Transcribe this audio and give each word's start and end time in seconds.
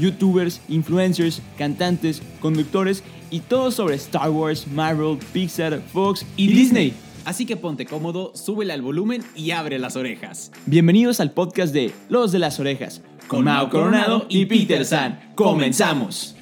youtubers, 0.00 0.60
influencers, 0.68 1.40
cantantes, 1.56 2.20
conductores 2.40 3.04
y 3.30 3.40
todo 3.40 3.70
sobre 3.70 3.94
Star 3.96 4.30
Wars, 4.30 4.66
Marvel, 4.66 5.18
Pixar, 5.32 5.80
Fox 5.92 6.26
y, 6.36 6.48
Disney. 6.48 6.94
Así 7.24 7.46
que 7.46 7.56
ponte 7.56 7.86
cómodo, 7.86 8.32
súbele 8.34 8.72
al 8.72 8.82
volumen 8.82 9.22
y 9.36 9.52
abre 9.52 9.78
las 9.78 9.96
orejas. 9.96 10.50
Bienvenidos 10.66 11.20
al 11.20 11.32
podcast 11.32 11.72
de 11.72 11.92
Los 12.08 12.32
de 12.32 12.38
las 12.38 12.58
Orejas, 12.58 13.02
con 13.28 13.44
Mao 13.44 13.68
Coronado 13.68 14.26
y 14.28 14.46
Peter 14.46 14.84
San. 14.84 15.32
¡Comenzamos! 15.34 16.34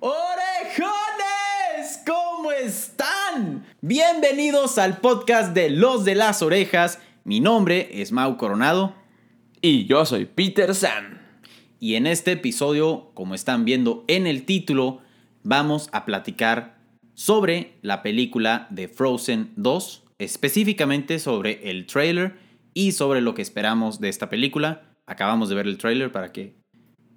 ¡Orejones! 0.00 2.00
¿Cómo 2.04 2.52
están? 2.52 3.64
Bienvenidos 3.80 4.76
al 4.78 4.98
podcast 4.98 5.54
de 5.54 5.70
Los 5.70 6.04
de 6.04 6.16
las 6.16 6.42
Orejas. 6.42 6.98
Mi 7.24 7.40
nombre 7.40 7.88
es 7.92 8.10
Mau 8.10 8.36
Coronado 8.36 8.94
Y 9.60 9.86
yo 9.86 10.04
soy 10.04 10.24
Peter 10.24 10.74
San. 10.74 11.27
Y 11.80 11.94
en 11.94 12.06
este 12.06 12.32
episodio, 12.32 13.10
como 13.14 13.34
están 13.34 13.64
viendo 13.64 14.04
en 14.08 14.26
el 14.26 14.44
título, 14.44 15.00
vamos 15.44 15.88
a 15.92 16.04
platicar 16.04 16.76
sobre 17.14 17.74
la 17.82 18.02
película 18.02 18.66
de 18.70 18.88
Frozen 18.88 19.52
2, 19.56 20.04
específicamente 20.18 21.20
sobre 21.20 21.70
el 21.70 21.86
trailer 21.86 22.36
y 22.74 22.92
sobre 22.92 23.20
lo 23.20 23.34
que 23.34 23.42
esperamos 23.42 24.00
de 24.00 24.08
esta 24.08 24.28
película. 24.28 24.82
Acabamos 25.06 25.48
de 25.48 25.54
ver 25.54 25.66
el 25.66 25.78
trailer 25.78 26.10
para 26.10 26.32
que, 26.32 26.56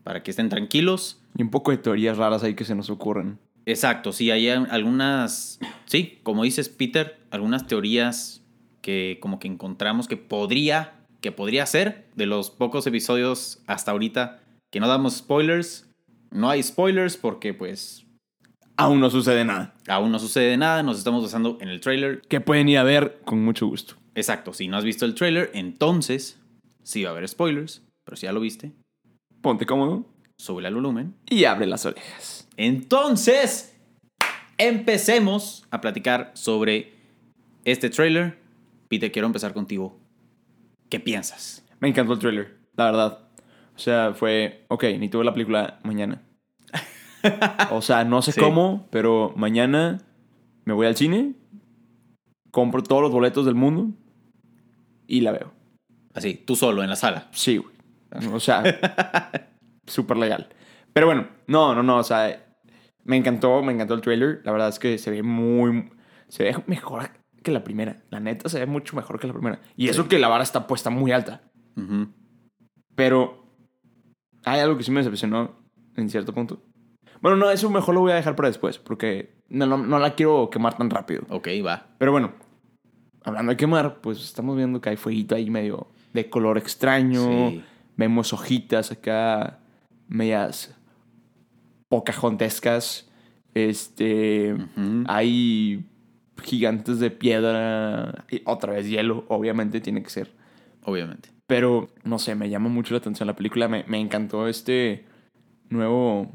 para 0.03 0.21
que 0.21 0.29
estén 0.29 0.49
tranquilos. 0.49 1.19
Y 1.35 1.41
un 1.41 1.49
poco 1.49 1.71
de 1.71 1.77
teorías 1.77 2.17
raras 2.17 2.43
ahí 2.43 2.53
que 2.53 2.65
se 2.65 2.75
nos 2.75 2.91
ocurren. 2.91 3.39
Exacto, 3.65 4.11
sí, 4.11 4.29
hay 4.29 4.49
algunas, 4.49 5.59
sí, 5.85 6.19
como 6.23 6.43
dices 6.43 6.69
Peter, 6.69 7.19
algunas 7.31 7.67
teorías 7.67 8.43
que 8.81 9.17
como 9.21 9.39
que 9.39 9.47
encontramos 9.47 10.07
que 10.07 10.17
podría, 10.17 10.93
que 11.21 11.31
podría 11.31 11.65
ser 11.67 12.07
de 12.15 12.25
los 12.25 12.49
pocos 12.49 12.85
episodios 12.87 13.59
hasta 13.67 13.91
ahorita 13.91 14.40
que 14.71 14.79
no 14.79 14.87
damos 14.87 15.17
spoilers. 15.17 15.87
No 16.31 16.49
hay 16.49 16.63
spoilers 16.63 17.17
porque 17.17 17.53
pues 17.53 18.05
Aún 18.77 18.99
no 18.99 19.09
sucede 19.09 19.45
nada. 19.45 19.75
aún 19.87 20.11
no 20.11 20.17
sucede 20.17 20.57
nada, 20.57 20.81
nos 20.81 20.97
estamos 20.97 21.21
basando 21.23 21.57
en 21.61 21.67
el 21.69 21.81
trailer. 21.81 22.21
Que 22.21 22.41
pueden 22.41 22.67
ir 22.69 22.77
a 22.79 22.83
ver 22.83 23.21
con 23.25 23.43
mucho 23.43 23.67
gusto. 23.67 23.95
Exacto, 24.15 24.53
si 24.53 24.67
no 24.67 24.77
has 24.77 24.83
visto 24.83 25.05
el 25.05 25.13
trailer, 25.13 25.51
entonces 25.53 26.39
sí 26.83 27.03
va 27.03 27.09
a 27.09 27.11
haber 27.13 27.27
spoilers, 27.27 27.83
pero 28.05 28.15
si 28.17 28.25
ya 28.25 28.33
lo 28.33 28.39
viste, 28.39 28.71
Ponte 29.41 29.65
cómodo 29.65 30.05
sube 30.37 30.65
el 30.67 30.73
volumen. 30.73 31.15
y 31.29 31.43
abre 31.45 31.67
las 31.67 31.85
orejas. 31.85 32.47
Entonces, 32.57 33.75
empecemos 34.57 35.65
a 35.71 35.81
platicar 35.81 36.31
sobre 36.33 36.93
este 37.65 37.89
trailer. 37.89 38.37
Peter, 38.87 39.11
quiero 39.11 39.27
empezar 39.27 39.53
contigo. 39.53 39.99
¿Qué 40.89 40.99
piensas? 40.99 41.63
Me 41.79 41.87
encantó 41.89 42.13
el 42.13 42.19
trailer, 42.19 42.57
la 42.75 42.85
verdad. 42.85 43.19
O 43.75 43.79
sea, 43.79 44.13
fue, 44.13 44.65
ok, 44.69 44.83
ni 44.99 45.09
tuve 45.09 45.23
la 45.23 45.33
película 45.33 45.79
mañana. 45.83 46.21
O 47.71 47.81
sea, 47.81 48.03
no 48.03 48.21
sé 48.23 48.31
Sí. 48.31 48.39
cómo, 48.39 48.87
pero 48.91 49.31
mañana 49.35 49.99
me 50.65 50.73
voy 50.73 50.87
al 50.87 50.95
cine, 50.95 51.35
compro 52.51 52.81
todos 52.81 53.01
los 53.03 53.11
boletos 53.11 53.45
del 53.45 53.53
mundo 53.55 53.89
y 55.07 55.21
la 55.21 55.31
veo. 55.31 55.51
Así, 56.13 56.33
tú 56.33 56.55
solo 56.55 56.83
en 56.83 56.89
la 56.89 56.95
sala. 56.95 57.27
Sí, 57.31 57.57
güey. 57.57 57.73
O 58.33 58.39
sea, 58.39 58.63
súper 59.87 60.17
legal. 60.17 60.49
Pero 60.93 61.05
bueno, 61.05 61.27
no, 61.47 61.73
no, 61.75 61.83
no, 61.83 61.97
o 61.97 62.03
sea, 62.03 62.43
me 63.03 63.17
encantó, 63.17 63.61
me 63.63 63.71
encantó 63.71 63.93
el 63.93 64.01
trailer. 64.01 64.41
La 64.43 64.51
verdad 64.51 64.69
es 64.69 64.79
que 64.79 64.97
se 64.97 65.11
ve 65.11 65.21
muy, 65.23 65.91
se 66.27 66.43
ve 66.43 66.55
mejor 66.67 67.11
que 67.43 67.51
la 67.51 67.63
primera. 67.63 68.01
La 68.09 68.19
neta 68.19 68.49
se 68.49 68.59
ve 68.59 68.65
mucho 68.65 68.95
mejor 68.95 69.19
que 69.19 69.27
la 69.27 69.33
primera. 69.33 69.61
Y 69.77 69.87
eso 69.89 70.03
Sí. 70.03 70.09
que 70.09 70.19
la 70.19 70.27
vara 70.27 70.43
está 70.43 70.65
puesta 70.67 70.89
muy 70.89 71.11
alta. 71.11 71.41
Pero 72.95 73.40
hay 74.43 74.59
algo 74.59 74.77
que 74.77 74.83
sí 74.83 74.91
me 74.91 74.99
decepcionó 74.99 75.55
en 75.95 76.09
cierto 76.09 76.33
punto. 76.33 76.61
Bueno, 77.21 77.37
no, 77.37 77.51
eso 77.51 77.69
mejor 77.69 77.95
lo 77.95 78.01
voy 78.01 78.11
a 78.11 78.15
dejar 78.15 78.35
para 78.35 78.49
después, 78.49 78.79
porque 78.79 79.35
no, 79.49 79.65
no, 79.65 79.77
no 79.77 79.99
la 79.99 80.15
quiero 80.15 80.49
quemar 80.49 80.77
tan 80.77 80.89
rápido. 80.89 81.23
Ok, 81.29 81.47
va. 81.65 81.87
Pero 81.97 82.11
bueno, 82.11 82.33
hablando 83.23 83.51
de 83.51 83.57
quemar, 83.57 84.01
pues 84.01 84.21
estamos 84.21 84.57
viendo 84.57 84.81
que 84.81 84.89
hay 84.89 84.97
fueguito 84.97 85.35
ahí 85.35 85.49
medio 85.49 85.87
de 86.13 86.29
color 86.29 86.57
extraño. 86.57 87.49
Sí. 87.49 87.63
Vemos 87.95 88.33
hojitas 88.33 88.91
acá, 88.91 89.59
medias 90.07 90.75
pocajontescas. 91.89 93.09
Este. 93.53 94.55
Hay 95.07 95.85
gigantes 96.41 96.99
de 96.99 97.11
piedra. 97.11 98.25
Y 98.29 98.41
otra 98.45 98.73
vez 98.73 98.89
hielo, 98.89 99.25
obviamente 99.27 99.81
tiene 99.81 100.01
que 100.01 100.09
ser. 100.09 100.31
Obviamente. 100.83 101.29
Pero, 101.51 101.89
no 102.05 102.17
sé, 102.17 102.33
me 102.33 102.49
llama 102.49 102.69
mucho 102.69 102.93
la 102.93 102.99
atención 102.99 103.27
la 103.27 103.35
película. 103.35 103.67
Me, 103.67 103.83
me 103.85 103.99
encantó 103.99 104.47
este 104.47 105.03
nuevo. 105.69 106.31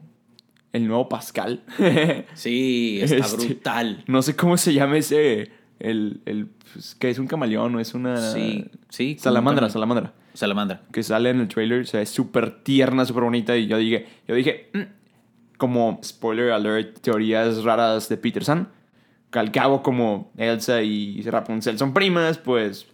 El 0.75 0.87
nuevo 0.87 1.09
Pascal. 1.09 1.63
Sí, 2.35 2.99
está 3.01 3.17
Este, 3.17 3.47
brutal. 3.47 4.05
no 4.09 4.21
sé 4.21 4.37
cómo 4.37 4.59
se 4.59 4.75
llama 4.75 4.99
ese. 4.99 5.53
El. 5.79 6.21
el 6.27 6.49
pues, 6.71 6.95
que 6.97 7.09
es 7.09 7.19
un 7.19 7.29
camaleón 7.29 7.75
o 7.77 7.81
es 7.81 7.95
una. 7.95 8.19
Sí, 8.35 8.67
sí. 8.91 9.17
Salamandra, 9.19 9.71
salamandra. 9.71 10.13
Salamandra. 10.35 10.83
Que 10.93 11.03
sale 11.03 11.31
en 11.31 11.41
el 11.41 11.49
trailer. 11.49 11.87
Se 11.87 11.97
ve 11.97 12.05
súper 12.05 12.63
tierna, 12.63 13.07
súper 13.07 13.23
bonita. 13.25 13.57
Y 13.57 13.69
yo 13.69 13.79
dije. 13.79 14.07
Yo 14.29 14.35
dije. 14.35 14.69
"Mm", 14.75 14.83
como 15.57 15.99
spoiler 16.05 16.51
alert, 16.51 17.01
teorías 17.01 17.65
raras 17.65 18.11
de 18.11 18.19
Peter 18.19 18.45
San. 18.45 18.69
Que 19.31 19.39
al 19.39 19.51
cabo, 19.51 19.83
como 19.83 20.31
Elsa 20.37 20.83
y 20.83 21.23
Rapunzel 21.23 21.79
son 21.79 21.95
primas, 21.95 22.37
pues. 22.37 22.87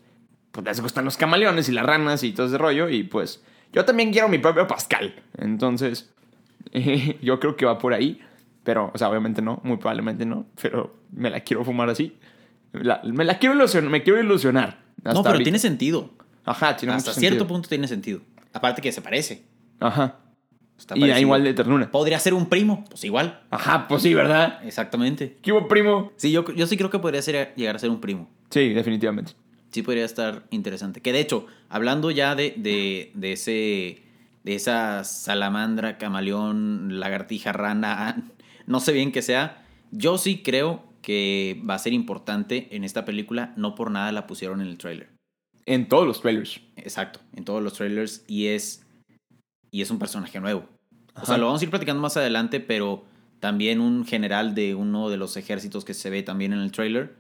Pues 0.53 0.65
les 0.67 0.81
gustan 0.81 1.05
los 1.05 1.17
camaleones 1.17 1.69
y 1.69 1.73
las 1.73 1.85
ranas 1.85 2.23
y 2.23 2.33
todo 2.33 2.47
ese 2.47 2.59
rollo. 2.59 2.89
Y 2.89 3.03
pues. 3.05 3.43
Yo 3.73 3.85
también 3.85 4.13
quiero 4.13 4.29
mi 4.29 4.39
propio 4.39 4.67
Pascal. 4.67 5.15
Entonces. 5.39 6.11
yo 7.23 7.41
creo 7.41 7.57
que 7.57 7.65
va 7.67 7.79
por 7.79 7.95
ahí. 7.95 8.21
Pero, 8.65 8.91
o 8.95 8.99
sea, 8.99 9.09
obviamente 9.09 9.43
no. 9.43 9.61
Muy 9.65 9.79
probablemente 9.79 10.25
no. 10.27 10.47
Pero 10.61 10.95
me 11.13 11.31
la 11.31 11.41
quiero 11.41 11.65
fumar 11.65 11.89
así. 11.91 12.17
La- 12.73 13.01
me 13.05 13.25
la 13.25 13.39
quiero 13.39 13.55
ilusionar. 13.55 13.91
Me 13.91 14.03
quiero 14.03 14.21
ilusionar. 14.21 14.81
No, 15.03 15.15
pero 15.15 15.31
ahorita. 15.31 15.43
tiene 15.45 15.59
sentido. 15.59 16.11
Ajá, 16.45 16.77
tiene 16.77 16.95
Hasta 16.95 17.11
mucho 17.11 17.21
cierto 17.21 17.39
sentido. 17.41 17.49
punto 17.49 17.69
tiene 17.69 17.89
sentido. 17.89 18.21
Aparte 18.53 18.83
que 18.83 18.93
se 18.93 19.01
parece. 19.03 19.45
Ajá. 19.81 20.17
Está 20.79 20.97
y 20.97 21.07
da 21.09 21.19
igual 21.21 21.45
de 21.45 21.55
ternura. 21.55 21.91
Podría 21.91 22.19
ser 22.19 22.35
un 22.35 22.47
primo. 22.47 22.85
Pues 22.89 23.05
igual. 23.05 23.43
Ajá, 23.51 23.87
pues 23.89 24.03
sí, 24.03 24.15
¿verdad? 24.15 24.61
Exactamente. 24.65 25.39
¿Qué 25.41 25.53
hubo, 25.53 25.69
primo? 25.69 26.13
Sí, 26.17 26.33
yo, 26.33 26.45
yo 26.53 26.67
sí 26.67 26.77
creo 26.77 26.91
que 26.91 26.99
podría 26.99 27.23
ser, 27.23 27.53
llegar 27.57 27.77
a 27.77 27.79
ser 27.79 27.91
un 27.91 28.01
primo. 28.01 28.29
Sí, 28.51 28.71
definitivamente. 28.71 29.33
Sí 29.73 29.83
podría 29.83 30.05
estar 30.05 30.45
interesante. 30.51 31.01
Que 31.01 31.13
de 31.13 31.21
hecho, 31.21 31.47
hablando 31.69 32.11
ya 32.11 32.35
de, 32.35 32.55
de, 32.57 33.11
de 33.15 33.33
ese. 33.33 34.03
de 34.45 34.55
esa 34.55 35.03
salamandra, 35.05 35.99
camaleón, 35.99 37.01
lagartija, 37.01 37.53
rana, 37.53 38.23
no 38.67 38.81
sé 38.81 38.93
bien 38.93 39.13
qué 39.13 39.23
sea. 39.23 39.65
Yo 39.91 40.19
sí 40.19 40.43
creo 40.43 40.85
que 41.03 41.61
va 41.69 41.75
a 41.75 41.79
ser 41.79 41.93
importante 41.93 42.69
en 42.77 42.85
esta 42.85 43.05
película. 43.05 43.53
No 43.57 43.75
por 43.75 43.91
nada 43.91 44.13
la 44.13 44.27
pusieron 44.27 44.61
en 44.61 44.69
el 44.69 44.79
trailer. 44.79 45.11
En 45.67 45.89
todos 45.89 46.07
los 46.07 46.21
trailers. 46.21 46.61
Exacto, 46.77 47.21
en 47.35 47.45
todos 47.45 47.63
los 47.63 47.75
trailers. 47.75 48.25
Y 48.29 48.49
es. 48.49 48.87
Y 49.71 49.81
es 49.81 49.91
un 49.91 49.99
personaje 49.99 50.39
nuevo. 50.39 50.69
O 51.21 51.27
sea, 51.27 51.39
lo 51.39 51.47
vamos 51.47 51.61
a 51.61 51.65
ir 51.65 51.71
platicando 51.71 52.01
más 52.01 52.17
adelante, 52.17 52.61
pero 52.61 53.05
también 53.41 53.81
un 53.81 54.05
general 54.05 54.55
de 54.55 54.75
uno 54.75 55.11
de 55.11 55.17
los 55.17 55.37
ejércitos 55.37 55.85
que 55.85 55.95
se 55.95 56.11
ve 56.11 56.23
también 56.23 56.53
en 56.53 56.61
el 56.61 56.73
trailer. 56.73 57.15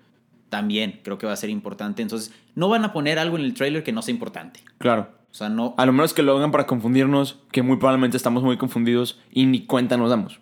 También 0.52 1.00
creo 1.02 1.16
que 1.16 1.24
va 1.26 1.32
a 1.32 1.36
ser 1.36 1.48
importante. 1.48 2.02
Entonces, 2.02 2.30
no 2.54 2.68
van 2.68 2.84
a 2.84 2.92
poner 2.92 3.18
algo 3.18 3.38
en 3.38 3.44
el 3.44 3.54
trailer 3.54 3.82
que 3.82 3.90
no 3.90 4.02
sea 4.02 4.12
importante. 4.12 4.60
Claro. 4.76 5.08
O 5.30 5.34
sea, 5.34 5.48
no. 5.48 5.74
A 5.78 5.86
lo 5.86 5.94
menos 5.94 6.12
que 6.12 6.22
lo 6.22 6.36
hagan 6.36 6.50
para 6.50 6.66
confundirnos, 6.66 7.38
que 7.50 7.62
muy 7.62 7.78
probablemente 7.78 8.18
estamos 8.18 8.42
muy 8.42 8.58
confundidos 8.58 9.18
y 9.30 9.46
ni 9.46 9.64
cuenta 9.64 9.96
nos 9.96 10.10
damos. 10.10 10.40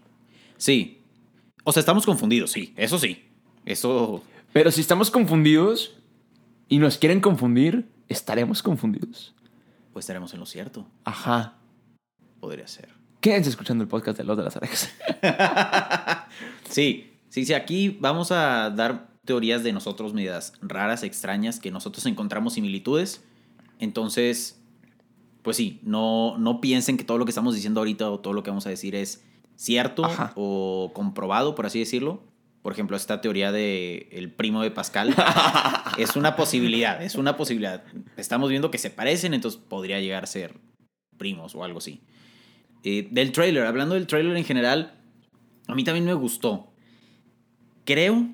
Sí. 0.56 1.04
O 1.62 1.70
sea, 1.70 1.78
estamos 1.78 2.06
confundidos, 2.06 2.50
sí. 2.50 2.74
Eso 2.76 2.98
sí. 2.98 3.24
Eso. 3.64 4.24
Pero 4.52 4.72
si 4.72 4.80
estamos 4.80 5.12
confundidos 5.12 5.94
y 6.68 6.78
nos 6.78 6.98
quieren 6.98 7.20
confundir, 7.20 7.88
estaremos 8.08 8.64
confundidos. 8.64 9.32
Pues 9.92 10.06
estaremos 10.06 10.34
en 10.34 10.40
lo 10.40 10.46
cierto. 10.46 10.88
Ajá. 11.04 11.54
Podría 12.40 12.66
ser. 12.66 12.88
Quédense 13.20 13.50
escuchando 13.50 13.84
el 13.84 13.88
podcast 13.88 14.18
de 14.18 14.24
Los 14.24 14.36
de 14.36 14.42
las 14.42 14.56
Orejas. 14.56 14.92
Sí, 16.68 17.12
sí, 17.28 17.44
sí. 17.44 17.54
Aquí 17.54 17.96
vamos 18.00 18.32
a 18.32 18.70
dar 18.70 19.09
teorías 19.30 19.62
de 19.62 19.72
nosotros 19.72 20.12
medidas 20.12 20.54
raras, 20.60 21.04
extrañas, 21.04 21.60
que 21.60 21.70
nosotros 21.70 22.04
encontramos 22.06 22.54
similitudes. 22.54 23.22
Entonces, 23.78 24.60
pues 25.42 25.56
sí, 25.56 25.78
no, 25.84 26.36
no 26.36 26.60
piensen 26.60 26.96
que 26.96 27.04
todo 27.04 27.16
lo 27.16 27.24
que 27.26 27.30
estamos 27.30 27.54
diciendo 27.54 27.78
ahorita 27.78 28.10
o 28.10 28.18
todo 28.18 28.32
lo 28.32 28.42
que 28.42 28.50
vamos 28.50 28.66
a 28.66 28.70
decir 28.70 28.96
es 28.96 29.24
cierto 29.54 30.04
Ajá. 30.04 30.32
o 30.34 30.90
comprobado, 30.94 31.54
por 31.54 31.64
así 31.64 31.78
decirlo. 31.78 32.24
Por 32.62 32.72
ejemplo, 32.72 32.96
esta 32.96 33.20
teoría 33.20 33.52
de 33.52 34.08
el 34.10 34.32
primo 34.32 34.62
de 34.62 34.72
Pascal 34.72 35.14
es 35.96 36.16
una 36.16 36.34
posibilidad, 36.34 37.00
es 37.00 37.14
una 37.14 37.36
posibilidad. 37.36 37.84
Estamos 38.16 38.50
viendo 38.50 38.72
que 38.72 38.78
se 38.78 38.90
parecen, 38.90 39.32
entonces 39.32 39.60
podría 39.60 40.00
llegar 40.00 40.24
a 40.24 40.26
ser 40.26 40.58
primos 41.18 41.54
o 41.54 41.62
algo 41.62 41.78
así. 41.78 42.00
Eh, 42.82 43.06
del 43.12 43.30
trailer, 43.30 43.64
hablando 43.64 43.94
del 43.94 44.08
trailer 44.08 44.36
en 44.36 44.44
general, 44.44 44.98
a 45.68 45.76
mí 45.76 45.84
también 45.84 46.04
me 46.04 46.14
gustó. 46.14 46.72
Creo, 47.84 48.26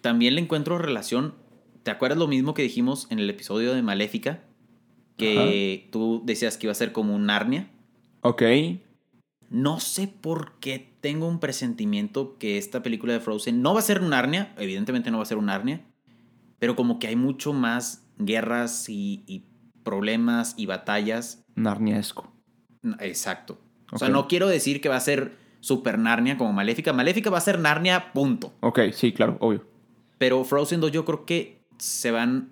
también 0.00 0.34
le 0.34 0.40
encuentro 0.40 0.78
relación. 0.78 1.34
¿Te 1.82 1.90
acuerdas 1.90 2.18
lo 2.18 2.28
mismo 2.28 2.54
que 2.54 2.62
dijimos 2.62 3.06
en 3.10 3.18
el 3.18 3.30
episodio 3.30 3.74
de 3.74 3.82
Maléfica? 3.82 4.42
Que 5.16 5.88
tú 5.92 6.22
decías 6.24 6.56
que 6.56 6.66
iba 6.66 6.72
a 6.72 6.74
ser 6.76 6.92
como 6.92 7.14
un 7.14 7.26
Narnia. 7.26 7.70
Ok. 8.22 8.42
No 9.50 9.80
sé 9.80 10.08
por 10.08 10.52
qué 10.60 10.94
tengo 11.00 11.28
un 11.28 11.40
presentimiento 11.40 12.38
que 12.38 12.56
esta 12.56 12.82
película 12.82 13.12
de 13.12 13.20
Frozen 13.20 13.60
no 13.60 13.74
va 13.74 13.80
a 13.80 13.82
ser 13.82 14.00
un 14.00 14.10
Narnia, 14.10 14.54
evidentemente 14.56 15.10
no 15.10 15.18
va 15.18 15.24
a 15.24 15.26
ser 15.26 15.38
un 15.38 15.46
Narnia, 15.46 15.84
pero 16.58 16.76
como 16.76 16.98
que 16.98 17.08
hay 17.08 17.16
mucho 17.16 17.52
más 17.52 18.06
guerras 18.16 18.88
y, 18.88 19.24
y 19.26 19.44
problemas 19.82 20.54
y 20.56 20.66
batallas. 20.66 21.42
Narniesco. 21.54 22.32
Exacto. 23.00 23.58
O 23.92 23.98
sea, 23.98 24.08
no 24.08 24.28
quiero 24.28 24.48
decir 24.48 24.80
que 24.80 24.88
va 24.88 24.96
a 24.96 25.00
ser 25.00 25.36
super 25.60 25.98
Narnia 25.98 26.38
como 26.38 26.52
Maléfica. 26.52 26.92
Maléfica 26.92 27.30
va 27.30 27.38
a 27.38 27.42
ser 27.42 27.58
Narnia, 27.58 28.12
punto. 28.12 28.54
Ok, 28.60 28.80
sí, 28.92 29.12
claro, 29.12 29.36
obvio. 29.40 29.66
Pero 30.20 30.44
Frozen 30.44 30.82
2 30.82 30.92
yo 30.92 31.06
creo 31.06 31.24
que 31.24 31.62
se 31.78 32.10
van 32.10 32.50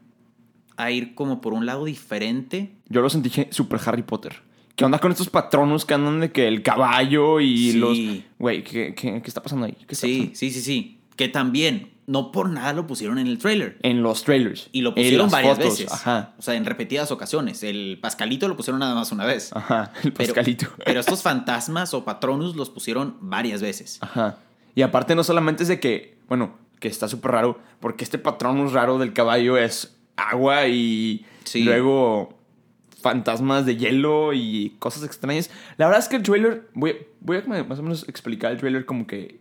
a 0.78 0.90
ir 0.90 1.14
como 1.14 1.42
por 1.42 1.52
un 1.52 1.66
lado 1.66 1.84
diferente. 1.84 2.72
Yo 2.88 3.02
lo 3.02 3.10
sentí 3.10 3.30
super 3.50 3.78
Harry 3.84 4.00
Potter. 4.02 4.36
¿Qué 4.74 4.86
onda 4.86 4.98
con 4.98 5.12
estos 5.12 5.28
patronos 5.28 5.84
que 5.84 5.92
andan 5.92 6.20
de 6.20 6.32
que 6.32 6.48
el 6.48 6.62
caballo 6.62 7.40
y 7.40 7.72
Sí. 7.72 7.78
los... 7.78 7.98
Güey, 8.38 8.64
¿qué, 8.64 8.94
qué, 8.94 9.20
qué 9.20 9.28
está 9.28 9.42
pasando 9.42 9.66
ahí? 9.66 9.72
¿Qué 9.86 9.92
está 9.92 10.06
Sí, 10.06 10.14
pasando? 10.18 10.34
sí, 10.36 10.50
sí, 10.50 10.60
sí. 10.62 11.00
Que 11.14 11.28
también, 11.28 11.90
no 12.06 12.32
por 12.32 12.48
nada 12.48 12.72
lo 12.72 12.86
pusieron 12.86 13.18
en 13.18 13.26
el 13.26 13.36
trailer. 13.36 13.76
En 13.82 14.02
los 14.02 14.24
trailers. 14.24 14.70
Y 14.72 14.80
lo 14.80 14.94
pusieron 14.94 15.28
varias 15.28 15.58
fotos, 15.58 15.78
veces. 15.78 15.92
Ajá. 15.92 16.32
O 16.38 16.42
sea, 16.42 16.54
en 16.54 16.64
repetidas 16.64 17.10
ocasiones. 17.10 17.62
El 17.64 17.98
Pascalito 18.00 18.48
lo 18.48 18.56
pusieron 18.56 18.80
nada 18.80 18.94
más 18.94 19.12
una 19.12 19.26
vez. 19.26 19.50
Ajá, 19.54 19.92
el 20.04 20.12
Pero- 20.14 20.28
Pascalito. 20.32 20.68
Pero 20.86 21.00
estos 21.00 21.22
fantasmas 21.22 21.92
o 21.92 22.06
patronus 22.06 22.56
los 22.56 22.70
pusieron 22.70 23.16
varias 23.20 23.60
veces. 23.60 23.98
Ajá. 24.00 24.38
Y 24.74 24.80
aparte 24.80 25.14
no 25.14 25.22
solamente 25.22 25.64
es 25.64 25.68
de 25.68 25.80
que, 25.80 26.16
bueno, 26.28 26.56
que 26.80 26.88
está 26.88 27.08
súper 27.08 27.32
raro, 27.32 27.58
porque 27.80 28.04
este 28.04 28.18
patronus 28.18 28.72
raro 28.72 28.98
del 28.98 29.12
caballo 29.12 29.56
es 29.56 29.96
agua 30.16 30.66
y 30.68 31.24
Sí. 31.44 31.62
luego 31.64 32.38
fantasmas 33.00 33.64
de 33.64 33.76
hielo 33.76 34.32
y 34.32 34.76
cosas 34.78 35.04
extrañas. 35.04 35.50
La 35.76 35.86
verdad 35.86 36.02
es 36.02 36.08
que 36.08 36.16
el 36.16 36.22
trailer, 36.22 36.68
voy, 36.74 36.96
voy 37.20 37.38
a 37.38 37.64
más 37.64 37.78
o 37.78 37.82
menos 37.82 38.08
explicar 38.08 38.52
el 38.52 38.58
trailer 38.58 38.84
como 38.84 39.06
que 39.06 39.40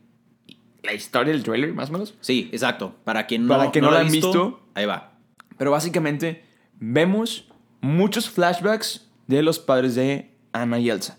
la 0.83 0.93
historia 0.93 1.33
del 1.33 1.43
trailer, 1.43 1.73
más 1.73 1.89
o 1.89 1.93
menos. 1.93 2.13
Sí, 2.21 2.49
exacto. 2.53 2.95
Para 3.03 3.25
quien 3.27 3.45
no, 3.47 3.57
Para 3.57 3.71
quien 3.71 3.83
no 3.83 3.91
ha 3.91 3.99
han 3.99 4.11
visto. 4.11 4.61
ahí 4.75 4.85
va. 4.85 5.13
Pero 5.57 5.71
básicamente 5.71 6.45
vemos 6.79 7.49
muchos 7.81 8.29
flashbacks 8.29 9.09
de 9.25 9.41
los 9.41 9.59
padres 9.59 9.95
de 9.95 10.31
Anna 10.53 10.79
y 10.79 10.89
Elsa. 10.89 11.17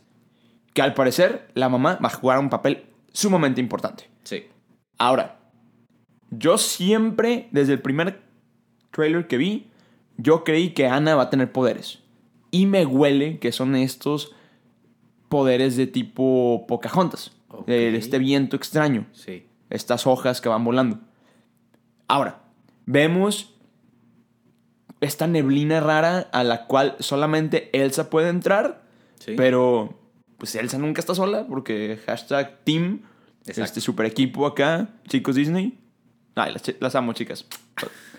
Que 0.75 0.81
al 0.82 0.94
parecer 0.94 1.50
la 1.55 1.69
mamá 1.69 1.99
va 2.03 2.09
a 2.09 2.12
jugar 2.12 2.38
un 2.38 2.49
papel 2.50 2.85
sumamente 3.12 3.61
importante. 3.61 4.09
Sí. 4.23 4.47
Ahora, 4.97 5.38
yo 6.30 6.58
siempre, 6.58 7.48
desde 7.52 7.75
el 7.75 7.80
primer 7.80 8.20
trailer 8.90 9.26
que 9.26 9.36
vi, 9.36 9.66
yo 10.16 10.44
creí 10.44 10.70
que 10.70 10.86
Ana 10.86 11.14
va 11.14 11.25
a 11.25 11.30
tener 11.30 11.52
poderes. 11.52 12.00
Y 12.50 12.66
me 12.66 12.84
huele 12.86 13.38
que 13.38 13.52
son 13.52 13.76
estos 13.76 14.34
poderes 15.28 15.76
de 15.76 15.86
tipo 15.86 16.64
Pocahontas. 16.66 17.32
Ok. 17.48 17.66
De 17.66 17.96
este 17.96 18.19
viento 18.19 18.56
extraño. 18.56 19.06
Sí. 19.12 19.46
Estas 19.70 20.06
hojas 20.06 20.40
que 20.40 20.48
van 20.48 20.64
volando. 20.64 20.98
Ahora, 22.08 22.40
vemos 22.86 23.54
esta 25.00 25.26
neblina 25.26 25.80
rara 25.80 26.28
a 26.32 26.42
la 26.42 26.66
cual 26.66 26.96
solamente 27.00 27.70
Elsa 27.72 28.10
puede 28.10 28.28
entrar. 28.28 28.82
Sí. 29.19 29.34
Pero, 29.36 29.98
pues 30.38 30.54
Elsa 30.54 30.78
nunca 30.78 31.00
está 31.00 31.14
sola 31.14 31.46
porque 31.46 31.98
hashtag 32.06 32.64
team, 32.64 33.02
Exacto. 33.40 33.62
este 33.62 33.80
super 33.80 34.06
equipo 34.06 34.46
acá, 34.46 34.88
chicos 35.06 35.36
Disney. 35.36 35.78
Ay, 36.34 36.54
las, 36.80 36.94
amo, 36.94 37.12
chicas. 37.12 37.44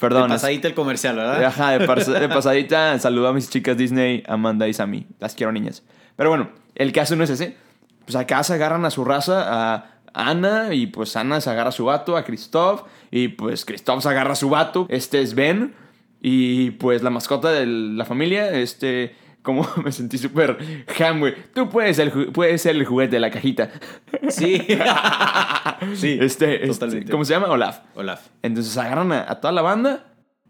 Perdón. 0.00 0.22
De 0.24 0.34
pasadita 0.34 0.68
el 0.68 0.74
comercial, 0.74 1.16
¿verdad? 1.16 1.44
Ajá, 1.44 1.70
de, 1.78 1.86
pas- 1.88 2.04
de 2.06 2.28
pasadita, 2.28 2.98
saludo 2.98 3.28
a 3.28 3.32
mis 3.32 3.48
chicas 3.50 3.76
Disney, 3.76 4.22
Amanda 4.26 4.68
y 4.68 4.74
Sammy. 4.74 5.06
Las 5.18 5.34
quiero, 5.34 5.52
niñas. 5.52 5.82
Pero 6.16 6.30
bueno, 6.30 6.50
el 6.74 6.92
caso 6.92 7.16
no 7.16 7.24
es 7.24 7.30
ese. 7.30 7.56
Pues 8.04 8.16
acá 8.16 8.42
se 8.42 8.54
agarran 8.54 8.84
a 8.84 8.90
su 8.90 9.04
raza, 9.04 9.74
a 9.74 9.86
Ana, 10.12 10.74
y 10.74 10.88
pues 10.88 11.16
Ana 11.16 11.40
se 11.40 11.50
agarra 11.50 11.68
a 11.70 11.72
su 11.72 11.84
vato, 11.84 12.16
a 12.16 12.24
Christoph, 12.24 12.82
y 13.10 13.28
pues 13.28 13.64
Christoph 13.64 14.02
se 14.02 14.08
agarra 14.08 14.32
a 14.32 14.36
su 14.36 14.50
vato. 14.50 14.86
Este 14.88 15.20
es 15.22 15.34
Ben, 15.34 15.74
y 16.20 16.72
pues 16.72 17.02
la 17.02 17.10
mascota 17.10 17.50
de 17.52 17.66
la 17.66 18.04
familia, 18.04 18.50
este. 18.50 19.14
Como 19.42 19.66
me 19.84 19.90
sentí 19.92 20.18
súper 20.18 20.56
ham, 21.00 21.18
güey. 21.20 21.34
Tú 21.52 21.68
puedes, 21.68 21.98
ju- 21.98 22.30
puedes 22.32 22.62
ser 22.62 22.76
el 22.76 22.84
juguete 22.84 23.16
de 23.16 23.20
la 23.20 23.30
cajita. 23.30 23.70
Sí. 24.28 24.64
sí. 25.94 26.18
Este, 26.20 26.54
este, 26.64 26.66
totalmente. 26.68 27.10
¿Cómo 27.10 27.24
se 27.24 27.32
llama? 27.34 27.48
Olaf. 27.48 27.80
Olaf. 27.94 28.28
Entonces 28.42 28.76
agarran 28.78 29.10
a, 29.12 29.30
a 29.30 29.40
toda 29.40 29.52
la 29.52 29.62
banda 29.62 30.06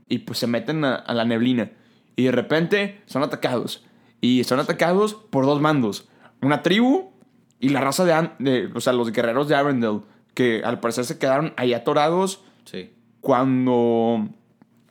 y 0.08 0.18
pues 0.18 0.38
se 0.38 0.46
meten 0.46 0.84
a, 0.84 0.94
a 0.96 1.14
la 1.14 1.24
neblina. 1.24 1.70
Y 2.16 2.24
de 2.24 2.32
repente 2.32 3.00
son 3.06 3.22
atacados. 3.22 3.84
Y 4.20 4.44
son 4.44 4.60
atacados 4.60 5.14
por 5.14 5.46
dos 5.46 5.60
mandos. 5.60 6.08
Una 6.42 6.62
tribu 6.62 7.12
y 7.60 7.70
la 7.70 7.80
raza 7.80 8.04
de, 8.04 8.28
de- 8.38 8.70
o 8.74 8.80
sea, 8.80 8.92
los 8.92 9.10
guerreros 9.12 9.48
de 9.48 9.54
Arendelle. 9.56 10.00
Que 10.34 10.62
al 10.64 10.80
parecer 10.80 11.04
se 11.04 11.18
quedaron 11.18 11.52
ahí 11.56 11.74
atorados 11.74 12.42
Sí. 12.64 12.90
cuando 13.20 14.28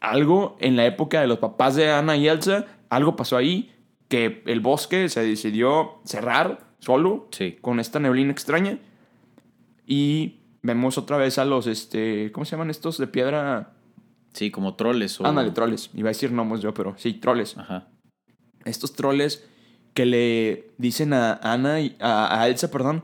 algo 0.01 0.57
en 0.59 0.75
la 0.75 0.86
época 0.86 1.21
de 1.21 1.27
los 1.27 1.38
papás 1.39 1.75
de 1.75 1.92
Ana 1.92 2.15
y 2.18 2.27
Elsa, 2.27 2.65
algo 2.89 3.15
pasó 3.15 3.38
ahí 3.38 3.71
que 4.12 4.44
el 4.46 4.60
bosque 4.60 5.08
se 5.10 5.24
decidió 5.24 6.02
cerrar 6.04 6.68
solo 6.80 7.30
Sí. 7.31 7.58
con 7.62 7.80
esta 7.80 8.00
neblina 8.00 8.31
extraña. 8.31 8.78
Y 9.88 10.42
vemos 10.62 10.98
otra 10.98 11.18
vez 11.18 11.38
a 11.38 11.46
los, 11.46 11.65
este, 11.68 12.32
¿cómo 12.32 12.46
se 12.46 12.51
llaman 12.51 12.70
estos 12.70 12.98
de 12.98 13.08
piedra? 13.08 13.74
Sí, 14.34 14.51
como 14.51 14.75
troles 14.75 15.20
o... 15.20 15.25
Ándale, 15.25 15.51
troles. 15.51 15.89
Iba 15.94 16.10
a 16.10 16.12
decir 16.13 16.32
gnomos 16.32 16.62
yo, 16.62 16.74
pero 16.74 16.94
sí, 16.98 17.13
troles. 17.13 17.58
Ajá. 17.58 17.88
Estos 18.65 18.94
troles 18.94 19.48
que 19.94 20.06
le 20.06 20.72
dicen 20.77 21.13
a 21.13 21.34
Ana 21.41 21.82
y 21.82 21.96
a, 22.00 22.41
a 22.41 22.48
Elsa, 22.48 22.70
perdón, 22.70 23.03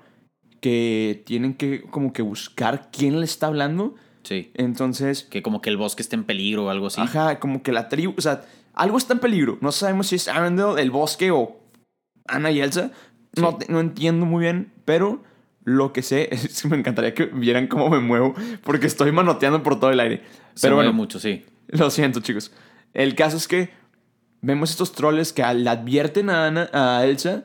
que 0.61 1.23
tienen 1.25 1.53
que 1.53 1.81
como 1.83 2.13
que 2.13 2.21
buscar 2.21 2.89
quién 2.91 3.19
le 3.19 3.25
está 3.25 3.47
hablando. 3.47 3.95
Sí. 4.23 4.51
Entonces, 4.55 5.23
Que 5.23 5.41
como 5.41 5.61
que 5.61 5.69
el 5.69 5.77
bosque 5.77 6.01
esté 6.01 6.15
en 6.15 6.25
peligro 6.25 6.65
o 6.65 6.69
algo 6.69 6.87
así. 6.87 6.99
ajá, 7.01 7.39
como 7.39 7.63
que 7.63 7.71
la 7.71 7.87
tribu, 7.89 8.13
o 8.17 8.21
sea, 8.21 8.43
algo 8.77 8.97
está 8.97 9.13
en 9.13 9.19
peligro. 9.19 9.57
No 9.61 9.71
sabemos 9.71 10.07
si 10.07 10.15
es 10.15 10.27
Arendelle, 10.27 10.81
el 10.81 10.91
bosque 10.91 11.31
o 11.31 11.59
Ana 12.27 12.51
y 12.51 12.61
Elsa. 12.61 12.91
No, 13.35 13.57
Sí. 13.59 13.65
no 13.69 13.79
entiendo 13.79 14.25
muy 14.25 14.41
bien, 14.43 14.71
pero 14.85 15.23
lo 15.63 15.93
que 15.93 16.01
sé 16.01 16.29
es 16.31 16.61
que 16.61 16.67
me 16.69 16.77
encantaría 16.77 17.13
que 17.13 17.25
vieran 17.25 17.67
cómo 17.67 17.89
me 17.89 17.99
muevo 17.99 18.33
porque 18.63 18.87
estoy 18.87 19.11
manoteando 19.11 19.61
por 19.63 19.79
todo 19.79 19.91
el 19.91 19.99
aire. 19.99 20.23
Se 20.55 20.61
Pero 20.67 20.75
mueve 20.75 20.89
bueno, 20.89 20.97
mucho, 20.97 21.19
sí. 21.19 21.45
Lo 21.67 21.89
siento, 21.89 22.21
chicos. 22.21 22.51
El 22.93 23.13
caso 23.15 23.37
es 23.37 23.47
que 23.47 23.69
vemos 24.41 24.69
estos 24.71 24.91
troles 24.93 25.33
que 25.33 25.41
le 25.53 25.69
advierten 25.69 26.29
a, 26.29 26.47
Ana- 26.47 26.69
a 26.73 27.05
Elsa 27.05 27.43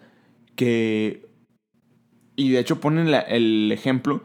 que... 0.57 1.27
Y 2.37 2.51
de 2.51 2.59
hecho 2.61 2.81
ponen 2.81 3.11
la- 3.11 3.21
el 3.21 3.71
ejemplo 3.73 4.23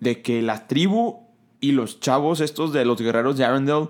de 0.00 0.20
que 0.22 0.42
la 0.42 0.66
tribu 0.66 1.28
y 1.60 1.72
los 1.72 2.00
chavos 2.00 2.40
estos 2.40 2.72
de 2.72 2.84
los 2.84 3.00
guerreros 3.00 3.36
de 3.36 3.44
Arendelle 3.44 3.88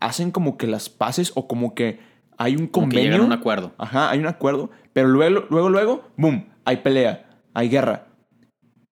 hacen 0.00 0.30
como 0.30 0.56
que 0.56 0.66
las 0.66 0.88
paces 0.88 1.32
o 1.34 1.46
como 1.46 1.74
que 1.74 2.00
hay 2.38 2.56
un 2.56 2.66
Como 2.68 2.88
que 2.88 2.96
convenio. 2.96 3.24
un 3.24 3.32
acuerdo. 3.32 3.72
Ajá, 3.78 4.10
hay 4.10 4.18
un 4.18 4.26
acuerdo. 4.26 4.70
Pero 4.92 5.08
luego, 5.08 5.46
luego, 5.50 5.68
luego, 5.68 6.08
boom, 6.16 6.46
hay 6.64 6.78
pelea, 6.78 7.28
hay 7.54 7.68
guerra. 7.68 8.06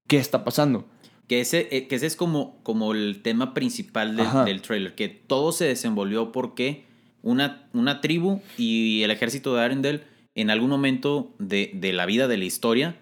¿Qué 0.06 0.18
está 0.18 0.44
pasando? 0.44 0.86
Que 1.26 1.40
ese, 1.40 1.68
eh, 1.70 1.88
que 1.88 1.96
ese 1.96 2.06
es 2.06 2.16
como, 2.16 2.62
como 2.62 2.92
el 2.92 3.20
tema 3.22 3.52
principal 3.54 4.16
del, 4.16 4.26
del 4.44 4.62
trailer, 4.62 4.94
que 4.94 5.08
todo 5.08 5.52
se 5.52 5.66
desenvolvió 5.66 6.32
porque 6.32 6.84
una, 7.22 7.68
una 7.74 8.00
tribu 8.00 8.40
y 8.56 9.02
el 9.02 9.10
ejército 9.10 9.54
de 9.54 9.62
Arendelle 9.62 10.02
en 10.34 10.50
algún 10.50 10.70
momento 10.70 11.34
de, 11.38 11.70
de 11.74 11.92
la 11.92 12.06
vida 12.06 12.28
de 12.28 12.38
la 12.38 12.44
historia, 12.44 12.96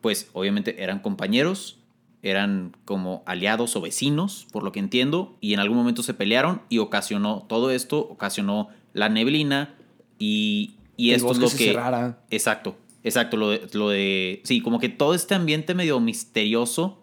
pues 0.00 0.28
obviamente 0.34 0.82
eran 0.82 1.00
compañeros, 1.00 1.77
eran 2.22 2.76
como 2.84 3.22
aliados 3.26 3.76
o 3.76 3.80
vecinos, 3.80 4.46
por 4.52 4.62
lo 4.62 4.72
que 4.72 4.80
entiendo, 4.80 5.36
y 5.40 5.54
en 5.54 5.60
algún 5.60 5.78
momento 5.78 6.02
se 6.02 6.14
pelearon 6.14 6.62
y 6.68 6.78
ocasionó, 6.78 7.44
todo 7.48 7.70
esto 7.70 7.98
ocasionó 7.98 8.68
la 8.92 9.08
neblina 9.08 9.74
y, 10.18 10.74
y 10.96 11.12
esto 11.12 11.32
es 11.32 11.38
lo 11.38 11.48
se 11.48 11.58
que... 11.58 11.64
cerrara. 11.66 12.18
Exacto, 12.30 12.76
exacto, 13.04 13.36
lo 13.36 13.50
de, 13.50 13.68
lo 13.72 13.90
de... 13.90 14.40
Sí, 14.44 14.60
como 14.60 14.80
que 14.80 14.88
todo 14.88 15.14
este 15.14 15.34
ambiente 15.34 15.74
medio 15.74 16.00
misterioso 16.00 17.00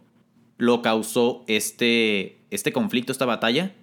lo 0.58 0.82
causó 0.82 1.44
este, 1.48 2.40
este 2.52 2.74
conflicto, 2.74 3.12
esta 3.12 3.26
batalla, 3.26 3.74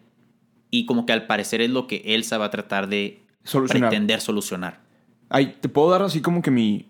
y 0.71 0.87
como 0.87 1.07
que 1.07 1.13
al 1.13 1.27
parecer 1.27 1.61
es 1.61 1.71
lo 1.71 1.87
que 1.87 2.03
Elsa 2.05 2.39
va 2.39 2.47
a 2.47 2.51
tratar 2.51 2.89
de 2.89 3.23
Solucionar. 3.45 3.91
pretender 3.91 4.21
solucionar. 4.21 4.81
Ay, 5.29 5.57
te 5.61 5.69
puedo 5.69 5.91
dar 5.91 6.03
así 6.03 6.21
como 6.21 6.43
que 6.43 6.51
mi 6.51 6.89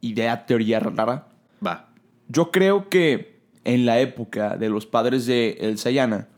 idea, 0.00 0.46
teoría 0.46 0.80
rara. 0.80 1.28
Va. 1.64 1.88
Yo 2.28 2.50
creo 2.50 2.88
que 2.88 3.35
en 3.66 3.84
la 3.84 4.00
época 4.00 4.56
de 4.56 4.68
los 4.70 4.86
padres 4.86 5.26
de 5.26 5.58
Elsa 5.60 5.90
y 5.90 5.98
Anna, 5.98 6.28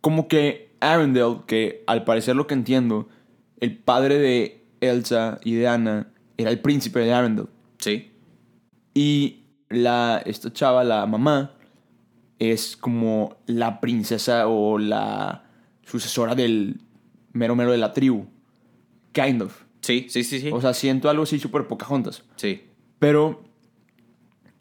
como 0.00 0.26
que 0.26 0.74
Arendelle, 0.80 1.42
que 1.46 1.84
al 1.86 2.04
parecer 2.04 2.34
lo 2.34 2.48
que 2.48 2.54
entiendo, 2.54 3.08
el 3.60 3.78
padre 3.78 4.18
de 4.18 4.64
Elsa 4.80 5.38
y 5.44 5.54
de 5.54 5.68
Anna 5.68 6.08
era 6.36 6.50
el 6.50 6.60
príncipe 6.60 6.98
de 6.98 7.12
Arendelle. 7.12 7.48
Sí. 7.78 8.10
Y 8.92 9.44
la, 9.68 10.20
esta 10.26 10.52
chava, 10.52 10.82
la 10.82 11.06
mamá, 11.06 11.52
es 12.40 12.76
como 12.76 13.36
la 13.46 13.80
princesa 13.80 14.48
o 14.48 14.78
la 14.78 15.44
sucesora 15.84 16.34
del 16.34 16.80
mero 17.32 17.54
mero 17.54 17.70
de 17.70 17.78
la 17.78 17.92
tribu. 17.92 18.26
Kind 19.12 19.42
of. 19.42 19.62
Sí, 19.80 20.06
sí, 20.08 20.24
sí, 20.24 20.40
sí. 20.40 20.50
O 20.52 20.60
sea, 20.60 20.74
siento 20.74 21.08
algo 21.08 21.22
así 21.22 21.38
súper 21.38 21.68
Pocahontas. 21.68 22.24
sí. 22.36 22.64
Pero 22.98 23.44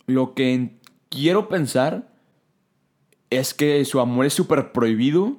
lo 0.06 0.34
que 0.34 0.77
quiero 1.10 1.50
pensar 1.50 2.08
es 3.30 3.54
que 3.54 3.84
su 3.86 4.00
amor 4.00 4.26
es 4.26 4.34
súper 4.34 4.72
prohibido 4.72 5.38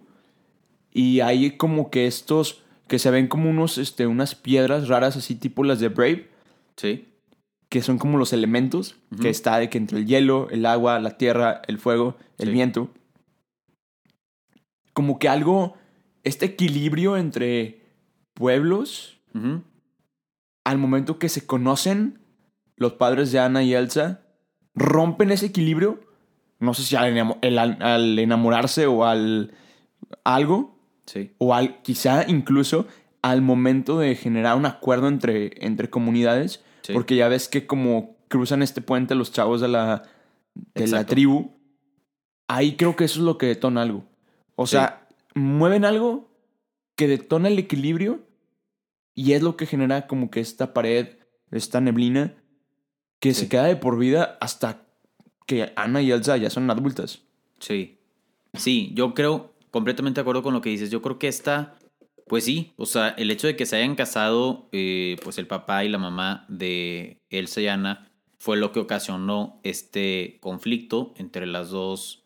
y 0.93 1.21
hay 1.21 1.57
como 1.57 1.91
que 1.91 2.07
estos 2.07 2.63
que 2.87 2.99
se 2.99 3.11
ven 3.11 3.29
como 3.29 3.51
unos, 3.51 3.79
este, 3.79 4.07
unas 4.07 4.35
piedras 4.35 4.89
raras 4.89 5.17
así 5.17 5.35
tipo 5.35 5.63
las 5.65 5.81
de 5.81 5.89
Brave, 5.89 6.29
Sí. 6.77 7.07
que 7.69 7.83
son 7.83 7.99
como 7.99 8.17
los 8.19 8.33
elementos 8.33 8.97
que 9.21 9.29
está 9.29 9.59
de 9.59 9.69
que 9.69 9.77
entre 9.79 9.99
el 9.99 10.07
hielo, 10.07 10.49
el 10.51 10.65
agua, 10.65 10.99
la 11.01 11.19
tierra, 11.19 11.61
el 11.69 11.79
fuego, 11.79 12.17
el 12.39 12.47
Sí. 12.49 12.53
viento. 12.55 12.91
Como 14.95 15.19
que 15.19 15.29
algo, 15.29 15.77
este 16.25 16.47
equilibrio 16.47 17.17
entre 17.17 17.83
pueblos 18.35 19.15
al 20.65 20.79
momento 20.79 21.19
que 21.19 21.29
se 21.29 21.47
conocen, 21.47 22.19
los 22.77 22.95
padres 22.95 23.31
de 23.33 23.39
Anna 23.39 23.63
y 23.63 23.75
Elsa 23.75 24.23
rompen 24.79 25.31
ese 25.31 25.47
equilibrio. 25.47 26.01
No 26.61 26.75
sé 26.75 26.83
si 26.83 26.97
al, 26.97 27.13
enamo- 27.15 27.39
el- 27.43 27.59
al- 27.59 27.83
al 27.83 28.19
enamorarse 28.19 28.87
o 28.87 29.05
al 29.05 29.53
algo, 30.25 30.77
Sí. 31.07 31.33
o 31.39 31.55
al 31.55 31.81
quizá 31.83 32.29
incluso 32.29 32.87
al 33.23 33.43
momento 33.43 33.99
de 33.99 34.15
generar 34.15 34.57
un 34.57 34.67
acuerdo 34.67 35.09
entre, 35.09 35.65
entre 35.65 35.91
comunidades. 35.91 36.63
Sí. 36.83 36.93
Porque 36.93 37.17
ya 37.17 37.29
ves 37.29 37.49
que 37.49 37.67
como 37.67 38.17
cruzan 38.29 38.63
este 38.63 38.81
puente 38.81 39.15
los 39.15 39.33
chavos 39.33 39.61
de 39.61 39.69
la, 39.69 40.03
de 40.75 40.87
la 40.89 41.05
tribu, 41.07 41.51
ahí 42.49 42.77
creo 42.77 42.97
que 42.97 43.05
eso 43.05 43.21
es 43.21 43.25
lo 43.25 43.39
que 43.39 43.47
detona 43.47 43.83
algo. 43.83 44.05
O 44.55 44.67
Sí. 44.67 44.73
sea, 44.73 45.07
mueven 45.35 45.85
algo 45.85 46.31
que 46.97 47.07
detona 47.09 47.49
el 47.49 47.59
equilibrio 47.59 48.21
y 49.15 49.33
es 49.33 49.43
lo 49.43 49.57
que 49.57 49.67
genera 49.67 50.07
como 50.07 50.31
que 50.31 50.41
esta 50.41 50.73
pared, 50.75 51.09
esta 51.51 51.81
neblina, 51.81 52.35
que 53.21 53.35
Sí. 53.35 53.43
se 53.43 53.49
queda 53.49 53.65
de 53.65 53.77
por 53.77 53.99
vida 53.99 54.37
hasta 54.41 54.83
que 55.47 55.73
Ana 55.77 56.03
y 56.03 56.11
Elsa 56.13 56.37
ya 56.37 56.51
son 56.51 56.71
adultas. 56.71 57.23
Sí. 57.59 57.97
Sí, 58.55 58.93
yo 58.95 59.15
creo, 59.15 59.53
completamente 59.71 60.19
de 60.19 60.23
acuerdo 60.23 60.43
con 60.43 60.55
lo 60.55 60.61
que 60.61 60.71
dices. 60.71 60.91
Yo 60.91 61.03
creo 61.03 61.19
que 61.19 61.29
esta, 61.29 61.75
pues 62.27 62.45
sí, 62.45 62.73
o 62.77 62.87
sea, 62.87 63.09
el 63.11 63.31
hecho 63.31 63.47
de 63.47 63.57
que 63.57 63.67
se 63.67 63.77
hayan 63.77 63.95
casado, 63.95 64.69
eh, 64.73 65.17
pues 65.23 65.39
el 65.39 65.47
papá 65.47 65.85
y 65.85 65.89
la 65.89 65.99
mamá 65.99 66.45
de 66.49 67.19
Elsa 67.31 67.61
y 67.61 67.69
Anna 67.69 68.11
fue 68.39 68.57
lo 68.57 68.73
que 68.73 68.81
ocasionó 68.81 69.59
este 69.65 70.39
conflicto 70.41 71.13
entre 71.17 71.47
las 71.47 71.71
dos, 71.71 72.23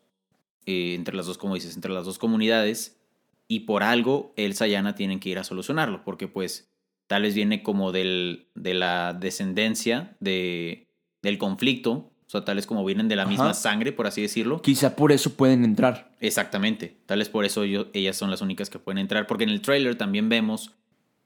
eh, 0.65 0.93
entre 0.95 1.15
las 1.15 1.25
dos, 1.25 1.37
como 1.37 1.55
dices, 1.55 1.75
entre 1.75 1.91
las 1.91 2.05
dos 2.05 2.19
comunidades. 2.19 2.99
Y 3.47 3.61
por 3.61 3.83
algo 3.83 4.33
Elsa 4.37 4.67
y 4.67 4.75
Anna 4.75 4.95
tienen 4.95 5.19
que 5.19 5.29
ir 5.29 5.39
a 5.39 5.43
solucionarlo, 5.43 6.03
porque 6.03 6.27
pues 6.27 6.69
tal 7.13 7.21
vez 7.21 7.35
viene 7.35 7.61
como 7.61 7.91
del, 7.91 8.47
de 8.55 8.73
la 8.73 9.13
descendencia 9.13 10.17
de, 10.19 10.87
del 11.21 11.37
conflicto. 11.37 12.09
O 12.25 12.29
sea, 12.33 12.43
tal 12.43 12.55
vez 12.55 12.65
como 12.65 12.83
vienen 12.83 13.07
de 13.07 13.15
la 13.15 13.27
misma 13.27 13.53
sangre, 13.53 13.91
por 13.91 14.07
así 14.07 14.19
decirlo. 14.23 14.63
Quizá 14.63 14.95
por 14.95 15.11
eso 15.11 15.35
pueden 15.35 15.63
entrar. 15.63 16.11
Exactamente. 16.21 16.97
Tal 17.05 17.19
vez 17.19 17.29
por 17.29 17.45
eso 17.45 17.65
yo- 17.65 17.85
ellas 17.93 18.15
son 18.17 18.31
las 18.31 18.41
únicas 18.41 18.71
que 18.71 18.79
pueden 18.79 18.97
entrar. 18.97 19.27
Porque 19.27 19.43
en 19.43 19.51
el 19.51 19.61
trailer 19.61 19.93
también 19.95 20.27
vemos 20.27 20.71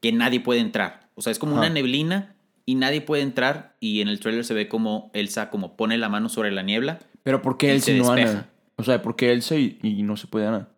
que 0.02 0.12
nadie 0.12 0.40
puede 0.40 0.60
entrar. 0.60 1.08
O 1.14 1.22
sea, 1.22 1.30
es 1.30 1.38
como 1.38 1.52
Ajá. 1.52 1.62
una 1.62 1.70
neblina 1.70 2.36
y 2.66 2.74
nadie 2.74 3.00
puede 3.00 3.22
entrar. 3.22 3.74
Y 3.80 4.02
en 4.02 4.08
el 4.08 4.20
trailer 4.20 4.44
se 4.44 4.52
ve 4.52 4.68
como 4.68 5.10
Elsa 5.14 5.48
como 5.48 5.74
pone 5.74 5.96
la 5.96 6.10
mano 6.10 6.28
sobre 6.28 6.50
la 6.52 6.62
niebla. 6.62 6.98
Pero 7.22 7.40
¿por 7.40 7.56
qué 7.56 7.72
Elsa 7.72 7.86
se 7.86 7.96
y 7.96 8.00
no. 8.00 8.12
Ana? 8.12 8.50
O 8.76 8.82
sea, 8.84 9.00
¿por 9.00 9.16
qué 9.16 9.32
Elsa 9.32 9.56
y, 9.56 9.78
y 9.82 10.02
no 10.02 10.18
se 10.18 10.26
puede 10.26 10.46
Ana? 10.48 10.68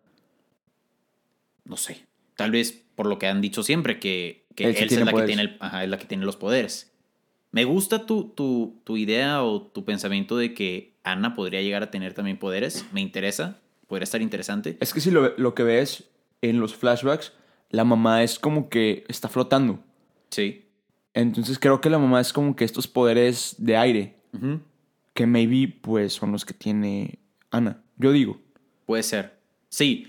No 1.65 1.75
sé. 1.75 2.05
Tal 2.37 2.51
vez 2.51 2.85
por 2.95 3.07
lo 3.07 3.19
que 3.19 3.27
han 3.27 3.41
dicho 3.41 3.63
siempre, 3.63 3.99
que, 3.99 4.40
que 4.55 4.65
Elsa 4.65 4.83
Elsa 4.83 4.99
es 4.99 5.05
la, 5.05 5.13
que 5.13 5.23
tiene 5.23 5.41
el- 5.43 5.57
ajá, 5.59 5.83
es 5.83 5.89
la 5.89 5.97
que 5.97 6.05
tiene 6.05 6.25
los 6.25 6.35
poderes. 6.37 6.91
Me 7.51 7.65
gusta 7.65 8.05
tu, 8.05 8.29
tu, 8.29 8.79
tu 8.83 8.97
idea 8.97 9.43
o 9.43 9.61
tu 9.61 9.83
pensamiento 9.83 10.37
de 10.37 10.53
que 10.53 10.93
Ana 11.03 11.35
podría 11.35 11.61
llegar 11.61 11.83
a 11.83 11.91
tener 11.91 12.13
también 12.13 12.37
poderes. 12.37 12.85
Me 12.93 13.01
interesa. 13.01 13.57
Podría 13.87 14.03
estar 14.05 14.21
interesante. 14.21 14.77
Es 14.79 14.93
que 14.93 15.01
si 15.01 15.11
lo, 15.11 15.37
lo 15.37 15.53
que 15.53 15.63
ves 15.63 16.05
en 16.41 16.59
los 16.61 16.75
flashbacks, 16.75 17.33
la 17.69 17.83
mamá 17.83 18.23
es 18.23 18.39
como 18.39 18.69
que 18.69 19.03
está 19.09 19.27
flotando. 19.27 19.79
Sí. 20.29 20.65
Entonces 21.13 21.59
creo 21.59 21.81
que 21.81 21.89
la 21.89 21.99
mamá 21.99 22.21
es 22.21 22.31
como 22.31 22.55
que 22.55 22.63
estos 22.63 22.87
poderes 22.87 23.55
de 23.57 23.75
aire, 23.75 24.15
Ujú. 24.33 24.61
que 25.13 25.27
maybe 25.27 25.67
pues 25.81 26.13
son 26.13 26.31
los 26.31 26.45
que 26.45 26.53
tiene 26.53 27.19
Ana. 27.49 27.81
Yo 27.97 28.13
digo. 28.13 28.39
Puede 28.85 29.03
ser. 29.03 29.37
Sí, 29.67 30.07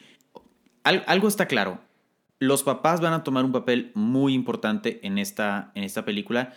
Al- 0.84 1.02
algo 1.08 1.26
está 1.26 1.46
claro. 1.46 1.80
Los 2.42 2.64
papás 2.64 3.00
van 3.00 3.12
a 3.12 3.22
tomar 3.22 3.44
un 3.44 3.52
papel 3.52 3.92
muy 3.94 4.34
importante 4.34 4.98
en 5.06 5.16
esta, 5.18 5.70
en 5.76 5.84
esta 5.84 6.04
película 6.04 6.54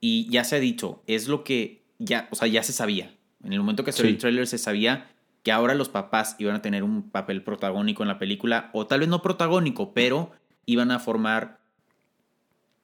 y 0.00 0.28
ya 0.30 0.44
se 0.44 0.56
ha 0.56 0.60
dicho, 0.60 1.02
es 1.06 1.28
lo 1.28 1.44
que 1.44 1.82
ya, 1.98 2.26
o 2.30 2.36
sea, 2.36 2.48
ya 2.48 2.62
se 2.62 2.72
sabía. 2.72 3.14
En 3.44 3.52
el 3.52 3.58
momento 3.60 3.84
que 3.84 3.92
salió 3.92 4.08
Sí. 4.08 4.14
el 4.14 4.18
trailer 4.18 4.46
se 4.46 4.56
sabía 4.56 5.10
que 5.42 5.52
ahora 5.52 5.74
los 5.74 5.88
papás 5.90 6.36
iban 6.38 6.54
a 6.56 6.62
tener 6.62 6.82
un 6.82 7.10
papel 7.10 7.42
protagónico 7.42 8.02
en 8.02 8.08
la 8.08 8.18
película, 8.18 8.70
o 8.72 8.86
tal 8.86 9.00
vez 9.00 9.08
no 9.10 9.20
protagónico, 9.20 9.92
pero 9.92 10.30
iban 10.64 10.90
a 10.90 10.98
formar 11.00 11.60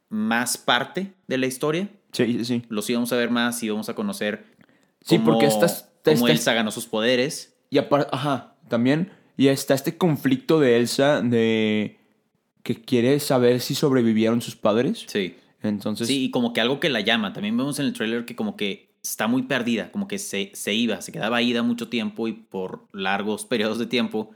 más 0.08 0.58
parte 0.58 1.14
de 1.26 1.38
la 1.38 1.46
historia. 1.46 1.88
Sí, 2.12 2.26
sí, 2.34 2.44
sí. 2.44 2.62
Los 2.68 2.88
íbamos 2.90 3.12
a 3.12 3.16
ver 3.16 3.30
más 3.30 3.62
y 3.62 3.66
íbamos 3.66 3.88
a 3.88 3.94
conocer 3.94 4.44
Sí, 5.00 5.16
cómo, 5.16 5.24
porque 5.32 5.46
estas- 5.46 5.90
cómo 6.04 6.16
estas- 6.16 6.30
Elsa 6.30 6.52
ganó 6.52 6.70
sus 6.70 6.86
poderes. 6.86 7.56
Y 7.70 7.78
aparte, 7.78 8.08
ajá, 8.12 8.54
también. 8.68 9.10
Y 9.38 9.48
está 9.48 9.72
este 9.74 9.96
conflicto 9.96 10.60
de 10.60 10.76
Elsa 10.76 11.22
de 11.22 11.98
que 12.62 12.80
quiere 12.80 13.18
saber 13.20 13.60
si 13.60 13.74
sobrevivieron 13.74 14.40
sus 14.40 14.56
padres. 14.56 15.04
Sí. 15.06 15.36
Entonces, 15.62 16.08
Sí, 16.08 16.24
y 16.24 16.30
como 16.30 16.52
que 16.52 16.60
algo 16.60 16.80
que 16.80 16.88
la 16.88 17.00
llama. 17.00 17.32
También 17.32 17.56
vemos 17.56 17.78
en 17.78 17.86
el 17.86 17.92
trailer 17.92 18.24
que 18.24 18.36
como 18.36 18.56
que 18.56 18.90
está 19.02 19.26
muy 19.26 19.42
perdida, 19.42 19.90
como 19.90 20.08
que 20.08 20.18
se, 20.18 20.50
se 20.54 20.74
iba, 20.74 21.00
se 21.00 21.12
quedaba 21.12 21.42
ida 21.42 21.62
mucho 21.62 21.88
tiempo 21.88 22.28
y 22.28 22.32
por 22.32 22.88
largos 22.92 23.44
periodos 23.46 23.78
de 23.78 23.86
tiempo. 23.86 24.30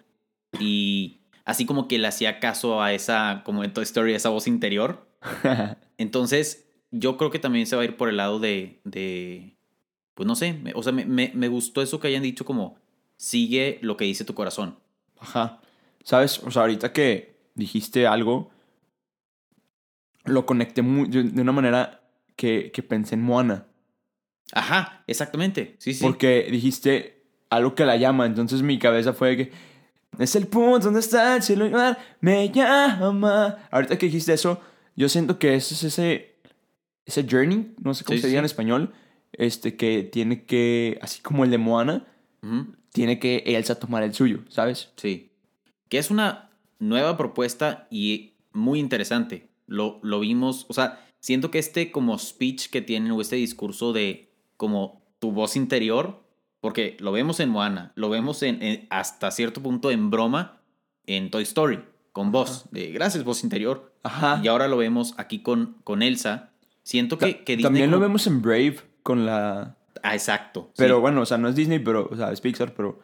Y 0.59 1.19
así 1.45 1.67
como 1.67 1.89
que 1.89 1.99
le 1.99 2.09
hacía 2.09 2.41
caso 2.41 2.83
a 2.83 2.93
esa, 2.93 3.43
como 3.45 3.65
en 3.65 3.73
Toy 3.73 3.85
Story, 3.85 4.15
esa 4.15 4.29
voz 4.29 4.47
interior. 4.47 5.09
Entonces, 5.99 6.69
yo 6.91 7.17
creo 7.17 7.31
que 7.31 7.39
también 7.39 7.67
se 7.67 7.77
va 7.77 7.83
a 7.83 7.85
ir 7.85 7.97
por 7.97 8.09
el 8.09 8.17
lado 8.17 8.39
de, 8.39 8.81
de 8.85 9.57
pues 10.15 10.27
no 10.27 10.35
sé, 10.35 10.59
o 10.75 10.83
sea, 10.83 10.93
me, 10.93 11.05
me, 11.05 11.31
me 11.35 11.49
gustó 11.49 11.83
eso 11.83 12.01
que 12.01 12.09
hayan 12.09 12.23
dicho 12.23 12.45
como, 12.45 12.79
sigue 13.17 13.79
lo 13.83 13.97
que 13.97 14.05
dice 14.05 14.25
tu 14.25 14.35
corazón. 14.35 14.79
Ajá. 15.19 15.61
¿Sabes? 16.05 16.41
O 16.45 16.51
sea, 16.51 16.63
ahorita 16.63 16.93
que 16.93 17.36
dijiste 17.57 18.07
algo, 18.07 18.51
lo 20.25 20.47
conecté 20.47 20.83
muy, 20.83 21.09
de 21.09 21.43
una 21.43 21.53
manera 21.53 22.03
que, 22.37 22.71
que 22.73 22.83
pensé 22.83 23.15
en 23.17 23.23
Moana. 23.23 23.67
Ajá, 24.53 25.03
exactamente. 25.09 25.75
Sí, 25.79 25.93
sí. 25.95 26.03
Porque 26.05 26.47
dijiste 26.51 27.25
algo 27.51 27.75
que 27.75 27.85
la 27.85 27.97
llama. 27.97 28.27
Entonces 28.27 28.63
mi 28.63 28.79
cabeza 28.79 29.13
fue 29.13 29.37
que 29.37 29.53
es 30.19 30.37
el 30.37 30.47
punto 30.47 30.87
donde 30.87 31.01
está 31.01 31.37
el 31.37 31.43
cielo 31.43 31.67
y 31.67 31.71
mar, 31.71 31.99
me 32.21 32.49
llama. 32.51 33.59
Ahorita 33.71 33.99
que 33.99 34.07
dijiste 34.07 34.33
eso, 34.33 34.61
yo 34.95 35.09
siento 35.09 35.39
que 35.39 35.55
ese 35.55 35.75
es 35.75 35.85
ese, 35.85 36.37
ese 37.05 37.27
journey, 37.29 37.75
no 37.83 37.93
sé 37.95 38.05
cómo 38.05 38.17
Sí, 38.17 38.23
se 38.23 38.29
diga 38.29 38.39
sí. 38.39 38.41
en 38.41 38.45
español, 38.47 38.95
este 39.33 39.77
que 39.77 40.03
tiene 40.05 40.45
que, 40.45 40.99
así 41.03 41.21
como 41.21 41.45
el 41.45 41.51
de 41.51 41.59
Moana, 41.59 42.07
tiene 42.93 43.19
que 43.19 43.43
Elsa 43.45 43.79
tomar 43.79 44.05
el 44.05 44.15
suyo, 44.15 44.41
¿sabes? 44.49 44.91
Sí. 44.97 45.33
Que 45.89 45.99
es 45.99 46.11
una 46.11 46.46
nueva 46.79 47.17
propuesta 47.17 47.87
y 47.91 48.35
muy 48.53 48.79
interesante. 48.81 49.49
Lo, 49.67 49.99
lo 50.03 50.21
vimos, 50.21 50.67
o 50.69 50.73
sea, 50.75 51.05
siento 51.21 51.51
que 51.51 51.59
este 51.59 51.91
como 51.91 52.19
speech 52.19 52.71
que 52.71 52.83
tienen 52.83 53.11
o 53.13 53.21
este 53.21 53.37
discurso 53.37 53.93
de 53.93 54.31
como 54.57 55.03
tu 55.19 55.33
voz 55.33 55.57
interior, 55.57 56.23
porque 56.61 56.97
lo 57.01 57.13
vemos 57.13 57.41
en 57.41 57.49
Moana, 57.51 57.93
lo 57.95 58.09
vemos 58.11 58.43
en, 58.43 58.63
en- 58.63 58.87
hasta 58.91 59.31
cierto 59.31 59.63
punto 59.63 59.91
en 59.91 60.11
broma 60.11 60.61
en 61.07 61.31
Toy 61.31 61.43
Story, 61.45 61.81
con 62.13 62.33
voz, 62.33 62.67
de 62.71 62.91
gracias 62.93 63.25
voz 63.25 63.45
interior. 63.45 63.93
Ajá. 64.03 64.41
Y 64.43 64.49
ahora 64.49 64.69
lo 64.69 64.77
vemos 64.77 65.15
aquí 65.19 65.41
con, 65.41 65.77
con 65.85 66.03
Elsa. 66.03 66.51
Siento 66.83 67.19
que, 67.19 67.43
que 67.45 67.57
Disney 67.57 67.63
También 67.65 67.91
lo 67.91 67.99
vemos 68.01 68.27
en 68.27 68.41
Brave 68.43 68.77
con 69.03 69.27
la... 69.27 69.77
Ah, 70.03 70.15
exacto. 70.15 70.69
sí. 70.69 70.75
Pero 70.77 71.01
bueno, 71.01 71.23
o 71.23 71.27
sea, 71.27 71.37
no 71.39 71.49
es 71.49 71.57
Disney, 71.57 71.81
pero, 71.81 72.09
o 72.11 72.17
sea, 72.17 72.31
es 72.33 72.41
Pixar, 72.41 72.75
pero 72.75 73.01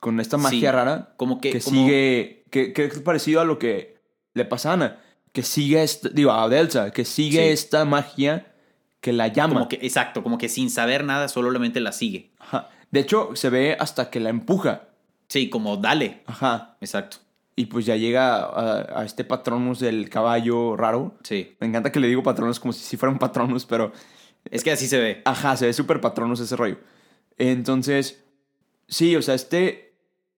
con 0.00 0.18
esta 0.20 0.38
magia 0.38 0.70
Sí. 0.70 0.74
rara 0.74 1.12
como 1.18 1.40
que, 1.40 1.50
que 1.52 1.60
como- 1.60 1.76
sigue, 1.84 2.39
que, 2.50 2.72
que 2.72 2.84
es 2.84 2.98
parecido 3.00 3.40
a 3.40 3.44
lo 3.44 3.58
que 3.58 3.96
le 4.34 4.44
pasa 4.44 4.70
a 4.70 4.74
Ana, 4.74 5.00
que 5.32 5.42
sigue, 5.42 5.82
esta, 5.82 6.08
digo, 6.08 6.32
a 6.32 6.46
Elsa, 6.54 6.90
que 6.90 7.04
sigue 7.04 7.46
Sí. 7.46 7.52
esta 7.52 7.84
magia 7.84 8.52
que 9.00 9.12
la 9.12 9.28
llama. 9.28 9.54
Como 9.54 9.68
que, 9.68 9.78
exacto, 9.82 10.22
como 10.22 10.38
que 10.38 10.48
sin 10.48 10.70
saber 10.70 11.04
nada, 11.04 11.28
solamente 11.28 11.80
la 11.80 11.92
sigue. 11.92 12.30
Ajá. 12.38 12.68
De 12.90 13.00
hecho, 13.00 13.30
se 13.34 13.48
ve 13.50 13.76
hasta 13.78 14.10
que 14.10 14.20
la 14.20 14.28
empuja. 14.30 14.88
Sí, 15.28 15.48
como 15.48 15.76
dale. 15.76 16.22
Ajá. 16.26 16.76
Exacto. 16.80 17.18
Y 17.56 17.66
pues 17.66 17.86
ya 17.86 17.94
llega 17.96 18.36
a, 18.44 19.00
a 19.00 19.04
este 19.04 19.22
Patronus 19.24 19.78
del 19.80 20.08
caballo 20.10 20.76
raro. 20.76 21.14
Sí. 21.22 21.56
Me 21.60 21.66
encanta 21.68 21.92
que 21.92 22.00
le 22.00 22.08
digo 22.08 22.22
Patronus 22.22 22.58
como 22.58 22.72
si, 22.72 22.80
si 22.84 22.96
fuera 22.96 23.12
un 23.12 23.18
Patronus, 23.18 23.64
pero 23.66 23.92
Es 24.50 24.64
que 24.64 24.72
así 24.72 24.86
se 24.88 24.98
ve. 24.98 25.22
ajá, 25.24 25.56
se 25.56 25.66
ve 25.66 25.72
súper 25.72 26.00
Patronus 26.00 26.40
ese 26.40 26.56
rollo. 26.56 26.78
Entonces, 27.38 28.22
sí, 28.88 29.14
o 29.16 29.22
sea, 29.22 29.34
este 29.34 29.89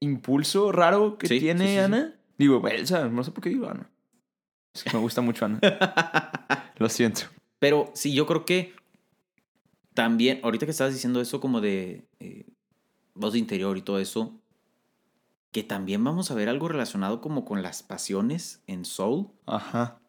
impulso 0.02 0.72
raro 0.72 1.16
que 1.18 1.28
Sí, 1.28 1.40
tiene 1.40 1.64
sí, 1.64 1.70
sí, 1.70 1.74
sí. 1.74 1.78
Ana. 1.78 2.14
Digo, 2.38 2.66
Elsa, 2.68 3.08
no 3.08 3.22
sé 3.24 3.30
por 3.30 3.42
qué 3.42 3.50
digo 3.50 3.68
Ana. 3.68 3.88
Es 4.74 4.84
que 4.84 4.90
me 4.92 4.98
gusta 5.00 5.20
mucho 5.20 5.44
Ana. 5.44 5.60
Lo 6.78 6.88
siento. 6.88 7.22
Pero 7.58 7.90
sí, 7.94 8.12
yo 8.14 8.26
creo 8.26 8.44
que 8.44 8.74
también, 9.94 10.40
ahorita 10.42 10.66
que 10.66 10.70
estabas 10.72 10.94
diciendo 10.94 11.20
eso 11.20 11.40
como 11.40 11.60
de 11.60 12.04
eh, 12.20 12.46
voz 13.14 13.34
de 13.34 13.38
interior 13.38 13.76
y 13.76 13.82
todo 13.82 13.98
eso, 13.98 14.38
que 15.52 15.62
también 15.62 16.02
vamos 16.02 16.30
a 16.30 16.34
ver 16.34 16.48
algo 16.48 16.68
relacionado 16.68 17.20
como 17.20 17.44
con 17.44 17.62
las 17.62 17.82
pasiones 17.82 18.62
en 18.66 18.84
Soul. 18.86 19.28
Ajá. 19.46 20.00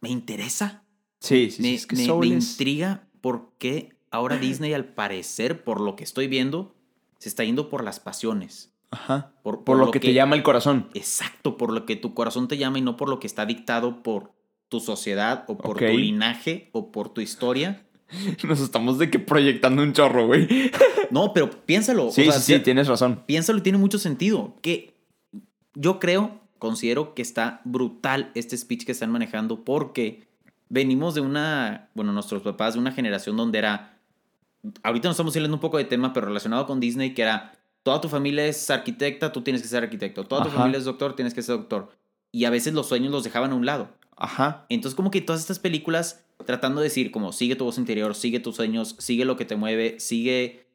Me 0.00 0.08
interesa. 0.08 0.84
Sí, 1.18 1.50
sí, 1.50 1.56
sí. 1.56 1.62
me, 1.62 1.74
es 1.74 1.86
que 1.86 1.96
me- 1.96 2.06
Soul 2.06 2.28
me 2.28 2.36
es- 2.36 2.52
intriga 2.52 3.06
por 3.20 3.50
qué 3.58 3.96
ahora 4.10 4.36
Disney, 4.38 4.72
al 4.72 4.84
parecer, 4.86 5.64
por 5.64 5.80
lo 5.80 5.96
que 5.96 6.04
estoy 6.04 6.28
viendo, 6.28 6.74
se 7.18 7.28
está 7.28 7.42
yendo 7.44 7.68
por 7.68 7.82
las 7.84 7.98
pasiones. 8.00 8.69
Ajá. 8.90 9.32
Por, 9.42 9.64
Por, 9.64 9.78
lo, 9.78 9.90
que, 9.90 10.00
te 10.00 10.12
llama 10.12 10.36
el 10.36 10.42
corazón. 10.42 10.88
Exacto, 10.94 11.56
por 11.56 11.72
lo 11.72 11.86
que 11.86 11.96
tu 11.96 12.12
corazón 12.14 12.48
te 12.48 12.58
llama 12.58 12.78
y 12.78 12.82
no 12.82 12.96
por 12.96 13.08
lo 13.08 13.20
que 13.20 13.26
está 13.26 13.46
dictado 13.46 14.02
por 14.02 14.32
tu 14.68 14.80
sociedad 14.80 15.44
o 15.48 15.56
por 15.58 15.78
tu 15.78 15.84
linaje 15.84 16.70
o 16.72 16.90
por 16.92 17.08
tu 17.10 17.20
historia. 17.20 17.86
Nos 18.48 18.60
estamos 18.60 18.98
de 18.98 19.10
que 19.10 19.18
proyectando 19.18 19.82
un 19.82 19.92
chorro, 19.92 20.26
güey. 20.26 20.48
No, 21.10 21.32
pero 21.32 21.50
piénsalo. 21.50 22.06
o 22.06 22.10
Sí, 22.12 22.22
sea, 22.24 22.34
sí, 22.34 22.54
sí, 22.54 22.60
tienes 22.60 22.86
razón. 22.86 23.24
Piénsalo 23.26 23.58
y 23.58 23.62
tiene 23.62 23.78
mucho 23.78 23.98
sentido. 23.98 24.54
Que 24.62 24.94
yo 25.74 25.98
creo, 25.98 26.38
considero 26.60 27.14
que 27.14 27.22
está 27.22 27.62
brutal 27.64 28.30
este 28.36 28.56
speech 28.56 28.84
que 28.84 28.92
están 28.92 29.10
manejando 29.10 29.64
porque 29.64 30.28
venimos 30.68 31.16
de 31.16 31.20
una, 31.20 31.90
bueno, 31.94 32.12
nuestros 32.12 32.42
papás 32.42 32.74
de 32.74 32.80
una 32.80 32.92
generación 32.92 33.36
donde 33.36 33.58
era, 33.58 33.98
ahorita 34.84 35.08
nos 35.08 35.14
estamos 35.14 35.32
saliendo 35.32 35.56
un 35.56 35.60
poco 35.60 35.78
de 35.78 35.84
tema, 35.84 36.12
pero 36.12 36.26
relacionado 36.26 36.64
con 36.66 36.78
Disney, 36.78 37.12
que 37.12 37.22
era, 37.22 37.59
toda 37.82 38.00
tu 38.00 38.08
familia 38.08 38.46
es 38.46 38.68
arquitecta, 38.70 39.32
tú 39.32 39.42
tienes 39.42 39.62
que 39.62 39.68
ser 39.68 39.82
arquitecto, 39.84 40.24
toda 40.24 40.42
tu 40.42 40.48
Ajá. 40.48 40.58
familia 40.58 40.78
es 40.78 40.84
doctor, 40.84 41.14
tienes 41.16 41.34
que 41.34 41.42
ser 41.42 41.56
doctor. 41.56 41.90
Y 42.32 42.44
a 42.44 42.50
veces 42.50 42.74
los 42.74 42.86
sueños 42.88 43.10
los 43.12 43.24
dejaban 43.24 43.52
a 43.52 43.54
un 43.54 43.66
lado. 43.66 43.90
Ajá. 44.16 44.66
Entonces 44.68 44.94
como 44.94 45.10
que 45.10 45.20
todas 45.20 45.40
estas 45.40 45.58
películas 45.58 46.24
tratando 46.46 46.80
de 46.80 46.84
decir 46.88 47.10
como 47.10 47.32
sigue 47.32 47.56
tu 47.56 47.64
voz 47.64 47.78
interior, 47.78 48.14
sigue 48.14 48.40
tus 48.40 48.56
sueños, 48.56 48.96
sigue 48.98 49.24
lo 49.24 49.36
que 49.36 49.44
te 49.44 49.56
mueve, 49.56 49.98
sigue... 50.00 50.66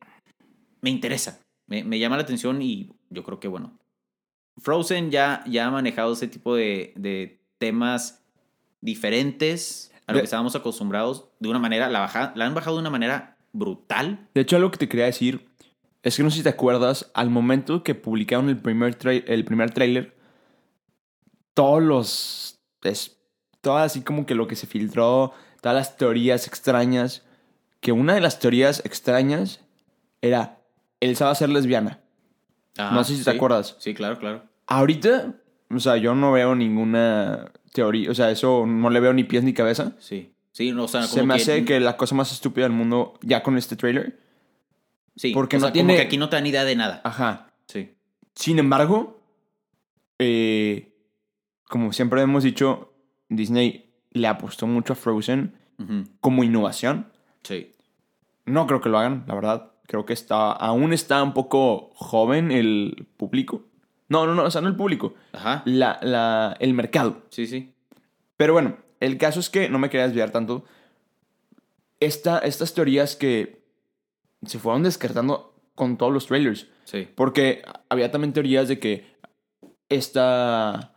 Me 0.81 0.89
interesa, 0.91 1.39
me, 1.67 1.83
me 1.83 1.97
llama 1.99 2.15
la 2.17 2.23
atención 2.23 2.61
y 2.61 2.91
yo 3.09 3.23
creo 3.23 3.39
que 3.39 3.47
bueno. 3.47 3.77
Frozen 4.61 5.09
ya, 5.11 5.43
ya 5.47 5.67
ha 5.67 5.71
manejado 5.71 6.13
ese 6.13 6.27
tipo 6.27 6.55
de, 6.55 6.93
de 6.95 7.39
temas 7.57 8.23
diferentes 8.81 9.91
a 10.07 10.11
lo 10.11 10.17
De- 10.17 10.21
que 10.21 10.25
estábamos 10.25 10.55
acostumbrados 10.55 11.25
de 11.39 11.49
una 11.49 11.59
manera, 11.59 11.89
la, 11.89 11.99
baja, 11.99 12.31
la 12.35 12.45
han 12.45 12.53
bajado 12.53 12.75
de 12.77 12.81
una 12.81 12.89
manera 12.91 13.37
brutal. 13.51 14.27
De 14.33 14.41
hecho, 14.41 14.55
algo 14.55 14.69
que 14.71 14.77
te 14.77 14.87
quería 14.87 15.05
decir 15.05 15.47
es 16.05 16.15
que 16.15 16.23
no 16.23 16.29
sé 16.29 16.37
si 16.37 16.43
te 16.43 16.49
acuerdas, 16.49 17.09
al 17.15 17.31
momento 17.31 17.83
que 17.83 17.95
publicaron 17.95 18.47
el 18.47 18.57
primer, 18.57 18.95
el 19.03 19.43
primer 19.43 19.71
trailer, 19.71 20.15
todos 21.55 21.81
los. 21.81 22.59
Es, 22.83 23.17
todo 23.61 23.77
así 23.77 24.01
como 24.01 24.27
que 24.27 24.35
lo 24.35 24.47
que 24.47 24.55
se 24.55 24.67
filtró, 24.67 25.33
todas 25.61 25.75
las 25.75 25.97
teorías 25.97 26.47
extrañas. 26.47 27.23
Que 27.81 27.91
una 27.91 28.13
de 28.13 28.21
las 28.21 28.37
teorías 28.37 28.85
extrañas 28.85 29.61
era: 30.21 30.59
Elsa 30.99 31.25
va 31.25 31.31
a 31.31 31.35
ser 31.35 31.49
lesbiana. 31.49 32.01
No 32.77 33.03
sé 33.03 33.17
si 33.17 33.23
te 33.23 33.31
acuerdas. 33.31 33.75
Sí, 33.79 33.95
claro, 33.95 34.19
claro. 34.19 34.43
Ahorita, 34.67 35.33
o 35.71 35.79
sea, 35.79 35.97
yo 35.97 36.13
no 36.13 36.31
veo 36.31 36.53
ninguna 36.53 37.51
teoría, 37.73 38.11
o 38.11 38.13
sea, 38.13 38.29
eso 38.29 38.67
no 38.67 38.91
le 38.91 38.99
veo 38.99 39.13
ni 39.13 39.23
pies 39.23 39.43
ni 39.43 39.53
cabeza. 39.53 39.93
Sí. 39.97 40.31
Sí, 40.51 40.71
no, 40.71 40.83
o 40.83 40.87
sea, 40.87 41.01
Se 41.03 41.23
me 41.23 41.33
hace 41.33 41.65
que 41.65 41.79
la 41.79 41.97
cosa 41.97 42.13
más 42.13 42.31
estúpida 42.31 42.65
del 42.65 42.73
mundo 42.73 43.17
ya 43.23 43.41
con 43.41 43.57
este 43.57 43.75
trailer. 43.75 44.24
Sí, 45.15 45.31
porque 45.33 45.57
o 45.57 45.59
no 45.59 45.65
sea, 45.67 45.73
tiene- 45.73 45.93
como 45.93 45.97
que 45.97 46.05
aquí 46.05 46.17
no 46.17 46.29
te 46.29 46.35
dan 46.35 46.45
idea 46.47 46.63
de 46.65 46.75
nada. 46.75 47.01
Ajá. 47.03 47.51
Sí. 47.67 47.93
Sin 48.35 48.59
embargo, 48.59 49.21
eh, 50.19 50.93
como 51.69 51.93
siempre 51.93 52.21
hemos 52.21 52.43
dicho, 52.43 52.93
Disney 53.29 53.93
le 54.11 54.27
apostó 54.27 54.67
mucho 54.67 54.93
a 54.93 54.95
Frozen 54.95 55.55
como 56.21 56.43
innovación. 56.43 57.11
Sí. 57.43 57.73
No 58.45 58.65
creo 58.67 58.79
que 58.81 58.89
lo 58.89 58.97
hagan, 58.99 59.23
la 59.27 59.35
verdad. 59.35 59.71
Creo 59.87 60.05
que 60.05 60.13
está, 60.13 60.51
aún 60.51 60.93
está 60.93 61.21
un 61.23 61.33
poco 61.33 61.91
joven 61.95 62.51
el 62.51 63.07
público. 63.17 63.63
No, 64.07 64.25
no, 64.25 64.35
no, 64.35 64.43
o 64.43 64.51
sea, 64.51 64.61
no 64.61 64.67
el 64.67 64.75
público, 64.75 65.15
Ajá. 65.33 65.63
la, 65.65 65.99
la, 66.01 66.55
el 66.59 66.73
mercado. 66.73 67.23
Sí, 67.29 67.45
sí. 67.47 67.73
Pero 68.37 68.53
bueno, 68.53 68.77
el 68.99 69.17
caso 69.17 69.39
es 69.39 69.49
que 69.49 69.67
no 69.69 69.79
me 69.79 69.89
quería 69.89 70.05
desviar 70.07 70.29
tanto. 70.31 70.63
Esta, 71.99 72.39
estas 72.39 72.73
teorías 72.73 73.15
que 73.15 73.64
se 74.45 74.59
fueron 74.59 74.83
descartando 74.83 75.55
con 75.75 75.97
todos 75.97 76.13
los 76.13 76.27
trailers. 76.27 76.67
Sí. 76.85 77.07
Porque 77.15 77.63
había 77.89 78.11
también 78.11 78.33
teorías 78.33 78.67
de 78.67 78.79
que 78.79 79.15
esta, 79.89 80.93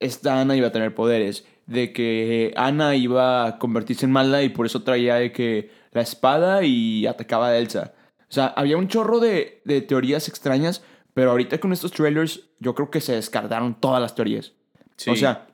esta 0.00 0.40
Ana 0.40 0.56
iba 0.56 0.68
a 0.68 0.72
tener 0.72 0.94
poderes. 0.94 1.46
De 1.66 1.92
que 1.92 2.52
Ana 2.56 2.96
iba 2.96 3.46
a 3.46 3.58
convertirse 3.58 4.06
en 4.06 4.12
mala 4.12 4.42
y 4.42 4.48
por 4.48 4.66
eso 4.66 4.82
traía 4.82 5.16
de 5.16 5.32
que 5.32 5.70
la 5.92 6.02
espada 6.02 6.64
y 6.64 7.06
atacaba 7.06 7.48
a 7.48 7.58
Elsa. 7.58 7.94
O 8.20 8.32
sea, 8.32 8.46
había 8.46 8.76
un 8.76 8.88
chorro 8.88 9.20
de, 9.20 9.62
de 9.64 9.80
teorías 9.82 10.28
extrañas, 10.28 10.82
pero 11.14 11.30
ahorita 11.30 11.58
con 11.58 11.72
estos 11.72 11.92
trailers 11.92 12.48
yo 12.58 12.74
creo 12.74 12.90
que 12.90 13.00
se 13.00 13.14
descartaron 13.14 13.78
todas 13.78 14.00
las 14.00 14.14
teorías. 14.14 14.52
Sí. 14.96 15.10
O 15.10 15.16
sea, 15.16 15.46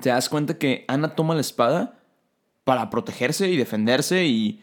te 0.00 0.10
das 0.10 0.28
cuenta 0.28 0.58
que 0.58 0.84
Ana 0.88 1.14
toma 1.14 1.34
la 1.34 1.40
espada 1.40 1.98
para 2.64 2.90
protegerse 2.90 3.48
y 3.48 3.56
defenderse 3.56 4.24
y 4.26 4.62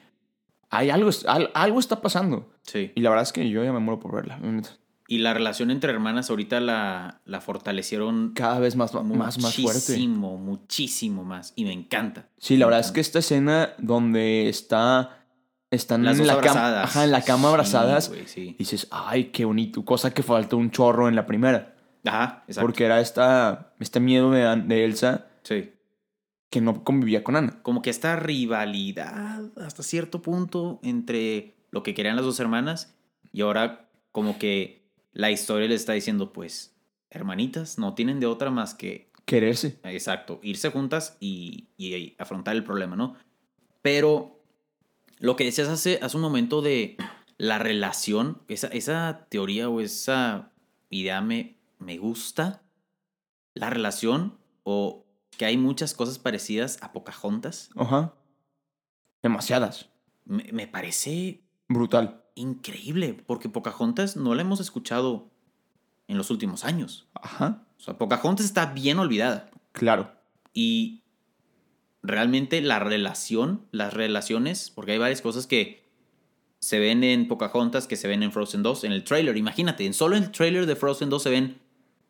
hay 0.69 0.89
algo, 0.89 1.09
al- 1.27 1.51
algo 1.53 1.79
está 1.79 2.01
pasando. 2.01 2.51
Sí. 2.63 2.91
Y 2.95 3.01
la 3.01 3.09
verdad 3.09 3.23
es 3.23 3.33
que 3.33 3.49
yo 3.49 3.63
ya 3.63 3.71
me 3.73 3.79
muero 3.79 3.99
por 3.99 4.13
verla. 4.15 4.39
Y 5.07 5.17
la 5.19 5.33
relación 5.33 5.71
entre 5.71 5.91
hermanas 5.91 6.29
ahorita 6.29 6.59
la, 6.59 7.21
la 7.25 7.41
fortalecieron 7.41 8.33
Cada 8.35 8.59
vez 8.59 8.75
más, 8.75 8.93
más, 8.93 9.39
más 9.39 9.55
fuerte. 9.55 9.61
muchísimo, 9.61 10.37
muchísimo 10.37 11.23
más. 11.23 11.53
Y 11.55 11.65
me 11.65 11.73
encanta. 11.73 12.27
Sí, 12.37 12.57
la 12.57 12.65
Me 12.65 12.69
verdad 12.69 12.79
es 12.81 12.85
encanta. 12.87 12.93
que 12.95 13.01
esta 13.01 13.19
escena 13.19 13.69
donde 13.79 14.49
está 14.49 15.15
están 15.71 16.03
Las 16.03 16.19
en 16.19 16.25
la 16.27 16.33
cama, 16.33 16.49
abrazadas. 16.51 16.83
ajá, 16.89 17.03
en 17.05 17.11
la 17.11 17.21
cama 17.21 17.41
Sí, 17.41 17.47
abrazadas, 17.49 18.09
güey, 18.09 18.27
sí. 18.27 18.55
dices, 18.57 18.87
"Ay, 18.91 19.25
qué 19.25 19.45
bonito", 19.45 19.85
cosa 19.85 20.11
que 20.13 20.23
faltó 20.23 20.57
un 20.57 20.71
chorro 20.71 21.07
en 21.07 21.15
la 21.15 21.27
primera, 21.27 21.75
Ajá, 22.05 22.43
exacto. 22.47 22.61
porque 22.65 22.85
era 22.85 22.99
esta 22.99 23.73
este 23.79 23.99
miedo 23.99 24.31
de, 24.31 24.41
de 24.65 24.85
Elsa 24.85 25.27
Sí. 25.43 25.71
Que 26.49 26.61
no 26.61 26.83
convivía 26.83 27.23
con 27.23 27.35
Ana. 27.35 27.61
Como 27.61 27.81
que 27.81 27.89
esta 27.89 28.15
rivalidad 28.15 29.51
hasta 29.57 29.83
cierto 29.83 30.21
punto 30.21 30.79
entre 30.83 31.55
lo 31.71 31.83
que 31.83 31.93
querían 31.93 32.15
las 32.15 32.25
dos 32.25 32.39
hermanas 32.39 32.95
y 33.31 33.41
ahora 33.41 33.89
como 34.11 34.39
que 34.39 34.81
la 35.11 35.31
historia 35.31 35.67
les 35.67 35.81
está 35.81 35.93
diciendo, 35.93 36.33
pues, 36.33 36.75
hermanitas, 37.09 37.77
no 37.77 37.93
tienen 37.93 38.19
de 38.19 38.25
otra 38.25 38.49
más 38.49 38.73
que 38.73 39.09
Quererse. 39.29 39.77
Exacto, 39.83 40.39
irse 40.41 40.71
juntas 40.71 41.15
y, 41.19 41.67
y 41.77 42.15
afrontar 42.17 42.55
el 42.55 42.63
problema, 42.63 42.95
¿no? 42.95 43.15
Pero 43.83 44.41
lo 45.19 45.35
que 45.35 45.43
decías 45.43 45.67
hace, 45.67 45.99
hace 46.01 46.17
un 46.17 46.23
momento 46.23 46.63
de 46.63 46.97
la 47.37 47.59
relación, 47.59 48.41
esa, 48.47 48.69
esa 48.69 49.27
teoría 49.29 49.69
o 49.69 49.81
esa 49.81 50.51
idea 50.89 51.21
me, 51.21 51.57
me 51.77 51.99
gusta. 51.99 52.63
La 53.53 53.69
relación 53.69 54.39
o 54.63 55.05
que 55.39 55.45
hay 55.45 55.55
muchas 55.57 55.93
cosas 55.93 56.19
parecidas 56.19 56.77
a 56.81 56.91
Pocahontas, 56.91 57.69
Ajá. 57.77 58.13
Demasiadas. 59.23 59.87
me, 60.25 60.43
me 60.51 60.67
parece 60.67 61.41
Brutal. 61.69 62.25
increíble, 62.35 63.13
porque 63.25 63.47
Pocahontas 63.47 64.17
no 64.17 64.35
la 64.35 64.41
hemos 64.41 64.59
escuchado 64.59 65.29
en 66.09 66.17
los 66.17 66.29
últimos 66.29 66.65
años. 66.65 67.07
Ajá. 67.13 67.63
O 67.77 67.81
sea, 67.81 67.97
Pocahontas 67.97 68.45
está 68.45 68.65
bien 68.67 68.99
olvidada. 68.99 69.49
Claro. 69.71 70.11
Y 70.53 71.03
realmente 72.03 72.59
la 72.61 72.79
relación, 72.79 73.65
las 73.71 73.93
relaciones, 73.93 74.69
porque 74.69 74.91
hay 74.91 74.97
varias 74.97 75.21
cosas 75.21 75.47
que 75.47 75.87
se 76.59 76.79
ven 76.79 77.05
en 77.05 77.29
Pocahontas, 77.29 77.87
que 77.87 77.95
se 77.95 78.09
ven 78.09 78.23
en 78.23 78.33
Frozen 78.33 78.61
2, 78.61 78.83
en 78.83 78.91
el 78.91 79.05
trailer. 79.05 79.37
Imagínate, 79.37 79.85
en 79.85 79.93
solo 79.93 80.17
el 80.17 80.31
trailer 80.31 80.65
de 80.65 80.75
Frozen 80.75 81.09
2 81.09 81.23
se 81.23 81.29
ven 81.29 81.61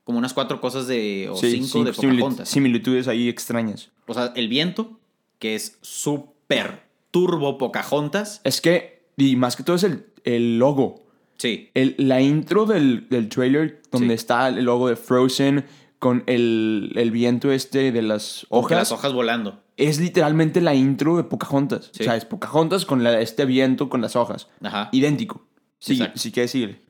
como 0.10 0.18
unas 0.18 0.34
cuatro 0.34 0.60
cosas 0.60 0.88
de, 0.88 1.30
o 1.32 1.36
Sí, 1.36 1.62
cinco 1.62 1.84
de 1.84 1.94
Pocahontas. 1.94 2.50
similitudes 2.50 3.08
ahí 3.08 3.30
extrañas. 3.30 3.92
O 4.08 4.16
sea, 4.16 4.34
el 4.36 4.48
viento, 4.50 5.00
que 5.38 5.54
es 5.54 5.78
súper 5.84 6.82
turbo 7.12 7.60
Pocahontas. 7.60 8.42
Es 8.44 8.60
que, 8.60 9.04
y 9.18 9.36
más 9.36 9.56
que 9.56 9.62
todo 9.62 9.76
es 9.76 9.84
el, 9.84 10.08
el 10.24 10.58
logo. 10.58 11.06
Sí, 11.38 11.70
El- 11.76 11.94
la 12.00 12.22
intro 12.22 12.66
del, 12.66 13.08
del 13.08 13.30
trailer, 13.30 13.84
donde 13.92 14.08
Sí. 14.08 14.14
está 14.16 14.48
el 14.48 14.66
logo 14.66 14.90
de 14.90 14.96
Frozen 14.96 15.66
con 16.00 16.24
el, 16.26 16.92
el 16.96 17.12
viento 17.12 17.52
este 17.52 17.92
de 17.92 18.02
las 18.02 18.48
hojas. 18.50 18.80
las 18.80 18.92
hojas 18.92 19.14
volando. 19.14 19.62
Es 19.78 20.00
literalmente 20.00 20.60
la 20.60 20.74
intro 20.74 21.18
de 21.18 21.24
Pocahontas. 21.24 21.92
Sí. 21.94 22.02
O 22.02 22.06
sea, 22.06 22.16
es 22.16 22.26
Pocahontas 22.26 22.84
con 22.86 23.04
la, 23.04 23.22
este 23.22 23.46
viento 23.46 23.90
con 23.90 24.02
las 24.02 24.16
hojas. 24.16 24.48
Ajá. 24.64 24.90
Idéntico. 24.92 25.46
Sí, 25.78 26.02
sí 26.16 26.32
que 26.32 26.42
decir. 26.42 26.82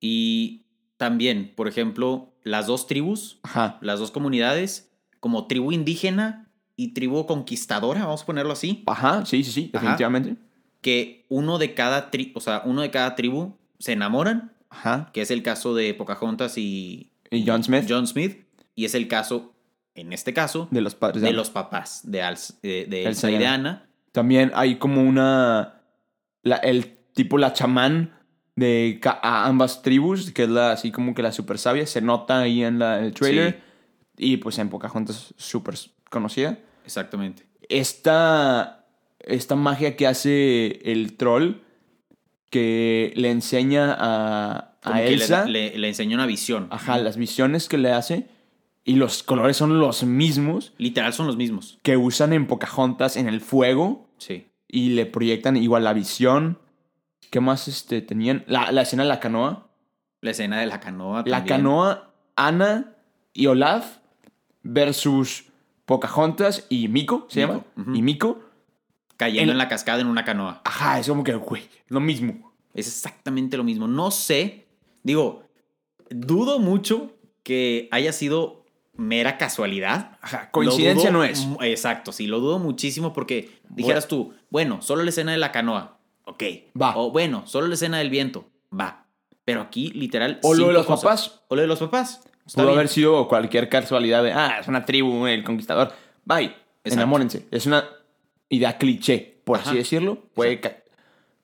Y 0.00 0.63
también, 0.96 1.52
por 1.56 1.68
ejemplo, 1.68 2.32
las 2.42 2.66
dos 2.66 2.86
tribus, 2.86 3.38
Ajá. 3.42 3.78
las 3.80 3.98
dos 3.98 4.10
comunidades, 4.10 4.90
como 5.20 5.46
tribu 5.46 5.72
indígena 5.72 6.50
y 6.76 6.88
tribu 6.94 7.26
conquistadora, 7.26 8.04
vamos 8.04 8.22
a 8.22 8.26
ponerlo 8.26 8.52
así, 8.52 8.82
Ajá, 8.86 9.24
sí, 9.26 9.42
sí, 9.44 9.52
sí, 9.52 9.70
Ajá. 9.72 9.80
definitivamente. 9.82 10.36
que 10.80 11.24
uno 11.30 11.56
de 11.58 11.72
cada 11.74 12.10
tri 12.10 12.30
o 12.34 12.40
sea, 12.40 12.62
uno 12.66 12.82
de 12.82 12.90
cada 12.90 13.14
tribu 13.16 13.56
se 13.78 13.92
enamoran, 13.92 14.52
Ajá. 14.68 15.10
que 15.12 15.22
es 15.22 15.30
el 15.30 15.42
caso 15.42 15.74
de 15.74 15.94
Pocahontas 15.94 16.58
y 16.58 17.10
Y 17.30 17.44
John 17.46 17.64
Smith, 17.64 17.86
John 17.88 18.06
Smith, 18.06 18.44
y 18.74 18.84
es 18.84 18.94
el 18.94 19.08
caso, 19.08 19.54
en 19.94 20.12
este 20.12 20.34
caso, 20.34 20.68
de 20.70 20.80
los 20.82 20.94
padres 20.94 21.22
de 21.22 21.28
Ana. 21.28 21.36
los 21.38 21.50
papás 21.50 22.02
de, 22.04 22.22
Als- 22.22 22.60
de, 22.62 22.84
de 22.86 23.04
Elsa 23.06 23.30
y 23.30 23.38
de. 23.38 23.46
Anna. 23.46 23.88
También 24.12 24.52
hay 24.54 24.76
como 24.76 25.02
una. 25.02 25.80
la- 26.42 26.56
el 26.56 26.98
tipo, 27.14 27.38
la 27.38 27.52
chamán 27.52 28.12
de 28.56 28.98
ca- 29.02 29.18
a 29.22 29.46
ambas 29.46 29.82
tribus, 29.82 30.30
que 30.32 30.44
es 30.44 30.48
la, 30.48 30.72
así 30.72 30.90
como 30.92 31.14
que 31.14 31.22
la 31.22 31.32
super 31.32 31.58
sabia, 31.58 31.86
se 31.86 32.00
nota 32.00 32.40
ahí 32.40 32.62
en 32.62 32.78
la, 32.78 33.00
el 33.00 33.12
trailer. 33.14 33.60
Y 34.16 34.36
pues 34.36 34.58
en 34.58 34.68
Pocahontas 34.68 35.34
súper 35.36 35.74
conocida. 36.08 36.58
Exactamente. 36.84 37.44
Esta, 37.68 38.86
esta 39.20 39.56
magia 39.56 39.96
que 39.96 40.06
hace 40.06 40.80
el 40.92 41.16
troll, 41.16 41.54
que 42.50 43.12
le 43.16 43.30
enseña 43.30 43.92
a, 43.98 44.76
a 44.82 44.94
que 45.00 45.04
le- 45.06 45.12
Elsa. 45.14 45.44
le, 45.46 45.76
le 45.76 45.88
enseñó 45.88 46.14
una 46.16 46.26
visión. 46.26 46.68
Ajá, 46.70 46.98
las 46.98 47.16
visiones 47.16 47.68
que 47.68 47.78
le 47.78 47.90
hace. 47.92 48.28
Y 48.84 48.96
los 48.96 49.22
colores 49.22 49.56
son 49.56 49.78
los 49.80 50.04
mismos 50.04 50.74
Literal 50.76 51.12
son 51.14 51.26
los 51.26 51.38
mismos. 51.38 51.78
que 51.82 51.96
usan 51.96 52.34
en 52.34 52.46
Pocahontas 52.46 53.16
en 53.16 53.28
el 53.28 53.40
fuego. 53.40 54.08
Sí. 54.18 54.46
y 54.68 54.90
le 54.90 55.06
proyectan 55.06 55.56
igual 55.56 55.84
la 55.84 55.92
visión. 55.92 56.58
¿Qué 57.34 57.40
más 57.40 57.66
este, 57.66 58.00
tenían? 58.00 58.44
La, 58.46 58.70
la 58.70 58.82
escena 58.82 59.02
de 59.02 59.08
la 59.08 59.18
canoa. 59.18 59.66
La 60.20 60.30
escena 60.30 60.60
de 60.60 60.66
la 60.66 60.78
canoa. 60.78 61.24
La 61.26 61.38
también. 61.38 61.56
canoa, 61.56 62.14
Ana 62.36 62.94
y 63.32 63.46
Olaf 63.46 63.96
versus 64.62 65.46
Pocahontas 65.84 66.64
y 66.68 66.86
Miko, 66.86 67.26
¿se 67.28 67.40
llama? 67.40 67.64
Y 67.92 68.02
Miko. 68.02 68.38
Cayendo 69.16 69.50
en 69.50 69.58
la 69.58 69.66
cascada 69.66 70.00
en 70.00 70.06
una 70.06 70.24
canoa. 70.24 70.62
Ajá, 70.64 71.00
es 71.00 71.08
como 71.08 71.24
que, 71.24 71.34
güey, 71.34 71.68
lo 71.88 71.98
mismo. 71.98 72.52
Es 72.72 72.86
exactamente 72.86 73.56
lo 73.56 73.64
mismo. 73.64 73.88
No 73.88 74.12
sé. 74.12 74.68
Digo, 75.02 75.42
dudo 76.10 76.60
mucho 76.60 77.16
que 77.42 77.88
haya 77.90 78.12
sido 78.12 78.64
mera 78.92 79.38
casualidad. 79.38 80.18
Ajá, 80.22 80.52
coincidencia 80.52 81.10
dudo 81.10 81.18
no 81.18 81.24
es. 81.24 81.48
Exacto, 81.62 82.12
sí, 82.12 82.28
lo 82.28 82.38
dudo 82.38 82.60
muchísimo 82.60 83.12
porque 83.12 83.58
dijeras 83.70 84.06
tú, 84.06 84.34
bueno, 84.50 84.82
solo 84.82 85.02
la 85.02 85.10
escena 85.10 85.32
de 85.32 85.38
la 85.38 85.50
canoa. 85.50 85.98
Ok. 86.24 86.42
Va. 86.80 86.96
O 86.96 87.10
bueno, 87.10 87.46
solo 87.46 87.66
la 87.66 87.74
escena 87.74 87.98
del 87.98 88.10
viento. 88.10 88.48
Va. 88.78 89.06
Pero 89.44 89.60
aquí, 89.60 89.90
literal. 89.90 90.40
O 90.42 90.54
lo 90.54 90.68
de 90.68 90.72
los 90.72 90.86
cosas. 90.86 91.04
papás. 91.04 91.40
O 91.48 91.54
lo 91.56 91.62
de 91.62 91.68
los 91.68 91.78
papás. 91.78 92.22
Está 92.46 92.62
Pudo 92.62 92.66
bien. 92.68 92.78
haber 92.78 92.88
sido 92.88 93.28
cualquier 93.28 93.68
casualidad 93.68 94.22
de, 94.22 94.32
ah, 94.32 94.58
es 94.60 94.68
una 94.68 94.84
tribu, 94.84 95.26
el 95.26 95.44
conquistador. 95.44 95.92
Bye, 96.24 96.44
Exacto. 96.46 96.92
enamórense. 96.92 97.46
Es 97.50 97.66
una 97.66 97.84
idea 98.48 98.76
cliché, 98.78 99.40
por 99.44 99.58
Ajá. 99.58 99.70
así 99.70 99.78
decirlo. 99.78 100.22
Puede 100.34 100.60
ca- 100.60 100.76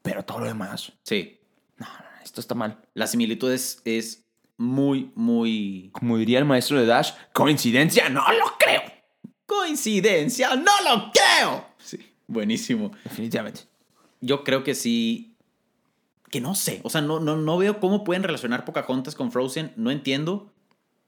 Pero 0.03 0.25
todo 0.25 0.41
lo 0.41 0.47
demás, 0.47 0.93
Sí. 1.03 1.39
no, 1.79 1.87
no, 1.87 1.93
no, 1.93 2.23
esto 2.25 2.41
está 2.41 2.55
mal. 2.55 2.79
La 2.95 3.07
similitud 3.07 3.51
es, 3.53 3.81
es 3.85 4.25
muy, 4.57 5.11
muy. 5.15 5.91
Como 5.93 6.17
diría 6.19 6.39
el 6.39 6.45
maestro 6.47 6.79
de 6.79 6.87
Dash, 6.87 7.13
coincidencia, 7.33 8.09
no 8.09 8.21
lo 8.33 8.57
creo. 8.59 8.83
¡Coincidencia! 9.47 10.55
¡No 10.57 10.71
lo 10.89 11.11
creo! 11.13 11.67
Sí, 11.79 11.99
buenísimo. 12.27 12.93
Definitivamente. 13.05 13.63
Yo 14.21 14.45
creo 14.45 14.63
que 14.65 14.75
sí. 14.75 15.37
Que 16.31 16.41
no 16.41 16.55
sé. 16.55 16.81
O 16.85 16.91
sea, 16.91 17.01
no, 17.01 17.21
no, 17.21 17.37
no 17.37 17.59
veo 17.59 17.81
cómo 17.81 18.05
pueden 18.05 18.23
relacionar 18.23 18.65
Pocahontas 18.65 19.15
con 19.15 19.33
Frozen. 19.33 19.73
No 19.77 19.91
entiendo. 19.91 20.53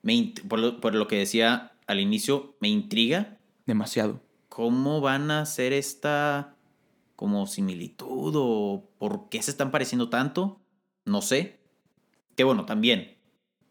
Me 0.03 0.15
int- 0.15 0.47
por, 0.49 0.59
lo, 0.59 0.81
por 0.81 0.95
lo 0.95 1.07
que 1.07 1.17
decía 1.19 1.73
al 1.87 2.01
inicio, 2.01 2.57
me 2.61 2.69
intriga 2.69 3.39
Demasiado. 3.67 4.21
cómo 4.49 5.01
van 5.01 5.31
a 5.31 5.41
hacer 5.43 5.73
esta 5.73 6.57
como 7.17 7.47
similitud 7.47 8.35
o 8.37 8.89
por 8.99 9.29
qué 9.29 9.41
se 9.43 9.51
están 9.53 9.71
pareciendo 9.71 10.09
tanto. 10.09 10.61
No 11.05 11.23
sé. 11.23 11.61
Que 12.35 12.43
bueno, 12.45 12.65
también, 12.65 13.17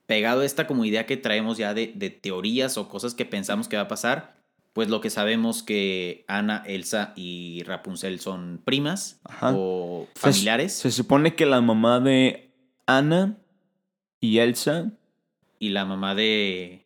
pegado 0.05 0.41
a 0.41 0.45
esta 0.45 0.67
como 0.67 0.85
idea 0.85 1.05
que 1.05 1.17
traemos 1.17 1.57
ya 1.57 1.73
de, 1.73 1.91
de 1.95 2.09
teorías 2.11 2.77
o 2.77 2.87
cosas 2.87 3.13
que 3.15 3.25
pensamos 3.25 3.67
que 3.67 3.75
va 3.75 3.83
a 3.83 3.87
pasar, 3.87 4.40
pues 4.73 4.89
lo 4.89 5.01
que 5.01 5.09
sabemos 5.09 5.63
que 5.63 6.23
Anna, 6.27 6.63
Elsa 6.65 7.13
y 7.15 7.63
Rapunzel 7.63 8.19
son 8.19 8.61
primas 8.63 9.19
Ajá. 9.23 9.53
o 9.55 10.07
Se- 10.15 10.19
familiares 10.21 10.73
Se, 10.73 10.91
supone 10.91 11.35
que 11.35 11.45
la 11.45 11.59
mamá 11.61 11.99
de 11.99 12.51
Anna 12.85 13.37
y 14.19 14.37
Elsa 14.39 14.91
y 15.59 15.69
la 15.69 15.85
mamá 15.85 16.15
de... 16.15 16.85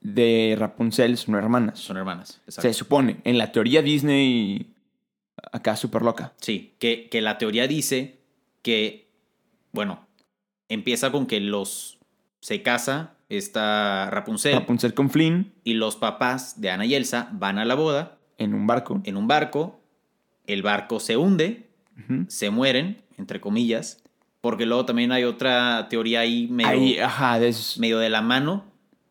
de 0.00 0.56
Rapunzel 0.58 1.16
son 1.18 1.34
hermanas. 1.34 1.78
son 1.78 1.96
hermanas. 1.98 2.40
Se 2.48 2.60
Exacto. 2.60 2.72
supone. 2.72 3.20
En 3.24 3.36
la 3.38 3.52
teoría 3.52 3.82
Disney, 3.82 4.74
acá 5.52 5.76
súper 5.76 6.02
loca. 6.02 6.32
Sí, 6.40 6.74
que, 6.78 7.08
que 7.10 7.20
la 7.20 7.38
teoría 7.38 7.66
dice 7.68 8.18
que, 8.62 9.08
bueno, 9.72 10.06
empieza 10.68 11.12
con 11.12 11.26
que 11.26 11.40
los 11.40 11.98
se 12.40 12.62
casa 12.62 13.14
esta 13.28 14.08
Rapunzel 14.10 14.54
Rapunzel 14.54 14.94
con 14.94 15.10
Flynn 15.10 15.52
y 15.64 15.74
los 15.74 15.96
papás 15.96 16.60
de 16.60 16.70
Ana 16.70 16.86
y 16.86 16.94
Elsa 16.94 17.28
van 17.32 17.58
a 17.58 17.64
la 17.64 17.74
boda 17.74 18.18
en 18.38 18.54
un 18.54 18.66
barco. 18.66 19.00
en 19.04 19.16
un 19.16 19.26
barco, 19.28 19.80
el 20.46 20.62
barco 20.62 21.00
se 21.00 21.16
hunde, 21.16 21.68
se 22.28 22.50
mueren, 22.50 23.02
entre 23.18 23.40
comillas, 23.40 24.02
porque 24.40 24.66
luego 24.66 24.84
también 24.86 25.10
hay 25.12 25.24
otra 25.24 25.88
teoría 25.90 26.20
ahí 26.20 26.46
medio, 26.48 26.70
Ahí, 26.70 26.98
ajá, 26.98 27.38
es- 27.40 27.76
medio 27.78 27.98
de 27.98 28.08
la 28.08 28.22
mano, 28.22 28.64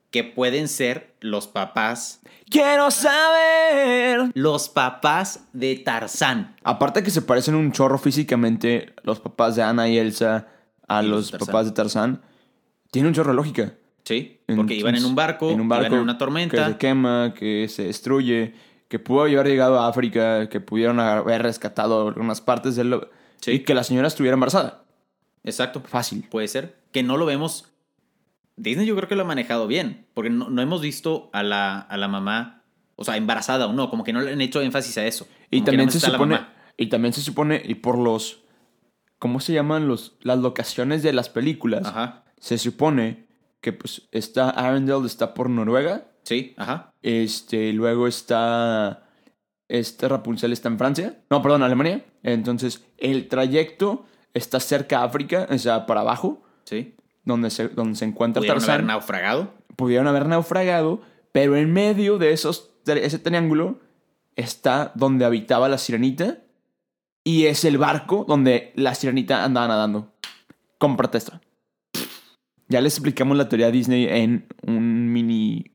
que 0.09 0.23
pueden 0.23 0.67
ser 0.69 1.13
los 1.19 1.47
papás, 1.47 2.21
Quiero 2.49 2.89
saber. 2.91 4.31
los 4.35 4.69
papás 4.69 5.47
de 5.51 5.75
Tarzán. 5.75 6.55
Aparte 6.63 7.03
que 7.03 7.11
se 7.11 7.21
parecen 7.21 7.55
un 7.55 7.73
chorro 7.73 7.97
físicamente 7.97 8.93
los 9.03 9.19
papás 9.19 9.57
de 9.57 9.63
Anna 9.63 9.89
y 9.89 9.97
Elsa 9.97 10.47
a 10.87 11.03
Y 11.03 11.07
los 11.07 11.31
los 11.31 11.31
de 11.33 11.45
papás 11.45 11.65
de 11.65 11.71
Tarzán. 11.73 12.21
Tiene 12.89 13.09
un 13.09 13.13
chorro 13.13 13.31
de 13.31 13.35
lógica. 13.35 13.73
Sí, 14.07 14.39
porque 14.55 14.75
iban 14.75 14.95
en 14.95 15.03
un 15.03 15.15
barco, 15.15 15.51
en 15.51 15.59
un 15.59 15.67
barco 15.67 15.87
iban 15.87 15.97
en 15.97 16.03
una 16.03 16.13
que 16.13 16.19
tormenta. 16.19 16.69
se 16.69 16.77
quema, 16.77 17.33
que 17.37 17.67
se 17.67 17.83
destruye, 17.83 18.53
que 18.87 18.99
pudo 18.99 19.23
haber 19.23 19.45
llegado 19.47 19.81
a 19.81 19.89
África, 19.89 20.47
que 20.47 20.61
pudieron 20.61 21.01
haber 21.01 21.41
rescatado 21.43 22.07
algunas 22.07 22.39
partes 22.39 22.77
del 22.77 23.01
Sí. 23.41 23.51
y 23.51 23.59
que 23.59 23.73
la 23.73 23.83
señora 23.83 24.07
estuviera 24.07 24.35
embarazada. 24.35 24.85
Exacto. 25.43 25.81
Fácil. 25.85 26.25
Puede 26.31 26.47
ser. 26.47 26.77
Que 26.93 27.03
no 27.03 27.17
lo 27.17 27.25
vemos. 27.25 27.65
Disney 28.55 28.85
yo 28.87 28.95
creo 28.95 29.09
que 29.09 29.15
lo 29.15 29.23
ha 29.23 29.25
manejado 29.25 29.67
bien. 29.67 30.05
Porque 30.13 30.29
no, 30.29 30.49
no 30.49 30.61
hemos 30.61 30.81
visto 30.81 31.29
a 31.33 31.43
la, 31.43 31.79
a 31.79 31.97
la 31.97 32.07
mamá, 32.07 32.63
o 32.95 33.03
sea, 33.03 33.17
embarazada 33.17 33.67
o 33.67 33.73
no. 33.73 33.89
Como 33.89 34.05
que 34.05 34.13
no 34.13 34.21
le 34.21 34.31
han 34.31 34.39
hecho 34.41 34.61
énfasis 34.61 34.97
a 34.97 35.05
eso. 35.05 35.27
Y 35.51 35.59
que 35.59 35.65
también 35.65 35.91
se 35.91 35.99
supone 35.99 36.39
y 36.77 36.87
también 36.87 37.13
se 37.13 37.21
supone 37.21 37.61
y 37.63 37.75
por 37.75 37.97
los 37.97 38.43
¿cómo 39.19 39.41
se 39.41 39.51
llaman 39.51 39.87
los 39.89 40.15
las 40.21 40.39
locaciones 40.39 41.03
de 41.03 41.11
las 41.11 41.27
películas? 41.27 41.85
Ajá. 41.85 42.23
Se 42.39 42.57
supone 42.57 43.26
que 43.61 43.73
pues 43.73 44.07
está 44.11 44.49
Arendelle 44.49 45.05
está 45.07 45.33
por 45.33 45.49
Noruega, 45.49 46.05
Sí, 46.23 46.53
ajá. 46.57 46.93
este 47.01 47.73
luego 47.73 48.07
está 48.07 49.03
este 49.69 50.07
Rapunzel 50.07 50.53
está 50.53 50.69
en 50.69 50.77
Francia. 50.77 51.17
No, 51.29 51.41
perdón, 51.41 51.61
Alemania. 51.63 52.05
Entonces, 52.23 52.85
el 52.97 53.27
trayecto 53.27 54.05
está 54.33 54.59
cerca 54.61 54.99
a 54.99 55.03
África, 55.03 55.47
o 55.49 55.57
sea, 55.57 55.85
para 55.85 56.01
abajo, 56.01 56.41
Sí. 56.63 56.95
donde 57.25 57.49
se, 57.49 57.67
donde 57.69 57.95
se 57.97 58.05
encuentra 58.05 58.39
Pudieron 58.39 58.57
haber 58.63 58.67
Tarzán. 58.67 58.87
naufragado. 58.87 59.53
pudieron 59.75 60.07
haber 60.07 60.25
naufragado, 60.27 61.01
pero 61.33 61.55
en 61.57 61.71
medio 61.73 62.17
de 62.17 62.31
esos, 62.31 62.71
de 62.85 63.05
ese 63.05 63.19
triángulo 63.19 63.79
está 64.37 64.91
donde 64.95 65.25
habitaba 65.25 65.67
la 65.69 65.77
sirenita 65.77 66.37
y 67.23 67.47
es 67.47 67.65
el 67.65 67.77
barco 67.77 68.23
donde 68.27 68.71
la 68.75 68.95
sirenita 68.95 69.43
andaba 69.43 69.67
nadando. 69.67 70.13
Cómprate 70.77 71.17
esto. 71.17 71.39
Ya 72.69 72.81
les 72.81 72.95
explicamos 72.95 73.37
la 73.37 73.49
teoría 73.49 73.71
Disney 73.71 74.05
en 74.05 74.45
un 74.65 75.11
mini... 75.11 75.71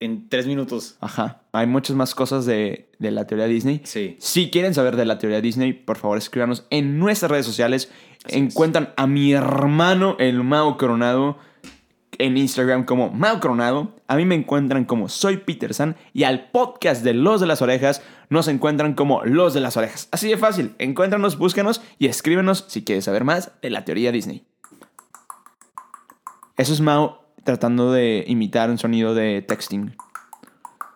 En 0.00 0.28
tres 0.28 0.46
minutos. 0.46 0.96
Ajá. 1.00 1.42
Hay 1.52 1.66
muchas 1.66 1.96
más 1.96 2.14
cosas 2.14 2.44
de, 2.44 2.90
de 2.98 3.10
la 3.10 3.26
teoría 3.26 3.46
Disney. 3.46 3.80
Sí. 3.84 4.16
Si 4.18 4.50
quieren 4.50 4.74
saber 4.74 4.96
de 4.96 5.06
la 5.06 5.18
teoría 5.18 5.40
Disney, 5.40 5.72
por 5.72 5.96
favor 5.96 6.18
escríbanos 6.18 6.66
en 6.70 6.98
nuestras 6.98 7.30
redes 7.30 7.46
sociales. 7.46 7.90
Así 8.24 8.38
Encuentran 8.38 8.92
a 8.96 9.06
mi 9.06 9.32
hermano, 9.32 10.16
el 10.18 10.42
Mao 10.42 10.76
Coronado, 10.76 11.38
en 12.18 12.36
Instagram 12.36 12.84
como 12.84 13.10
Mao 13.10 13.40
Coronado. 13.40 13.94
A 14.08 14.16
mí 14.16 14.26
me 14.26 14.34
encuentran 14.34 14.84
como 14.84 15.08
Soy 15.08 15.38
Peter 15.38 15.72
San. 15.72 15.96
Y 16.12 16.24
al 16.24 16.50
podcast 16.50 17.02
de 17.02 17.14
Los 17.14 17.40
de 17.40 17.46
las 17.46 17.62
Orejas 17.62 18.02
nos 18.28 18.48
encuentran 18.48 18.94
como 18.94 19.24
Los 19.24 19.54
de 19.54 19.60
las 19.60 19.76
Orejas. 19.76 20.08
Así 20.10 20.28
de 20.28 20.36
fácil. 20.36 20.74
Encuéntranos, 20.78 21.38
búscanos 21.38 21.80
y 21.98 22.08
escríbenos 22.08 22.64
si 22.68 22.84
quieres 22.84 23.04
saber 23.04 23.24
más 23.24 23.52
de 23.62 23.70
la 23.70 23.84
teoría 23.84 24.12
Disney. 24.12 24.44
Eso 26.56 26.72
es 26.72 26.80
Mao 26.80 27.24
tratando 27.42 27.92
de 27.92 28.24
imitar 28.26 28.70
un 28.70 28.78
sonido 28.78 29.14
de 29.14 29.42
texting. 29.42 29.96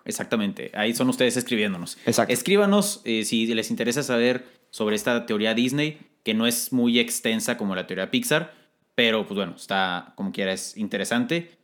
Exactamente, 0.05 0.71
ahí 0.75 0.95
son 0.95 1.09
ustedes 1.11 1.37
escribiéndonos. 1.37 1.99
Exacto. 2.07 2.33
Escríbanos 2.33 3.03
eh, 3.05 3.25
si 3.25 3.47
les 3.55 3.71
interesa 3.71 4.03
saber 4.03 4.47
sobre 4.71 4.97
esta 4.97 5.27
teoría 5.27 5.55
Disney, 5.55 5.99
que 6.25 6.33
no 6.33 6.47
es 6.47 6.73
muy 6.73 6.99
extensa 6.99 7.59
como 7.59 7.75
la 7.75 7.87
teoría 7.87 8.11
Pixar, 8.11 8.55
pero 8.95 9.27
pues 9.27 9.37
bueno, 9.37 9.55
está 9.57 10.13
como 10.17 10.33
quiera, 10.33 10.53
es 10.53 10.77
interesante. 10.77 11.59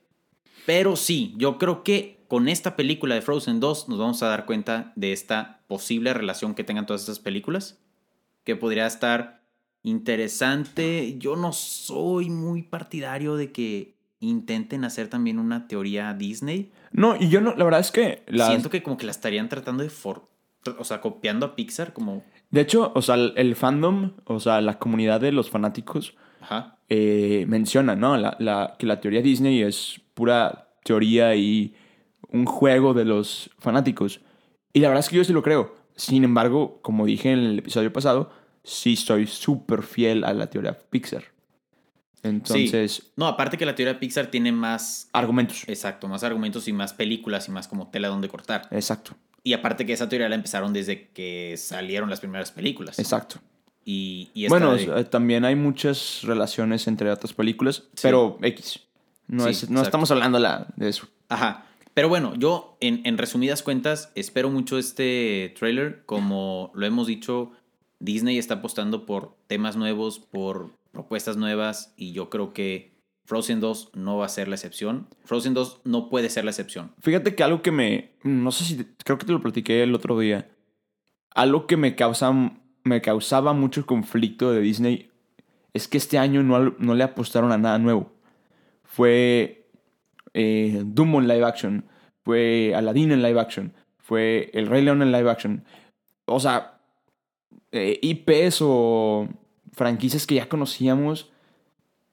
Pero 0.66 0.96
sí, 0.96 1.34
yo 1.36 1.58
creo 1.58 1.82
que 1.82 2.24
con 2.28 2.48
esta 2.48 2.76
película 2.76 3.14
de 3.14 3.22
Frozen 3.22 3.60
2 3.60 3.88
nos 3.88 3.98
vamos 3.98 4.22
a 4.22 4.28
dar 4.28 4.44
cuenta 4.46 4.92
de 4.96 5.12
esta 5.12 5.60
posible 5.66 6.12
relación 6.14 6.54
que 6.54 6.64
tengan 6.64 6.86
todas 6.86 7.02
estas 7.02 7.20
películas, 7.20 7.78
que 8.44 8.56
podría 8.56 8.86
estar 8.86 9.43
interesante. 9.84 11.16
Yo 11.18 11.36
no 11.36 11.52
soy 11.52 12.30
muy 12.30 12.62
partidario 12.62 13.36
de 13.36 13.52
que 13.52 13.94
intenten 14.20 14.84
hacer 14.84 15.08
también 15.08 15.38
una 15.38 15.68
teoría 15.68 16.12
Disney. 16.14 16.72
No, 16.92 17.16
y 17.20 17.28
yo 17.28 17.40
no, 17.40 17.54
la 17.54 17.64
verdad 17.64 17.80
es 17.80 17.90
que... 17.92 18.22
las- 18.26 18.48
Siento 18.48 18.70
que 18.70 18.82
como 18.82 18.96
que 18.96 19.06
la 19.06 19.12
estarían 19.12 19.48
tratando 19.48 19.82
de... 19.82 19.90
For 19.90 20.28
o 20.78 20.84
sea, 20.84 21.02
copiando 21.02 21.44
a 21.44 21.56
Pixar 21.56 21.92
como... 21.92 22.24
De 22.50 22.62
hecho, 22.62 22.90
o 22.94 23.02
sea, 23.02 23.16
el, 23.16 23.54
fandom, 23.54 24.12
o 24.24 24.40
sea, 24.40 24.62
la 24.62 24.78
comunidad 24.78 25.20
de 25.20 25.30
los 25.30 25.50
fanáticos 25.50 26.14
Ajá. 26.40 26.78
eh, 26.88 27.44
menciona, 27.48 27.94
¿no? 27.96 28.16
La, 28.16 28.34
la- 28.40 28.76
que 28.78 28.86
la 28.86 28.98
teoría 29.00 29.20
Disney 29.20 29.60
es 29.60 30.00
pura 30.14 30.68
teoría 30.82 31.34
y 31.36 31.74
un 32.30 32.46
juego 32.46 32.94
de 32.94 33.04
los 33.04 33.50
fanáticos. 33.58 34.20
Y 34.72 34.80
la 34.80 34.88
verdad 34.88 35.00
es 35.04 35.10
que 35.10 35.16
yo 35.16 35.24
sí 35.24 35.34
lo 35.34 35.42
creo. 35.42 35.74
Sin 35.96 36.24
embargo, 36.24 36.78
como 36.80 37.04
dije 37.04 37.30
en 37.30 37.40
el 37.40 37.58
episodio 37.58 37.92
pasado, 37.92 38.30
sí 38.64 38.96
soy 38.96 39.26
súper 39.28 39.82
fiel 39.84 40.24
a 40.24 40.32
la 40.34 40.48
teoría 40.48 40.76
Pixar. 40.90 41.24
Entonces, 42.22 42.92
Sí. 42.94 43.02
No, 43.16 43.26
aparte 43.26 43.58
que 43.58 43.66
la 43.66 43.74
teoría 43.74 44.00
Pixar 44.00 44.28
tiene 44.28 44.50
más... 44.50 45.08
argumentos. 45.12 45.64
Exacto, 45.68 46.08
más 46.08 46.24
argumentos 46.24 46.66
y 46.68 46.72
más 46.72 46.94
películas 46.94 47.48
y 47.48 47.50
más 47.50 47.68
como 47.68 47.88
tela 47.90 48.08
donde 48.08 48.28
cortar. 48.28 48.66
Exacto, 48.70 49.14
Y 49.42 49.52
aparte 49.52 49.84
que 49.84 49.92
esa 49.92 50.08
teoría 50.08 50.28
la 50.30 50.34
empezaron 50.34 50.72
desde 50.72 51.08
que 51.08 51.54
salieron 51.58 52.08
las 52.08 52.20
primeras 52.20 52.50
películas. 52.50 52.98
exacto. 52.98 53.36
Y, 53.84 54.30
y 54.32 54.48
Bueno, 54.48 54.72
de- 54.72 54.86
sea, 54.86 55.04
también 55.10 55.44
hay 55.44 55.54
muchas 55.56 56.22
relaciones 56.22 56.86
entre 56.86 57.10
otras 57.10 57.34
películas, 57.34 57.82
Sí. 57.92 58.00
pero 58.02 58.38
X. 58.40 58.80
No, 59.26 59.44
Sí, 59.44 59.50
es- 59.50 59.68
no 59.68 59.80
exacto. 59.80 59.82
estamos 59.88 60.10
hablando 60.10 60.38
la- 60.38 60.68
de 60.76 60.88
eso. 60.88 61.06
Ajá. 61.28 61.66
Pero 61.92 62.08
bueno, 62.08 62.34
yo 62.36 62.78
en, 62.80 63.02
en 63.04 63.18
resumidas 63.18 63.62
cuentas 63.62 64.10
espero 64.14 64.48
mucho 64.48 64.78
este 64.78 65.54
trailer. 65.58 66.02
Como 66.06 66.72
lo 66.74 66.86
hemos 66.86 67.06
dicho, 67.06 67.52
Disney 68.00 68.38
está 68.38 68.54
apostando 68.54 69.06
por 69.06 69.36
temas 69.46 69.76
nuevos, 69.76 70.18
por 70.18 70.72
propuestas 70.92 71.36
nuevas 71.36 71.94
y 71.96 72.12
yo 72.12 72.30
creo 72.30 72.52
que 72.52 72.94
Frozen 73.26 73.60
2 73.60 73.92
no 73.94 74.18
va 74.18 74.26
a 74.26 74.28
ser 74.28 74.48
la 74.48 74.54
excepción. 74.54 75.08
Frozen 75.24 75.54
2 75.54 75.80
no 75.84 76.10
puede 76.10 76.28
ser 76.28 76.44
la 76.44 76.50
excepción. 76.50 76.92
Fíjate 77.00 77.34
que 77.34 77.42
algo 77.42 77.62
que 77.62 77.72
me. 77.72 78.12
No 78.22 78.52
sé 78.52 78.64
si. 78.64 78.84
Creo 79.04 79.18
que 79.18 79.26
te 79.26 79.32
lo 79.32 79.40
platiqué 79.40 79.82
el 79.82 79.94
otro 79.94 80.18
día. 80.18 80.50
Algo 81.34 81.66
que 81.66 81.76
me, 81.76 81.96
causa, 81.96 82.32
me 82.84 83.00
causaba 83.00 83.54
mucho 83.54 83.86
conflicto 83.86 84.52
de 84.52 84.60
Disney 84.60 85.10
es 85.72 85.88
que 85.88 85.98
este 85.98 86.18
año 86.18 86.42
no, 86.42 86.74
no 86.78 86.94
le 86.94 87.02
apostaron 87.02 87.50
a 87.50 87.58
nada 87.58 87.78
nuevo. 87.78 88.12
Fue 88.84 89.66
eh, 90.32 90.82
Dumbo 90.84 91.20
en 91.20 91.28
live 91.28 91.44
action. 91.44 91.84
Fue 92.24 92.72
Aladdin 92.74 93.10
en 93.10 93.22
live 93.22 93.40
action. 93.40 93.74
Fue 93.98 94.50
El 94.54 94.68
Rey 94.68 94.82
León 94.82 95.02
en 95.02 95.10
live 95.10 95.30
action. 95.30 95.64
O 96.26 96.38
sea, 96.38 96.73
eh, 97.72 97.98
IPs 98.02 98.58
o 98.62 99.28
franquicias 99.72 100.26
que 100.26 100.36
ya 100.36 100.48
conocíamos. 100.48 101.30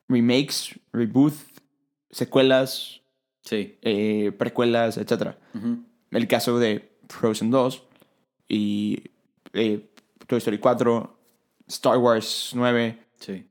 Remakes, 0.08 0.80
reboot, 0.92 1.34
secuelas, 2.10 3.02
Sí. 3.44 3.78
eh, 3.82 4.32
precuelas, 4.38 4.98
etc. 4.98 5.36
El 6.12 6.28
caso 6.28 6.60
de 6.60 6.92
Frozen 7.10 7.50
2 7.52 7.84
y 8.48 9.04
eh, 9.54 9.90
Toy 10.28 10.38
Story 10.38 10.60
4, 10.60 11.18
Star 11.68 11.98
Wars 11.98 12.52
9, 12.54 13.00
Sí. 13.20 13.46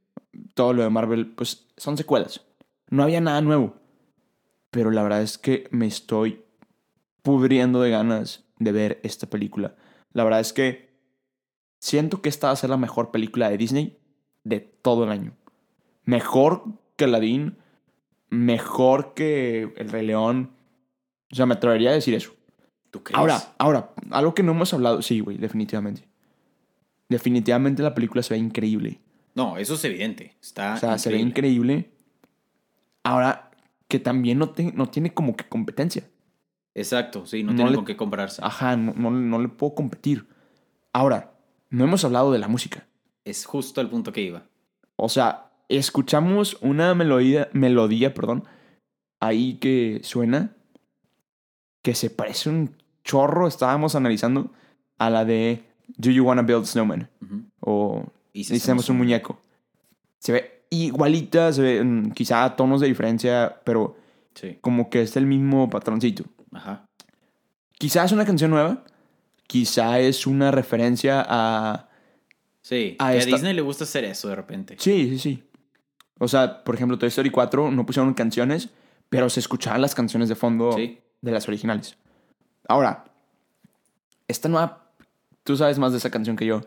todo 0.55 0.73
lo 0.75 0.83
de 0.83 0.91
Marvel, 0.91 1.27
pues 1.29 1.67
son 1.77 1.97
secuelas. 1.97 2.43
No 2.91 3.03
había 3.03 3.21
nada 3.21 3.41
nuevo. 3.41 3.75
Pero 4.71 4.91
la 4.91 5.03
verdad 5.03 5.23
es 5.23 5.39
que 5.39 5.67
me 5.71 5.87
estoy 5.87 6.43
pudriendo 7.23 7.81
de 7.81 7.91
ganas 7.91 8.45
de 8.59 8.73
ver 8.73 9.01
esta 9.03 9.29
película. 9.29 9.75
La 10.13 10.23
verdad 10.25 10.41
es 10.41 10.53
que 10.53 10.90
siento 11.81 12.23
que 12.23 12.29
esta 12.29 12.47
va 12.47 12.53
a 12.53 12.57
ser 12.57 12.71
la 12.71 12.77
mejor 12.77 13.11
película 13.11 13.51
de 13.51 13.59
Disney 13.59 13.99
de 14.45 14.61
todo 14.61 15.03
el 15.05 15.11
año. 15.11 15.33
Mejor 16.05 16.63
que 16.97 17.05
Aladdin, 17.05 17.57
mejor 18.29 19.15
que 19.15 19.73
El 19.77 19.91
Rey 19.91 20.07
León. 20.07 20.51
O 21.33 21.35
sea, 21.35 21.47
me 21.47 21.55
atrevería 21.55 21.91
a 21.91 21.95
decir 21.95 22.15
eso. 22.15 22.33
¿Tú 22.91 23.03
crees? 23.03 23.19
Ahora, 23.19 23.41
ahora, 23.59 23.91
algo 24.11 24.35
que 24.35 24.43
no 24.43 24.53
hemos 24.53 24.73
hablado. 24.75 25.03
Sí, 25.03 25.21
güey, 25.21 25.37
definitivamente. 25.39 26.07
Definitivamente 27.09 27.83
la 27.83 27.95
película 27.95 28.23
se 28.23 28.35
ve 28.35 28.39
increíble. 28.41 29.01
No, 29.35 29.57
eso 29.57 29.75
es 29.75 29.85
evidente. 29.85 30.37
Está 30.41 30.75
O 30.75 30.77
sea, 30.79 30.99
se 30.99 31.11
ve 31.11 31.19
increíble. 31.19 31.73
increíble. 31.75 31.91
Ahora, 33.03 33.51
que 33.89 33.99
también 33.99 34.39
no, 34.39 34.51
te- 34.51 34.73
no 34.73 34.89
tiene 34.89 35.13
como 35.15 35.37
que 35.37 35.49
competencia. 35.49 36.09
Exacto, 36.75 37.27
sí, 37.27 37.43
no, 37.43 37.51
No 37.53 37.57
tiene 37.57 37.71
le- 37.71 37.77
con 37.77 37.85
qué 37.85 37.97
compararse. 37.97 38.41
Ajá, 38.45 38.77
no, 38.77 38.93
no, 38.95 39.11
no 39.11 39.39
le 39.41 39.49
puedo 39.49 39.75
competir. 39.75 40.29
Ahora, 40.93 41.33
no 41.71 41.85
hemos 41.85 42.05
hablado 42.05 42.33
de 42.33 42.39
la 42.39 42.49
música. 42.49 42.87
Es 43.25 43.47
justo 43.47 43.81
el 43.81 43.89
punto 43.89 44.13
que 44.13 44.23
iba. 44.23 44.43
O 44.97 45.09
sea, 45.09 45.51
escuchamos 45.69 46.59
una 46.61 46.95
melodía, 46.95 47.49
melodía, 47.53 48.13
perdón, 48.15 48.45
ahí 49.21 49.55
que 49.55 50.01
suena, 50.03 50.55
que 51.83 51.95
se 51.95 52.11
parece 52.11 52.51
un 52.51 52.77
chorro, 53.05 53.47
estábamos 53.49 53.95
analizando, 53.95 54.51
a 54.99 55.09
la 55.11 55.25
de 55.25 55.65
Do 55.97 56.11
You 56.11 56.25
Wanna 56.25 56.43
Build 56.43 56.67
Snowman? 56.67 57.09
O 57.61 58.05
Hicimos 58.33 58.89
un 58.89 58.99
muñeco. 58.99 59.41
Se 60.19 60.33
ve 60.33 60.63
igualita, 60.71 61.53
se 61.53 61.63
ve 61.63 61.83
mm, 61.83 62.11
quizá 62.13 62.55
tonos 62.57 62.81
de 62.81 62.87
diferencia, 62.89 63.61
pero 63.65 63.97
Sí, 64.35 64.59
como 64.61 64.89
que 64.91 65.03
es 65.03 65.17
el 65.17 65.27
mismo 65.27 65.69
patroncito. 65.71 66.25
ajá. 66.53 66.85
Quizá 67.79 68.05
es 68.05 68.13
una 68.13 68.25
canción 68.27 68.51
nueva, 68.51 68.85
quizá 69.51 69.99
es 69.99 70.29
una 70.29 70.53
referencia 70.53 71.27
a... 71.29 71.89
Sí, 72.63 72.95
Ah, 73.01 73.11
que 73.11 73.19
a 73.19 73.25
Disney 73.25 73.53
le 73.53 73.63
gusta 73.63 73.83
hacer 73.83 74.05
eso 74.05 74.29
de 74.29 74.37
repente. 74.37 74.77
Sí, 74.79 75.09
sí, 75.11 75.19
sí. 75.19 75.43
O 76.21 76.29
sea, 76.29 76.63
por 76.63 76.77
ejemplo, 76.77 76.97
Toy 76.99 77.09
Story 77.09 77.31
4 77.31 77.73
no 77.73 77.85
pusieron 77.85 78.15
canciones, 78.15 78.69
pero 79.09 79.29
se 79.29 79.41
escuchaban 79.41 79.81
las 79.83 79.97
canciones 79.97 80.29
de 80.29 80.37
fondo 80.37 80.71
Sí. 80.75 81.01
de 81.21 81.33
las 81.33 81.49
originales. 81.49 81.97
Ahora, 82.69 83.07
esta 84.29 84.49
nueva... 84.49 84.93
Tú 85.43 85.57
sabes 85.57 85.81
más 85.81 85.91
de 85.91 85.99
esa 85.99 86.11
canción 86.11 86.37
que 86.37 86.47
yo. 86.47 86.61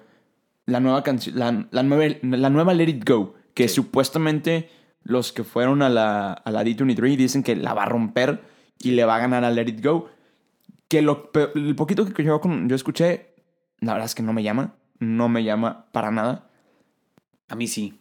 La 0.65 0.81
nueva 0.81 1.03
canción... 1.03 1.39
La, 1.39 1.65
la, 1.71 1.83
nueva, 1.83 2.15
la 2.21 2.49
nueva 2.49 2.73
Let 2.73 2.89
It 2.89 3.07
Go, 3.09 3.35
que 3.53 3.69
Sí. 3.69 3.75
supuestamente 3.75 4.69
los 5.03 5.31
que 5.31 5.45
fueron 5.45 5.81
a 5.83 5.87
la, 5.89 6.33
a 6.33 6.51
la 6.51 6.63
D23 6.65 7.15
dicen 7.15 7.43
que 7.43 7.55
la 7.55 7.73
va 7.73 7.83
a 7.83 7.89
romper 7.89 8.41
y 8.77 8.91
le 8.91 9.05
va 9.05 9.15
a 9.15 9.19
ganar 9.19 9.45
a 9.45 9.51
Let 9.51 9.69
It 9.69 9.85
Go. 9.85 10.09
Que 10.93 11.01
lo, 11.01 11.31
el 11.55 11.75
poquito 11.75 12.05
que 12.05 12.23
yo, 12.23 12.39
yo 12.67 12.75
escuché, 12.75 13.33
la 13.79 13.93
verdad 13.93 14.05
es 14.05 14.13
que 14.13 14.21
no 14.21 14.31
me 14.31 14.43
llama. 14.43 14.75
No 14.99 15.27
me 15.27 15.43
llama 15.43 15.87
para 15.91 16.11
nada. 16.11 16.51
A 17.49 17.55
mí 17.55 17.65
sí. 17.65 17.99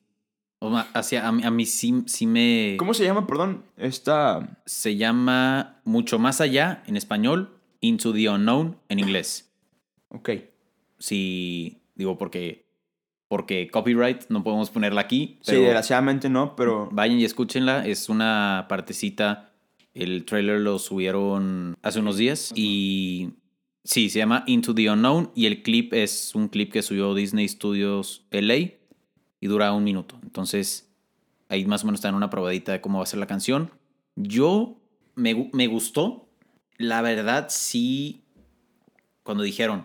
Hacia, 0.93 1.27
a, 1.27 1.33
mí, 1.33 1.43
a 1.43 1.51
mí 1.51 1.65
sí, 1.65 2.03
sí 2.05 2.27
me... 2.27 2.77
¿Cómo 2.79 2.93
se 2.93 3.05
llama, 3.05 3.27
perdón? 3.27 3.65
Esta... 3.79 4.63
Se 4.67 4.97
llama 4.97 5.81
Mucho 5.85 6.19
Más 6.19 6.43
Allá 6.43 6.83
en 6.87 6.99
español, 6.99 7.59
Into 7.81 8.13
the 8.13 8.29
Unknown 8.29 8.77
en 8.91 8.99
inglés. 8.99 9.51
Ok. 10.09 10.29
Sí, 10.99 11.81
digo 11.95 12.19
porque... 12.19 12.69
Porque 13.27 13.71
copyright 13.71 14.25
no 14.29 14.45
podemos 14.45 14.69
ponerla 14.69 15.01
aquí. 15.01 15.39
Sí, 15.41 15.57
desgraciadamente 15.57 16.29
no, 16.29 16.57
pero... 16.57 16.91
vayan 16.93 17.19
y 17.19 17.25
escúchenla. 17.25 17.87
Es 17.87 18.11
una 18.11 18.67
partecita. 18.69 19.52
El 19.95 20.25
trailer 20.25 20.61
lo 20.61 20.79
subieron 20.79 21.77
hace 21.83 22.01
unos 22.01 22.17
días. 22.17 22.53
Y 22.55 23.31
sí, 23.85 24.09
se 24.09 24.19
llama 24.19 24.45
Into 24.47 24.75
the 24.75 24.91
Unknown. 24.91 25.31
Y 25.35 25.47
el 25.47 25.63
clip 25.63 25.93
es 25.93 26.35
un 26.35 26.49
clip 26.49 26.73
que 26.73 26.83
subió 26.83 27.15
Disney 27.15 27.47
Studios 27.49 28.27
LA. 28.31 28.55
Y 29.41 29.47
dura 29.49 29.73
un 29.73 29.85
minuto. 29.85 30.19
Entonces, 30.23 30.91
ahí 31.49 31.67
más 31.67 31.83
o 31.83 31.87
menos 31.87 31.99
están 31.99 32.15
una 32.15 32.31
probadita 32.31 32.73
de 32.73 32.81
cómo 32.81 32.99
va 32.99 33.05
a 33.05 33.07
ser 33.09 33.19
la 33.19 33.27
canción. 33.27 33.71
Yo 34.17 34.81
me, 35.15 35.51
me 35.53 35.67
gustó. 35.67 36.29
La 36.79 37.03
verdad, 37.03 37.47
sí. 37.51 38.23
Cuando 39.25 39.43
dijeron, 39.43 39.85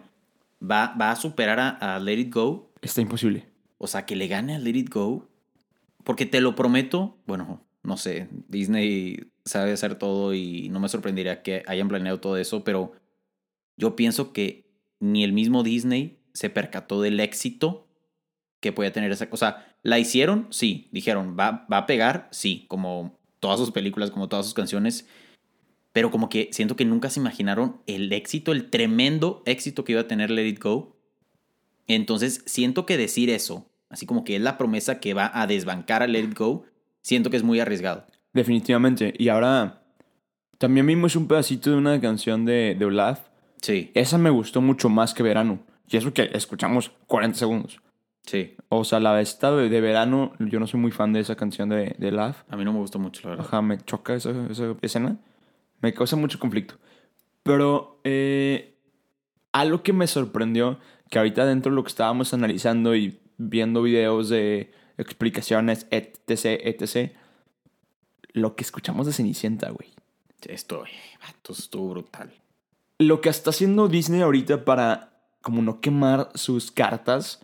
va, 0.62 0.96
va 1.00 1.12
a 1.12 1.16
superar 1.16 1.60
a, 1.60 1.70
a 1.70 2.00
Let 2.00 2.20
It 2.20 2.34
Go. 2.34 2.72
Está 2.82 3.02
imposible. 3.02 3.48
O 3.78 3.88
sea, 3.88 4.06
que 4.06 4.16
le 4.16 4.28
gane 4.28 4.56
a 4.56 4.60
Let 4.60 4.78
It 4.78 4.90
Go. 4.90 5.28
Porque 6.04 6.26
te 6.26 6.40
lo 6.40 6.56
prometo. 6.56 7.18
Bueno, 7.26 7.62
no 7.84 7.98
sé. 7.98 8.30
Disney 8.48 9.28
sabe 9.48 9.72
hacer 9.72 9.96
todo 9.96 10.34
y 10.34 10.70
no 10.70 10.80
me 10.80 10.90
sorprendería 10.90 11.42
que 11.42 11.64
hayan 11.68 11.88
planeado 11.88 12.20
todo 12.20 12.38
eso. 12.38 12.64
Pero 12.64 12.94
yo 13.76 13.96
pienso 13.96 14.34
que 14.34 14.70
ni 15.00 15.24
el 15.24 15.34
mismo 15.34 15.64
Disney 15.64 16.20
se 16.34 16.50
percató 16.50 17.02
del 17.02 17.20
éxito 17.20 17.88
que 18.60 18.72
podía 18.72 18.94
tener 18.94 19.12
esa 19.12 19.30
cosa. 19.30 19.66
¿La 19.84 20.00
hicieron? 20.00 20.48
Sí. 20.52 20.90
Dijeron, 20.92 21.36
¿va, 21.40 21.66
va 21.72 21.80
a 21.80 21.86
pegar? 21.86 22.28
Sí. 22.32 22.66
Como 22.68 23.18
todas 23.40 23.60
sus 23.60 23.72
películas, 23.72 24.12
como 24.12 24.30
todas 24.30 24.46
sus 24.46 24.54
canciones. 24.54 25.08
Pero 25.94 26.12
como 26.12 26.30
que 26.30 26.50
siento 26.52 26.76
que 26.76 26.86
nunca 26.86 27.10
se 27.10 27.20
imaginaron 27.20 27.82
el 27.88 28.12
éxito, 28.14 28.52
el 28.52 28.70
tremendo 28.70 29.42
éxito 29.46 29.84
que 29.84 29.94
iba 29.94 30.02
a 30.02 30.08
tener 30.08 30.30
Let 30.30 30.48
It 30.48 30.62
Go. 30.62 30.96
Entonces 31.88 32.44
siento 32.46 32.86
que 32.86 32.98
decir 32.98 33.30
eso, 33.30 33.66
así 33.90 34.06
como 34.06 34.24
que 34.24 34.36
es 34.36 34.42
la 34.42 34.58
promesa 34.58 35.00
que 35.00 35.14
va 35.14 35.32
a 35.34 35.48
desbancar 35.48 36.04
a 36.04 36.08
Let 36.08 36.26
It 36.26 36.38
Go, 36.38 36.66
siento 37.02 37.30
que 37.30 37.38
es 37.38 37.44
muy 37.44 37.60
arriesgado. 37.60 38.06
Definitivamente. 38.38 39.16
Y 39.18 39.30
ahora 39.30 39.82
también 40.60 40.86
vimos 40.86 41.16
un 41.16 41.28
pedacito 41.28 41.72
de 41.72 41.78
una 41.78 42.00
canción 42.00 42.46
de, 42.46 42.76
de 42.78 42.86
Olaf. 42.86 43.30
Sí, 43.64 43.90
Esa 43.96 44.20
me 44.20 44.30
gustó 44.30 44.62
mucho 44.62 44.90
más 44.90 45.16
que 45.16 45.24
Verano. 45.24 45.60
Y 45.88 45.98
eso 45.98 46.14
que 46.14 46.30
escuchamos 46.34 46.92
40 47.08 47.36
segundos. 47.36 47.82
sí. 48.28 48.54
O 48.70 48.84
sea, 48.84 49.00
la 49.00 49.20
esta 49.22 49.56
de, 49.56 49.70
de 49.70 49.82
Verano, 49.82 50.34
yo 50.38 50.60
no 50.60 50.68
soy 50.68 50.80
muy 50.80 50.92
fan 50.92 51.14
de 51.14 51.22
esa 51.22 51.36
canción 51.36 51.70
de, 51.70 51.96
de 51.98 52.10
Olaf. 52.10 52.44
A 52.50 52.58
mí 52.58 52.64
no 52.64 52.74
me 52.74 52.80
gustó 52.80 53.00
mucho, 53.00 53.22
la 53.24 53.30
verdad. 53.32 53.46
Ajá, 53.48 53.62
me 53.64 53.78
choca 53.80 54.14
esa, 54.14 54.30
esa 54.52 54.76
escena. 54.84 55.18
Me 55.82 55.94
causa 55.96 56.16
mucho 56.16 56.38
conflicto. 56.38 56.76
Pero 57.42 58.00
eh, 58.04 58.78
algo 59.52 59.82
que 59.82 59.94
me 59.94 60.06
sorprendió, 60.06 60.78
que 61.10 61.18
ahorita 61.18 61.44
dentro 61.46 61.72
de 61.72 61.76
lo 61.76 61.84
que 61.84 61.90
estábamos 61.90 62.36
analizando 62.36 62.96
y 62.96 63.20
viendo 63.38 63.82
videos 63.82 64.30
de 64.30 64.72
explicaciones, 65.00 65.88
etc., 65.90 66.62
etc., 66.64 67.14
lo 68.38 68.56
que 68.56 68.64
escuchamos 68.64 69.08
de 69.08 69.14
Cenicienta, 69.14 69.70
güey. 69.70 69.90
Esto, 70.46 70.84
vato, 71.22 71.54
estuvo 71.54 71.90
brutal. 71.90 72.32
Lo 73.00 73.22
que 73.22 73.30
está 73.30 73.50
haciendo 73.50 73.88
Disney 73.88 74.22
ahorita 74.22 74.66
para 74.66 75.14
como 75.42 75.62
no 75.62 75.82
quemar 75.82 76.30
sus 76.36 76.72
cartas 76.72 77.42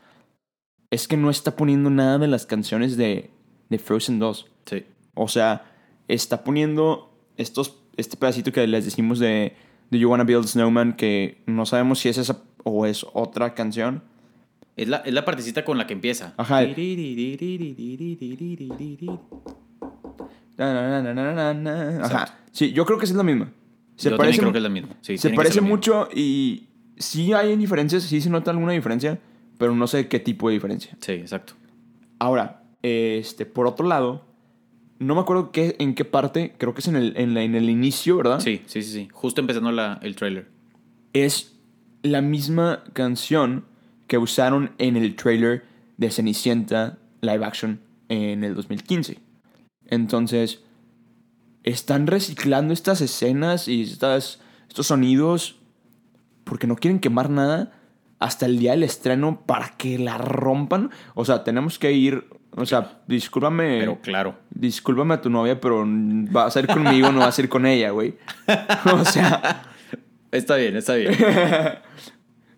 es 0.91 1.07
que 1.07 1.17
no 1.17 1.29
está 1.29 1.55
poniendo 1.55 1.89
nada 1.89 2.17
de 2.17 2.27
las 2.27 2.45
canciones 2.45 2.97
de, 2.97 3.31
de 3.69 3.79
Frozen 3.79 4.19
2. 4.19 4.47
Sí. 4.65 4.85
O 5.15 5.27
sea, 5.27 5.71
está 6.07 6.43
poniendo 6.43 7.13
estos, 7.37 7.77
este 7.97 8.17
pedacito 8.17 8.51
que 8.51 8.67
les 8.67 8.85
decimos 8.85 9.19
de, 9.19 9.55
de 9.89 9.99
You 9.99 10.09
Wanna 10.09 10.23
Build 10.23 10.47
Snowman, 10.47 10.93
que 10.93 11.41
no 11.45 11.65
sabemos 11.65 11.99
si 11.99 12.09
es 12.09 12.17
esa 12.17 12.43
o 12.63 12.85
es 12.85 13.05
otra 13.13 13.53
canción. 13.53 14.03
Es 14.75 14.87
la, 14.87 14.97
es 14.97 15.13
la 15.13 15.25
partecita 15.25 15.65
con 15.65 15.77
la 15.77 15.87
que 15.87 15.93
empieza. 15.93 16.33
Ajá. 16.37 16.63
Ajá. 20.57 22.37
Sí, 22.51 22.71
yo 22.73 22.85
creo 22.85 22.97
que 22.99 23.05
es 23.05 23.13
la 23.13 23.23
misma. 23.23 23.51
Se 23.95 24.09
Yo 24.09 24.17
parece, 24.17 24.39
creo 24.39 24.51
que 24.51 24.57
es 24.59 24.63
la 24.63 24.69
misma. 24.69 24.89
Sí, 25.01 25.17
se 25.17 25.29
parece 25.31 25.61
mucho 25.61 26.09
y 26.13 26.67
sí 26.97 27.33
hay 27.33 27.55
diferencias, 27.55 28.03
sí 28.03 28.21
se 28.21 28.29
nota 28.29 28.51
alguna 28.51 28.73
diferencia, 28.73 29.19
pero 29.57 29.75
no 29.75 29.87
sé 29.87 30.07
qué 30.07 30.19
tipo 30.19 30.49
de 30.49 30.55
diferencia. 30.55 30.95
Sí, 30.99 31.13
exacto. 31.13 31.53
Ahora, 32.19 32.63
este, 32.81 33.45
por 33.45 33.67
otro 33.67 33.87
lado, 33.87 34.25
no 34.99 35.15
me 35.15 35.21
acuerdo 35.21 35.51
qué, 35.51 35.75
en 35.79 35.95
qué 35.95 36.05
parte, 36.05 36.53
creo 36.57 36.73
que 36.73 36.81
es 36.81 36.87
en 36.87 36.95
el, 36.95 37.13
en 37.17 37.33
la- 37.33 37.43
en 37.43 37.55
el 37.55 37.69
inicio, 37.69 38.17
¿verdad? 38.17 38.39
Sí, 38.39 38.61
sí, 38.65 38.81
sí, 38.83 38.91
sí. 38.91 39.07
Justo 39.11 39.41
empezando 39.41 39.71
la, 39.71 39.99
el 40.01 40.15
trailer. 40.15 40.47
es 41.13 41.55
la 42.01 42.21
misma 42.21 42.83
canción 42.93 43.63
que 44.07 44.17
usaron 44.17 44.71
en 44.77 44.97
el 44.97 45.15
trailer 45.15 45.63
de 45.97 46.09
Cenicienta 46.11 46.97
live 47.21 47.45
action 47.45 47.79
en 48.09 48.43
el 48.43 48.55
2015. 48.55 49.17
Entonces, 49.93 50.63
están 51.63 52.07
reciclando 52.07 52.73
estas 52.73 53.01
escenas 53.01 53.67
y 53.67 53.83
estas, 53.83 54.41
estos 54.67 54.87
sonidos 54.87 55.59
porque 56.43 56.67
no 56.67 56.75
quieren 56.75 56.99
quemar 56.99 57.29
nada 57.29 57.71
hasta 58.19 58.45
el 58.45 58.59
día 58.59 58.71
del 58.71 58.83
estreno 58.83 59.43
para 59.45 59.69
que 59.77 59.97
la 59.99 60.17
rompan. 60.17 60.91
O 61.13 61.25
sea, 61.25 61.43
tenemos 61.43 61.79
que 61.79 61.91
ir, 61.93 62.25
o 62.55 62.65
sea, 62.65 63.01
discúlpame. 63.07 63.79
Pero 63.79 64.01
claro. 64.01 64.35
Discúlpame 64.49 65.13
a 65.13 65.21
tu 65.21 65.29
novia, 65.29 65.59
pero 65.59 65.83
vas 65.85 66.55
a 66.55 66.59
ir 66.59 66.67
conmigo, 66.67 67.11
no 67.11 67.19
vas 67.19 67.37
a 67.37 67.41
ir 67.41 67.49
con 67.49 67.65
ella, 67.65 67.91
güey. 67.91 68.15
O 68.93 69.05
sea, 69.05 69.63
Está 70.33 70.55
bien, 70.55 70.75
está 70.75 70.95
bien. 70.95 71.13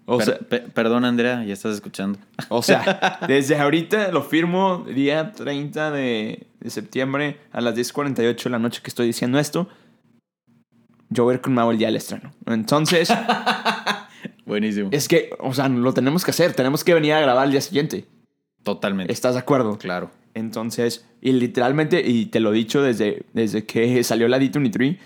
o 0.06 0.18
Per- 0.18 0.26
sea, 0.26 0.38
pe- 0.39 0.60
perdón, 0.60 1.04
Andrea, 1.06 1.44
ya 1.44 1.54
estás 1.54 1.74
escuchando. 1.76 2.20
O 2.50 2.62
sea, 2.62 3.20
desde 3.28 3.58
ahorita 3.58 4.12
lo 4.12 4.22
firmo 4.24 4.86
día 4.88 5.32
30 5.32 5.91
de, 5.91 6.48
de 6.60 6.70
septiembre 6.70 7.39
a 7.52 7.62
las 7.62 7.76
10.48 7.76 8.44
de 8.44 8.50
la 8.50 8.60
noche 8.60 8.82
que 8.84 8.89
estoy 8.89 9.08
diciendo 9.08 9.39
esto. 9.39 9.68
Yo 11.10 11.24
voy 11.24 11.34
a 11.34 11.36
ir 11.36 11.41
con 11.41 11.54
Mau 11.54 11.72
el 11.72 11.78
día 11.78 11.88
del 11.88 11.96
estreno. 11.98 12.34
Entonces, 12.48 13.12
Buenísimo. 14.46 14.89
es 14.91 15.08
que, 15.08 15.30
o 15.39 15.54
sea, 15.54 15.70
lo 15.70 15.94
tenemos 15.94 16.24
que 16.26 16.32
hacer. 16.32 16.54
Tenemos 16.54 16.84
que 16.84 16.94
venir 16.94 17.13
a 17.13 17.20
grabar 17.22 17.44
al 17.46 17.52
día 17.52 17.62
siguiente. 17.62 18.06
Totalmente. 18.63 19.12
¿Estás 19.13 19.34
de 19.36 19.39
acuerdo? 19.39 19.78
Claro. 19.78 20.12
Entonces, 20.34 21.06
y 21.22 21.32
literalmente, 21.34 22.02
y 22.06 22.26
te 22.28 22.39
lo 22.39 22.52
he 22.52 22.56
dicho 22.56 22.82
desde, 22.82 23.24
desde 23.34 23.65
que 23.65 24.04
salió 24.04 24.28
la 24.28 24.38
D23, 24.39 24.98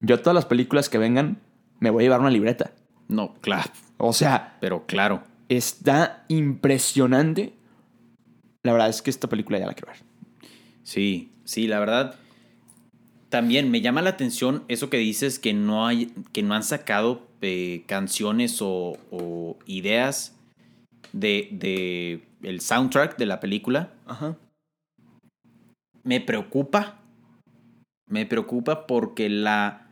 yo 0.00 0.20
todas 0.20 0.34
las 0.34 0.46
películas 0.46 0.88
que 0.88 0.98
vengan 0.98 1.38
me 1.78 1.90
voy 1.90 2.02
a 2.02 2.06
llevar 2.06 2.20
una 2.20 2.30
libreta. 2.30 2.72
No, 3.08 3.34
claro. 3.40 3.70
O 4.00 4.12
sea, 4.12 4.56
Pero 4.60 4.86
claro. 4.86 5.22
está 5.48 6.24
impresionante. 6.28 7.52
La 8.62 8.72
verdad 8.72 8.88
es 8.88 9.02
que 9.02 9.10
esta 9.10 9.28
película 9.28 9.58
ya 9.58 9.66
la 9.66 9.74
quiero 9.74 9.88
ver. 9.92 10.02
Sí, 10.82 11.30
sí, 11.44 11.66
la 11.66 11.78
verdad. 11.78 12.16
También 13.28 13.70
me 13.70 13.80
llama 13.80 14.02
la 14.02 14.10
atención 14.10 14.64
eso 14.68 14.90
que 14.90 14.96
dices 14.98 15.38
que 15.38 15.52
no 15.54 15.86
hay, 15.86 16.06
que 16.32 16.42
no 16.42 16.54
han 16.54 16.64
sacado 16.64 17.28
eh, 17.42 17.84
canciones 17.86 18.60
o, 18.60 18.98
o 19.10 19.56
ideas 19.66 20.34
de, 21.12 21.48
de 21.52 22.22
el 22.42 22.60
soundtrack 22.60 23.16
de 23.18 23.26
la 23.26 23.38
película. 23.40 23.92
Ajá. 24.06 24.36
Me 26.02 26.20
preocupa. 26.20 26.98
Me 28.08 28.26
preocupa 28.26 28.86
porque 28.86 29.28
la 29.28 29.86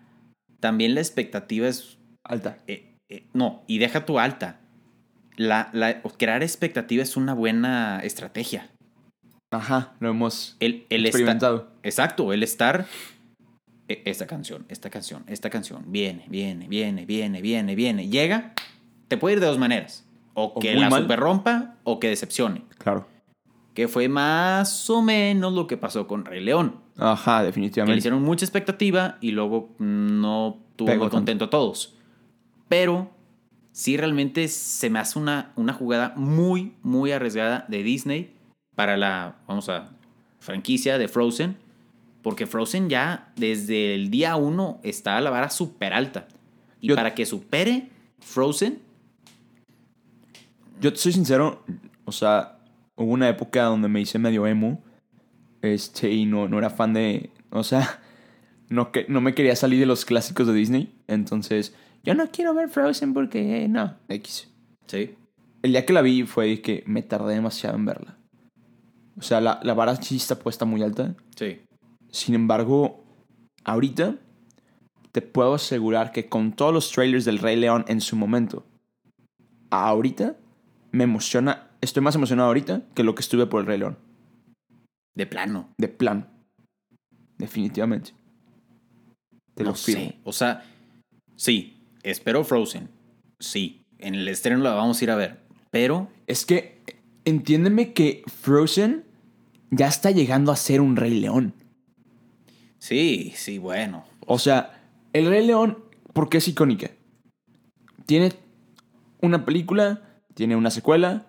también 0.61 0.95
la 0.95 1.01
expectativa 1.01 1.69
es 1.69 1.99
Alta. 2.25 2.59
eh, 2.67 2.88
eh, 3.09 3.25
no, 3.33 3.63
y 3.67 3.79
deja 3.79 4.05
tu 4.07 4.19
alta. 4.19 4.61
La, 5.37 5.71
la- 5.73 6.03
crear 6.03 6.43
expectativa 6.43 7.03
es 7.03 7.17
una 7.17 7.33
buena 7.35 8.01
estrategia. 8.03 8.71
Ajá, 9.51 9.95
lo 10.01 10.11
hemos 10.11 10.57
El, 10.61 10.85
el 10.91 11.07
esta- 11.07 11.09
experimentado. 11.09 11.69
exacto, 11.83 12.33
el 12.33 12.43
estar. 12.43 12.87
e- 13.89 14.03
Esta 14.05 14.27
canción, 14.27 14.67
esta 14.69 14.91
canción, 14.91 15.25
esta 15.27 15.49
canción. 15.49 15.85
Viene, 15.87 16.25
viene, 16.29 16.69
viene, 16.69 17.07
viene, 17.07 17.41
viene, 17.41 17.75
viene. 17.75 18.09
Llega. 18.09 18.53
Te 19.09 19.17
puede 19.17 19.37
ir 19.37 19.41
de 19.41 19.47
dos 19.47 19.59
maneras. 19.59 20.05
O 20.35 20.45
O 20.55 20.61
que 20.61 20.75
la 20.75 20.91
mal. 20.91 21.03
super 21.03 21.19
rompa 21.19 21.77
o 21.85 21.99
que 21.99 22.09
decepcione. 22.09 22.65
Claro. 22.79 23.07
Que 23.75 23.89
fue 23.89 24.09
más 24.09 24.91
o 24.91 25.01
menos 25.03 25.53
lo 25.55 25.67
que 25.67 25.77
pasó 25.77 26.07
con 26.07 26.25
Rey 26.25 26.45
León. 26.45 26.81
Ajá, 26.99 27.37
Que 27.39 27.43
le 27.43 27.47
definitivamente. 27.47 27.99
hicieron 27.99 28.23
mucha 28.23 28.45
expectativa 28.45 29.17
y 29.21 29.31
luego 29.31 29.71
no 29.79 30.59
tuvo 30.77 30.87
Pegó 30.89 30.99
muy 31.05 31.07
tanto. 31.07 31.17
contento 31.17 31.45
a 31.47 31.51
todos. 31.51 31.95
Pero 32.69 33.11
sí 33.73 33.97
realmente 33.97 34.49
se 34.49 34.91
me 34.91 34.99
hace 34.99 35.19
una, 35.19 35.53
una 35.57 35.73
jugada 35.73 36.13
muy, 36.17 36.75
muy 36.83 37.13
arriesgada 37.13 37.65
de 37.69 37.83
Disney 37.83 38.33
para 38.75 38.97
la, 38.97 39.37
vamos 39.47 39.69
a, 39.69 39.91
franquicia 40.41 40.99
de 40.99 41.09
Frozen. 41.09 41.57
Porque 42.23 42.47
Frozen 42.47 42.89
ya 42.89 43.33
desde 43.37 43.95
el 43.95 44.11
día 44.11 44.37
uno 44.37 44.81
está 44.83 45.17
a 45.17 45.21
la 45.21 45.31
vara 45.31 45.51
súper 45.51 45.93
alta. 45.93 46.27
Y 46.81 46.89
Yo- 46.89 46.97
para 46.97 47.15
que 47.15 47.27
supere 47.27 47.89
Frozen, 48.21 48.81
Yo 50.81 50.93
te 50.93 50.99
soy 50.99 51.13
sincero, 51.13 51.65
o 52.05 52.13
sea, 52.13 52.59
hubo 52.95 53.13
una 53.13 53.29
época 53.29 53.65
donde 53.65 53.89
me 53.89 54.01
hice 54.01 54.19
medio 54.19 54.47
emo. 54.47 54.81
Este, 55.61 56.11
y 56.13 56.25
no, 56.25 56.49
no 56.49 56.59
era 56.59 56.71
fan 56.71 56.93
de. 56.95 57.31
O 57.51 57.65
sea, 57.65 58.01
no, 58.69 58.93
que, 58.93 59.07
no 59.09 59.21
me 59.21 59.35
quería 59.35 59.57
salir 59.57 59.81
de 59.81 59.87
los 59.87 60.05
clásicos 60.05 60.47
de 60.47 60.53
Disney. 60.53 60.95
Entonces, 61.09 61.75
yo 62.09 62.15
no 62.15 62.31
quiero 62.31 62.55
ver 62.55 62.69
Frozen 62.69 63.15
porque 63.15 63.65
eh, 63.65 63.69
no. 63.69 63.97
X. 64.09 64.51
sí, 64.87 65.15
El 65.63 65.73
día 65.73 65.87
que 65.87 65.93
la 65.93 66.03
vi 66.03 66.25
fue 66.25 66.61
que 66.61 66.83
me 66.87 67.03
tardé 67.03 67.35
demasiado 67.35 67.77
en 67.77 67.85
verla. 67.85 68.17
O 69.17 69.23
sea, 69.23 69.41
la, 69.41 69.61
la 69.63 69.75
vara 69.75 69.97
sí 69.97 70.17
está 70.17 70.39
puesta 70.39 70.65
muy 70.65 70.83
alta. 70.83 71.15
sí, 71.37 71.61
Sin 72.11 72.35
embargo, 72.35 73.05
ahorita 73.65 74.17
te 75.13 75.23
puedo 75.23 75.55
asegurar 75.55 76.13
que 76.13 76.29
con 76.29 76.53
todos 76.53 76.73
los 76.73 76.91
trailers 76.93 77.25
del 77.25 77.39
Rey 77.39 77.57
León 77.57 77.85
en 77.89 78.01
su 78.01 78.15
momento, 78.17 78.65
ahorita 79.71 80.37
me 80.93 81.05
emociona, 81.05 81.71
estoy 81.81 82.03
más 82.03 82.15
emocionado 82.15 82.49
ahorita 82.49 82.83
que 82.95 83.03
lo 83.03 83.15
que 83.15 83.21
estuve 83.23 83.47
por 83.47 83.61
el 83.61 83.67
Rey 83.67 83.79
León. 83.79 83.99
de 85.17 85.27
plano. 85.27 85.69
De 85.79 85.89
plan. 85.89 86.29
Definitivamente. 87.39 88.13
Te 89.55 89.65
no 89.65 89.71
lo 89.71 89.75
firmo. 89.77 90.05
sé. 90.05 90.17
O 90.25 90.33
sea, 90.33 90.65
sí, 91.37 91.78
espero 92.03 92.45
Frozen. 92.45 92.89
Sí, 93.39 93.85
en 93.99 94.15
el 94.15 94.29
estreno 94.29 94.63
la 94.63 94.75
vamos 94.75 95.01
a 95.01 95.05
ir 95.05 95.11
a 95.11 95.17
ver. 95.17 95.41
Pero 95.71 96.09
Es 96.27 96.45
que, 96.47 96.83
entiéndeme 97.25 97.93
que 97.93 98.23
Frozen 98.27 99.05
ya 99.71 99.87
está 99.87 100.11
llegando 100.11 100.51
a 100.53 100.57
ser 100.57 100.81
un 100.81 100.97
Rey 100.97 101.21
León. 101.21 101.55
sí, 102.79 103.33
sí, 103.37 103.59
bueno. 103.59 104.05
O 104.27 104.39
sea, 104.39 104.83
el 105.13 105.27
Rey 105.27 105.47
León, 105.47 105.79
¿por 106.13 106.29
qué 106.29 106.39
es 106.39 106.49
icónica? 106.49 106.91
Tiene 108.07 108.33
una 109.21 109.45
película, 109.45 110.21
tiene 110.35 110.57
una 110.57 110.71
secuela 110.71 111.27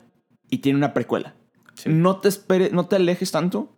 y 0.49 0.59
tiene 0.59 0.77
una 0.77 0.93
precuela. 0.93 1.35
Sí. 1.75 1.89
No 1.89 2.17
te 2.17 2.27
esperes, 2.27 2.73
no 2.73 2.87
te 2.87 2.97
alejes 2.97 3.31
tanto 3.31 3.77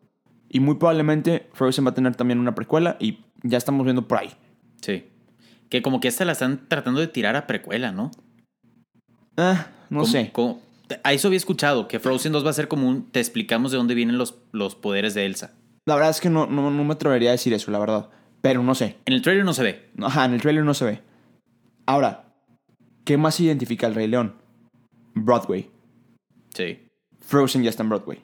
Y 0.49 0.59
muy 0.59 0.75
probablemente 0.75 1.49
Frozen 1.53 1.85
va 1.85 1.91
a 1.91 1.93
tener 1.93 2.15
también 2.15 2.39
una 2.39 2.55
precuela 2.55 2.97
y 2.99 3.19
ya 3.43 3.57
estamos 3.57 3.83
viendo 3.85 4.07
por 4.07 4.17
ahí. 4.19 4.31
Sí. 4.81 5.05
Que 5.71 5.81
como 5.81 5.99
que 5.99 6.07
esta 6.09 6.25
la 6.25 6.33
están 6.33 6.67
tratando 6.67 6.99
de 6.99 7.07
tirar 7.07 7.35
a 7.35 7.47
precuela, 7.47 7.91
¿no? 7.91 8.11
Ah, 9.37 9.67
no 9.89 10.01
Como- 10.01 10.11
sé. 10.11 10.31
como- 10.31 10.61
a 11.03 11.13
eso 11.13 11.29
había 11.29 11.37
escuchado, 11.37 11.87
que 11.87 11.99
Frozen 12.01 12.33
2 12.33 12.45
va 12.45 12.49
a 12.49 12.53
ser 12.53 12.67
como 12.67 12.87
un... 12.89 13.09
Te 13.11 13.21
explicamos 13.21 13.71
de 13.71 13.77
dónde 13.77 13.95
vienen 13.95 14.17
los, 14.17 14.35
los 14.51 14.75
poderes 14.75 15.13
de 15.13 15.25
Elsa. 15.25 15.53
La 15.85 15.95
verdad 15.95 16.09
es 16.11 16.19
que 16.19 16.29
no, 16.29 16.45
no, 16.47 16.69
no 16.69 16.83
me 16.83 16.93
atrevería 16.93 17.29
a 17.29 17.31
decir 17.31 17.53
eso, 17.53 17.71
la 17.71 17.79
verdad. 17.79 18.09
Pero 18.41 18.61
no 18.61 18.75
sé. 18.75 18.97
En 19.05 19.13
el 19.13 19.21
trailer 19.21 19.45
no 19.45 19.53
se 19.53 19.63
ve. 19.63 19.89
Ajá, 19.99 20.25
en 20.25 20.33
el 20.33 20.41
trailer 20.41 20.65
no 20.65 20.73
se 20.73 20.83
ve. 20.83 21.01
Ahora, 21.85 22.33
¿qué 23.05 23.15
más 23.17 23.39
identifica 23.39 23.87
al 23.87 23.95
Rey 23.95 24.07
León? 24.07 24.35
Broadway. 25.15 25.69
Sí. 26.53 26.79
Frozen 27.21 27.63
ya 27.63 27.69
está 27.69 27.83
en 27.83 27.89
Broadway. 27.89 28.17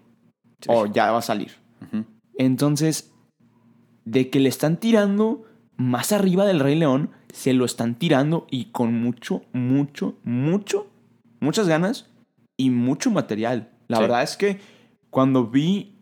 Sí. 0.60 0.68
O 0.70 0.88
ya 0.88 1.10
va 1.12 1.20
a 1.20 1.22
salir. 1.22 1.52
Entonces, 2.38 3.12
de 4.04 4.30
que 4.30 4.42
le 4.42 4.50
están 4.50 4.78
tirando 4.78 5.46
más 5.78 6.12
arriba 6.12 6.46
del 6.46 6.60
Rey 6.60 6.76
León, 6.76 7.12
se 7.32 7.54
lo 7.54 7.66
están 7.66 7.96
tirando 7.96 8.48
y 8.50 8.66
con 8.66 8.94
mucho, 9.00 9.44
mucho, 9.54 10.18
mucho, 10.24 10.88
muchas 11.40 11.68
ganas 11.68 12.10
y 12.58 12.70
mucho 12.72 13.12
material. 13.12 13.70
La 13.88 13.98
Sí. 13.98 14.02
verdad 14.04 14.24
es 14.24 14.36
que 14.38 14.60
cuando 15.10 15.46
vi, 15.48 15.96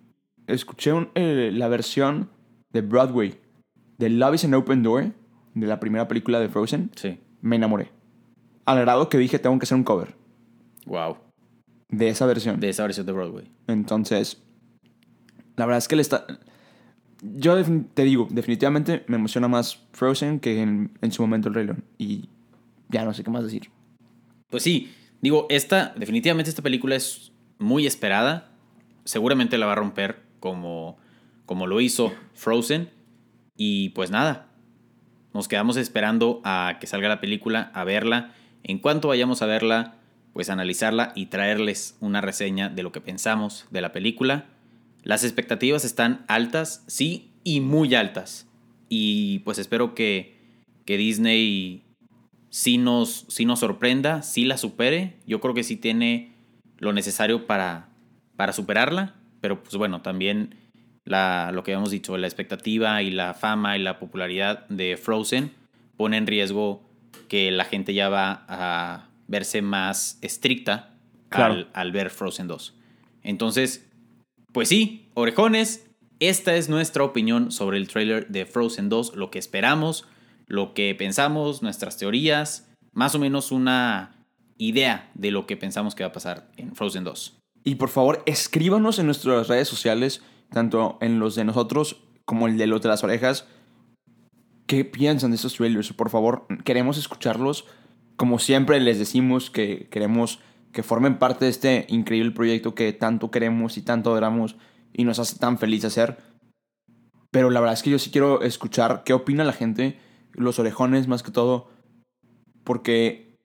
escuché 0.48 0.94
un- 0.94 1.10
eh, 1.16 1.52
la 1.54 1.68
versión 1.68 2.30
de 2.72 2.82
Broadway 2.82 3.38
de 3.98 4.10
Love 4.10 4.36
is 4.36 4.46
an 4.46 4.54
Open 4.54 4.84
Door, 4.84 5.12
de 5.54 5.68
la 5.68 5.80
primera 5.80 6.08
película 6.08 6.40
de 6.40 6.50
Frozen, 6.50 6.92
Sí. 6.96 7.18
me 7.42 7.56
enamoré. 7.58 7.92
Al 8.66 8.80
grado 8.82 9.10
que 9.10 9.18
dije, 9.18 9.40
tengo 9.40 9.58
que 9.60 9.64
hacer 9.64 9.78
un 9.78 9.84
cover 9.84 10.16
Wow. 10.86 11.18
de 11.90 12.10
esa 12.10 12.26
versión. 12.26 12.60
De 12.60 12.70
esa 12.70 12.84
versión 12.84 13.06
de 13.06 13.12
Broadway. 13.12 13.52
Entonces, 13.68 14.42
la 15.56 15.66
verdad 15.66 15.78
es 15.80 15.88
que 15.88 15.96
le 15.96 16.02
está... 16.02 16.26
Yo 17.22 17.56
te 17.94 18.04
digo, 18.04 18.28
definitivamente 18.30 19.04
me 19.08 19.16
emociona 19.16 19.48
más 19.48 19.82
Frozen 19.94 20.40
que 20.40 20.62
en, 20.62 21.12
su 21.12 21.22
momento 21.22 21.50
el 21.50 21.56
Rey. 21.56 21.70
Y 21.98 22.30
ya 22.90 23.06
no 23.06 23.14
sé 23.14 23.24
qué 23.24 23.32
más 23.32 23.44
decir. 23.44 23.70
Pues 24.50 24.64
sí, 24.64 24.94
digo, 25.22 25.48
esta, 25.50 25.94
definitivamente 25.98 26.50
esta 26.50 26.62
película 26.62 26.96
es 26.96 27.32
muy 27.58 27.88
esperada. 27.88 28.52
Seguramente 29.06 29.58
la 29.58 29.66
va 29.66 29.74
a 29.74 29.76
romper 29.76 30.22
como, 30.40 30.98
como 31.46 31.68
lo 31.68 31.82
hizo 31.82 32.14
Frozen. 32.34 32.90
Y 33.58 33.90
pues 33.90 34.12
nada, 34.12 34.50
nos 35.34 35.48
quedamos 35.48 35.78
esperando 35.78 36.42
a 36.44 36.78
que 36.80 36.88
salga 36.88 37.10
la 37.10 37.22
película, 37.22 37.72
a 37.74 37.84
verla. 37.84 38.34
En 38.64 38.80
cuanto 38.80 39.10
vayamos 39.10 39.42
a 39.42 39.46
verla, 39.46 39.96
pues 40.34 40.50
analizarla 40.50 41.14
y 41.16 41.28
traerles 41.28 41.96
una 42.02 42.20
reseña 42.20 42.70
de 42.70 42.84
lo 42.84 42.92
que 42.92 43.02
pensamos 43.02 43.66
de 43.72 43.82
la 43.82 43.94
película. 43.94 44.46
Las 45.06 45.24
expectativas 45.24 45.86
están 45.86 46.26
altas, 46.28 46.84
sí, 46.88 47.32
y 47.44 47.62
muy 47.62 47.94
altas. 47.94 48.48
Y 48.90 49.40
pues 49.40 49.60
espero 49.60 49.94
que, 49.96 50.36
que 50.86 50.98
Disney 50.98 51.84
sí 52.50 52.78
nos, 52.80 53.26
sí 53.30 53.46
nos 53.46 53.60
sorprenda, 53.60 54.24
sí 54.24 54.46
la 54.46 54.58
supere. 54.58 55.18
Yo 55.28 55.40
creo 55.40 55.54
que 55.54 55.64
sí 55.64 55.78
tiene 55.78 56.34
lo 56.80 56.92
necesario 56.92 57.46
para, 57.46 57.88
para 58.36 58.52
superarla. 58.52 59.14
Pero 59.42 59.62
pues 59.62 59.76
bueno, 59.76 60.02
también 60.02 60.56
la, 61.04 61.52
lo 61.54 61.62
que 61.64 61.72
habíamos 61.72 61.92
dicho, 61.92 62.18
la 62.18 62.26
expectativa 62.26 63.04
y 63.04 63.12
la 63.12 63.36
fama 63.36 63.78
y 63.78 63.84
la 63.84 64.00
popularidad 64.00 64.68
de 64.70 64.98
Frozen 64.98 65.52
pone 65.98 66.18
en 66.18 66.26
riesgo 66.26 66.84
que 67.28 67.52
la 67.52 67.66
gente 67.66 67.94
ya 67.94 68.10
va 68.10 68.44
a 68.48 69.08
verse 69.28 69.62
más 69.62 70.18
estricta 70.22 70.92
Claro. 71.30 71.54
al, 71.54 71.70
al 71.74 71.92
ver 71.92 72.10
Frozen 72.10 72.48
2. 72.48 72.74
Entonces, 73.24 73.88
pues 74.56 74.70
sí, 74.70 75.10
orejones, 75.16 75.86
esta 76.22 76.56
es 76.56 76.70
nuestra 76.70 77.04
opinión 77.04 77.52
sobre 77.52 77.78
el 77.78 77.90
trailer 77.90 78.30
de 78.30 78.46
Frozen 78.46 78.88
2, 78.88 79.18
lo 79.18 79.30
que 79.30 79.38
esperamos, 79.38 80.08
lo 80.48 80.74
que 80.74 80.96
pensamos, 80.96 81.62
nuestras 81.62 81.98
teorías, 81.98 82.72
más 82.94 83.14
o 83.16 83.20
menos 83.20 83.52
una 83.52 84.16
idea 84.58 85.12
de 85.14 85.32
lo 85.32 85.46
que 85.46 85.58
pensamos 85.58 85.94
que 85.94 86.06
va 86.06 86.12
a 86.12 86.14
pasar 86.14 86.50
en 86.56 86.74
Frozen 86.74 87.04
2. 87.04 87.38
Y 87.66 87.76
por 87.76 87.90
favor, 87.90 88.24
escríbanos 88.28 88.98
en 88.98 89.08
nuestras 89.08 89.50
redes 89.50 89.68
sociales, 89.68 90.22
tanto 90.52 91.00
en 91.02 91.20
los 91.20 91.36
de 91.36 91.44
nosotros 91.44 91.98
como 92.24 92.48
el 92.48 92.58
de 92.58 92.68
los 92.68 92.82
de 92.82 92.88
las 92.88 93.04
orejas. 93.04 93.50
¿Qué 94.68 94.86
piensan 94.86 95.32
de 95.32 95.36
estos 95.36 95.56
trailers? 95.56 95.92
Por 95.92 96.10
favor, 96.10 96.48
queremos 96.64 96.98
escucharlos. 96.98 97.66
Como 98.16 98.40
siempre 98.40 98.80
les 98.80 99.00
decimos 99.00 99.50
que 99.50 99.90
queremos 99.92 100.40
que 100.76 100.84
formen 100.84 101.18
parte 101.18 101.46
de 101.46 101.52
este 101.52 101.86
increíble 101.88 102.32
proyecto 102.32 102.76
que 102.76 102.92
tanto 102.92 103.32
queremos 103.32 103.78
y 103.78 103.82
tanto 103.82 104.12
adoramos 104.12 104.58
y 104.92 105.06
nos 105.06 105.20
hace 105.20 105.40
tan 105.40 105.58
feliz 105.58 105.86
hacer. 105.86 106.18
Pero 107.32 107.50
la 107.50 107.62
verdad 107.62 107.76
es 107.76 107.82
que 107.82 107.92
yo 107.92 107.98
sí 107.98 108.12
quiero 108.12 108.42
escuchar 108.42 109.04
qué 109.06 109.14
opina 109.14 109.46
la 109.46 109.54
gente, 109.54 109.98
los 110.34 110.60
orejones 110.60 111.08
más 111.08 111.24
que 111.24 111.32
todo, 111.32 111.70
porque 112.66 113.38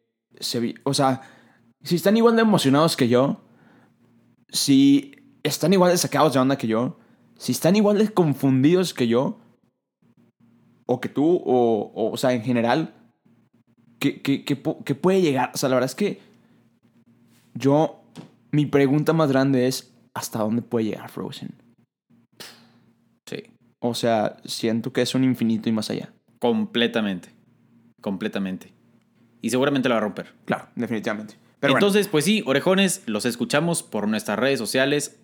o 0.84 0.92
sea, 0.92 1.22
si 1.84 1.94
están 1.94 2.16
igual 2.16 2.34
de 2.34 2.42
emocionados 2.42 2.96
que 2.96 3.08
yo, 3.08 3.40
si 4.48 5.14
están 5.44 5.72
igual 5.72 5.92
de 5.92 5.98
sacados 5.98 6.32
de 6.32 6.40
onda 6.40 6.58
que 6.58 6.66
yo, 6.66 6.98
si 7.38 7.52
están 7.52 7.76
igual 7.76 7.98
de 7.98 8.12
confundidos 8.12 8.92
que 8.92 9.06
yo, 9.06 9.38
o 10.86 11.00
que 11.00 11.08
tú, 11.08 11.40
o, 11.44 11.92
o, 11.94 12.16
sea, 12.16 12.32
en 12.32 12.42
general, 12.42 12.92
¿qué, 14.00 14.20
qué, 14.20 14.44
qué 14.44 14.60
pu- 14.60 14.82
qué 14.82 14.96
puede 14.96 15.22
llegar? 15.22 15.52
O 15.54 15.58
sea, 15.58 15.68
la 15.68 15.76
verdad 15.76 15.90
es 15.90 15.94
que 15.94 16.29
yo, 17.54 18.02
mi 18.50 18.66
pregunta 18.66 19.12
más 19.12 19.30
grande 19.30 19.66
es, 19.66 19.92
¿hasta 20.14 20.40
dónde 20.40 20.62
puede 20.62 20.86
llegar 20.86 21.10
Frozen? 21.10 21.54
Sí, 23.26 23.42
O 23.80 23.94
sea, 23.94 24.36
siento 24.44 24.92
que 24.92 25.02
es 25.02 25.14
un 25.14 25.24
infinito 25.24 25.68
y 25.68 25.72
más 25.72 25.90
allá. 25.90 26.12
completamente, 26.38 27.30
completamente. 28.00 28.72
Y 29.42 29.50
seguramente 29.50 29.88
la 29.88 29.94
va 29.96 30.00
a 30.00 30.04
romper. 30.04 30.34
Claro, 30.44 30.68
definitivamente. 30.74 31.34
Pero 31.60 31.74
bueno, 31.74 31.86
Entonces, 31.86 32.08
pues 32.08 32.24
sí, 32.24 32.42
orejones, 32.46 33.02
los 33.06 33.24
escuchamos 33.24 33.82
por 33.82 34.08
nuestras 34.08 34.38
redes 34.38 34.58
sociales. 34.58 35.18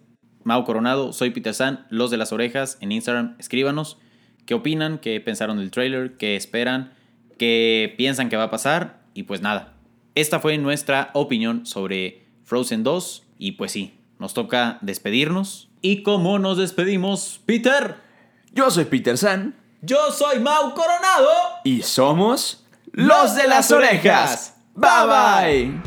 Mau 0.44 0.64
Coronado, 0.64 1.12
soy 1.12 1.30
Peter 1.30 1.54
San, 1.54 1.86
los 1.90 2.10
de 2.10 2.16
las 2.18 2.32
orejas 2.32 2.78
en 2.80 2.92
Instagram, 2.92 3.34
escríbanos 3.38 3.98
qué 4.46 4.54
opinan, 4.54 4.98
qué 4.98 5.20
pensaron 5.20 5.58
del 5.58 5.70
trailer, 5.70 6.16
qué 6.16 6.36
esperan, 6.36 6.92
qué 7.36 7.94
piensan 7.98 8.28
que 8.28 8.36
va 8.36 8.44
a 8.44 8.50
pasar 8.50 9.02
y 9.12 9.24
pues 9.24 9.42
nada. 9.42 9.75
Esta 10.16 10.40
fue 10.40 10.56
nuestra 10.56 11.10
opinión 11.12 11.66
sobre 11.66 12.24
Frozen 12.44 12.82
2 12.82 13.22
y 13.38 13.52
pues 13.52 13.70
sí, 13.72 14.00
nos 14.18 14.32
toca 14.32 14.78
despedirnos. 14.80 15.68
¿Y 15.82 16.02
cómo 16.02 16.38
nos 16.38 16.56
despedimos, 16.56 17.40
Peter? 17.44 17.96
yo 18.52 18.70
soy 18.70 18.86
Peter 18.86 19.18
San 19.18 19.54
Yo 19.82 20.10
soy 20.10 20.40
Mau 20.40 20.72
Coronado. 20.72 21.28
y 21.64 21.82
somos 21.82 22.64
los 22.92 23.34
de 23.34 23.46
las 23.46 23.70
orejas. 23.70 24.56
Bye 24.74 24.90
bye. 25.06 25.80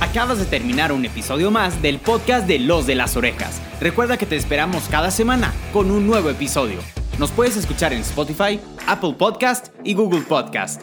Acabas 0.00 0.38
de 0.38 0.44
terminar 0.44 0.92
un 0.92 1.06
episodio 1.06 1.50
más 1.50 1.80
del 1.80 1.98
podcast 2.00 2.46
de 2.46 2.58
Los 2.58 2.86
de 2.86 2.94
las 2.96 3.16
Orejas. 3.16 3.62
Recuerda 3.80 4.18
que 4.18 4.26
te 4.26 4.36
esperamos 4.36 4.84
cada 4.90 5.10
semana 5.10 5.54
con 5.72 5.90
un 5.90 6.06
nuevo 6.06 6.28
episodio. 6.28 6.80
Nos 7.18 7.30
puedes 7.30 7.56
escuchar 7.56 7.94
en 7.94 8.00
Spotify, 8.00 8.60
Apple 8.86 9.14
Podcast 9.14 9.68
y 9.82 9.94
Google 9.94 10.20
Podcast. 10.22 10.82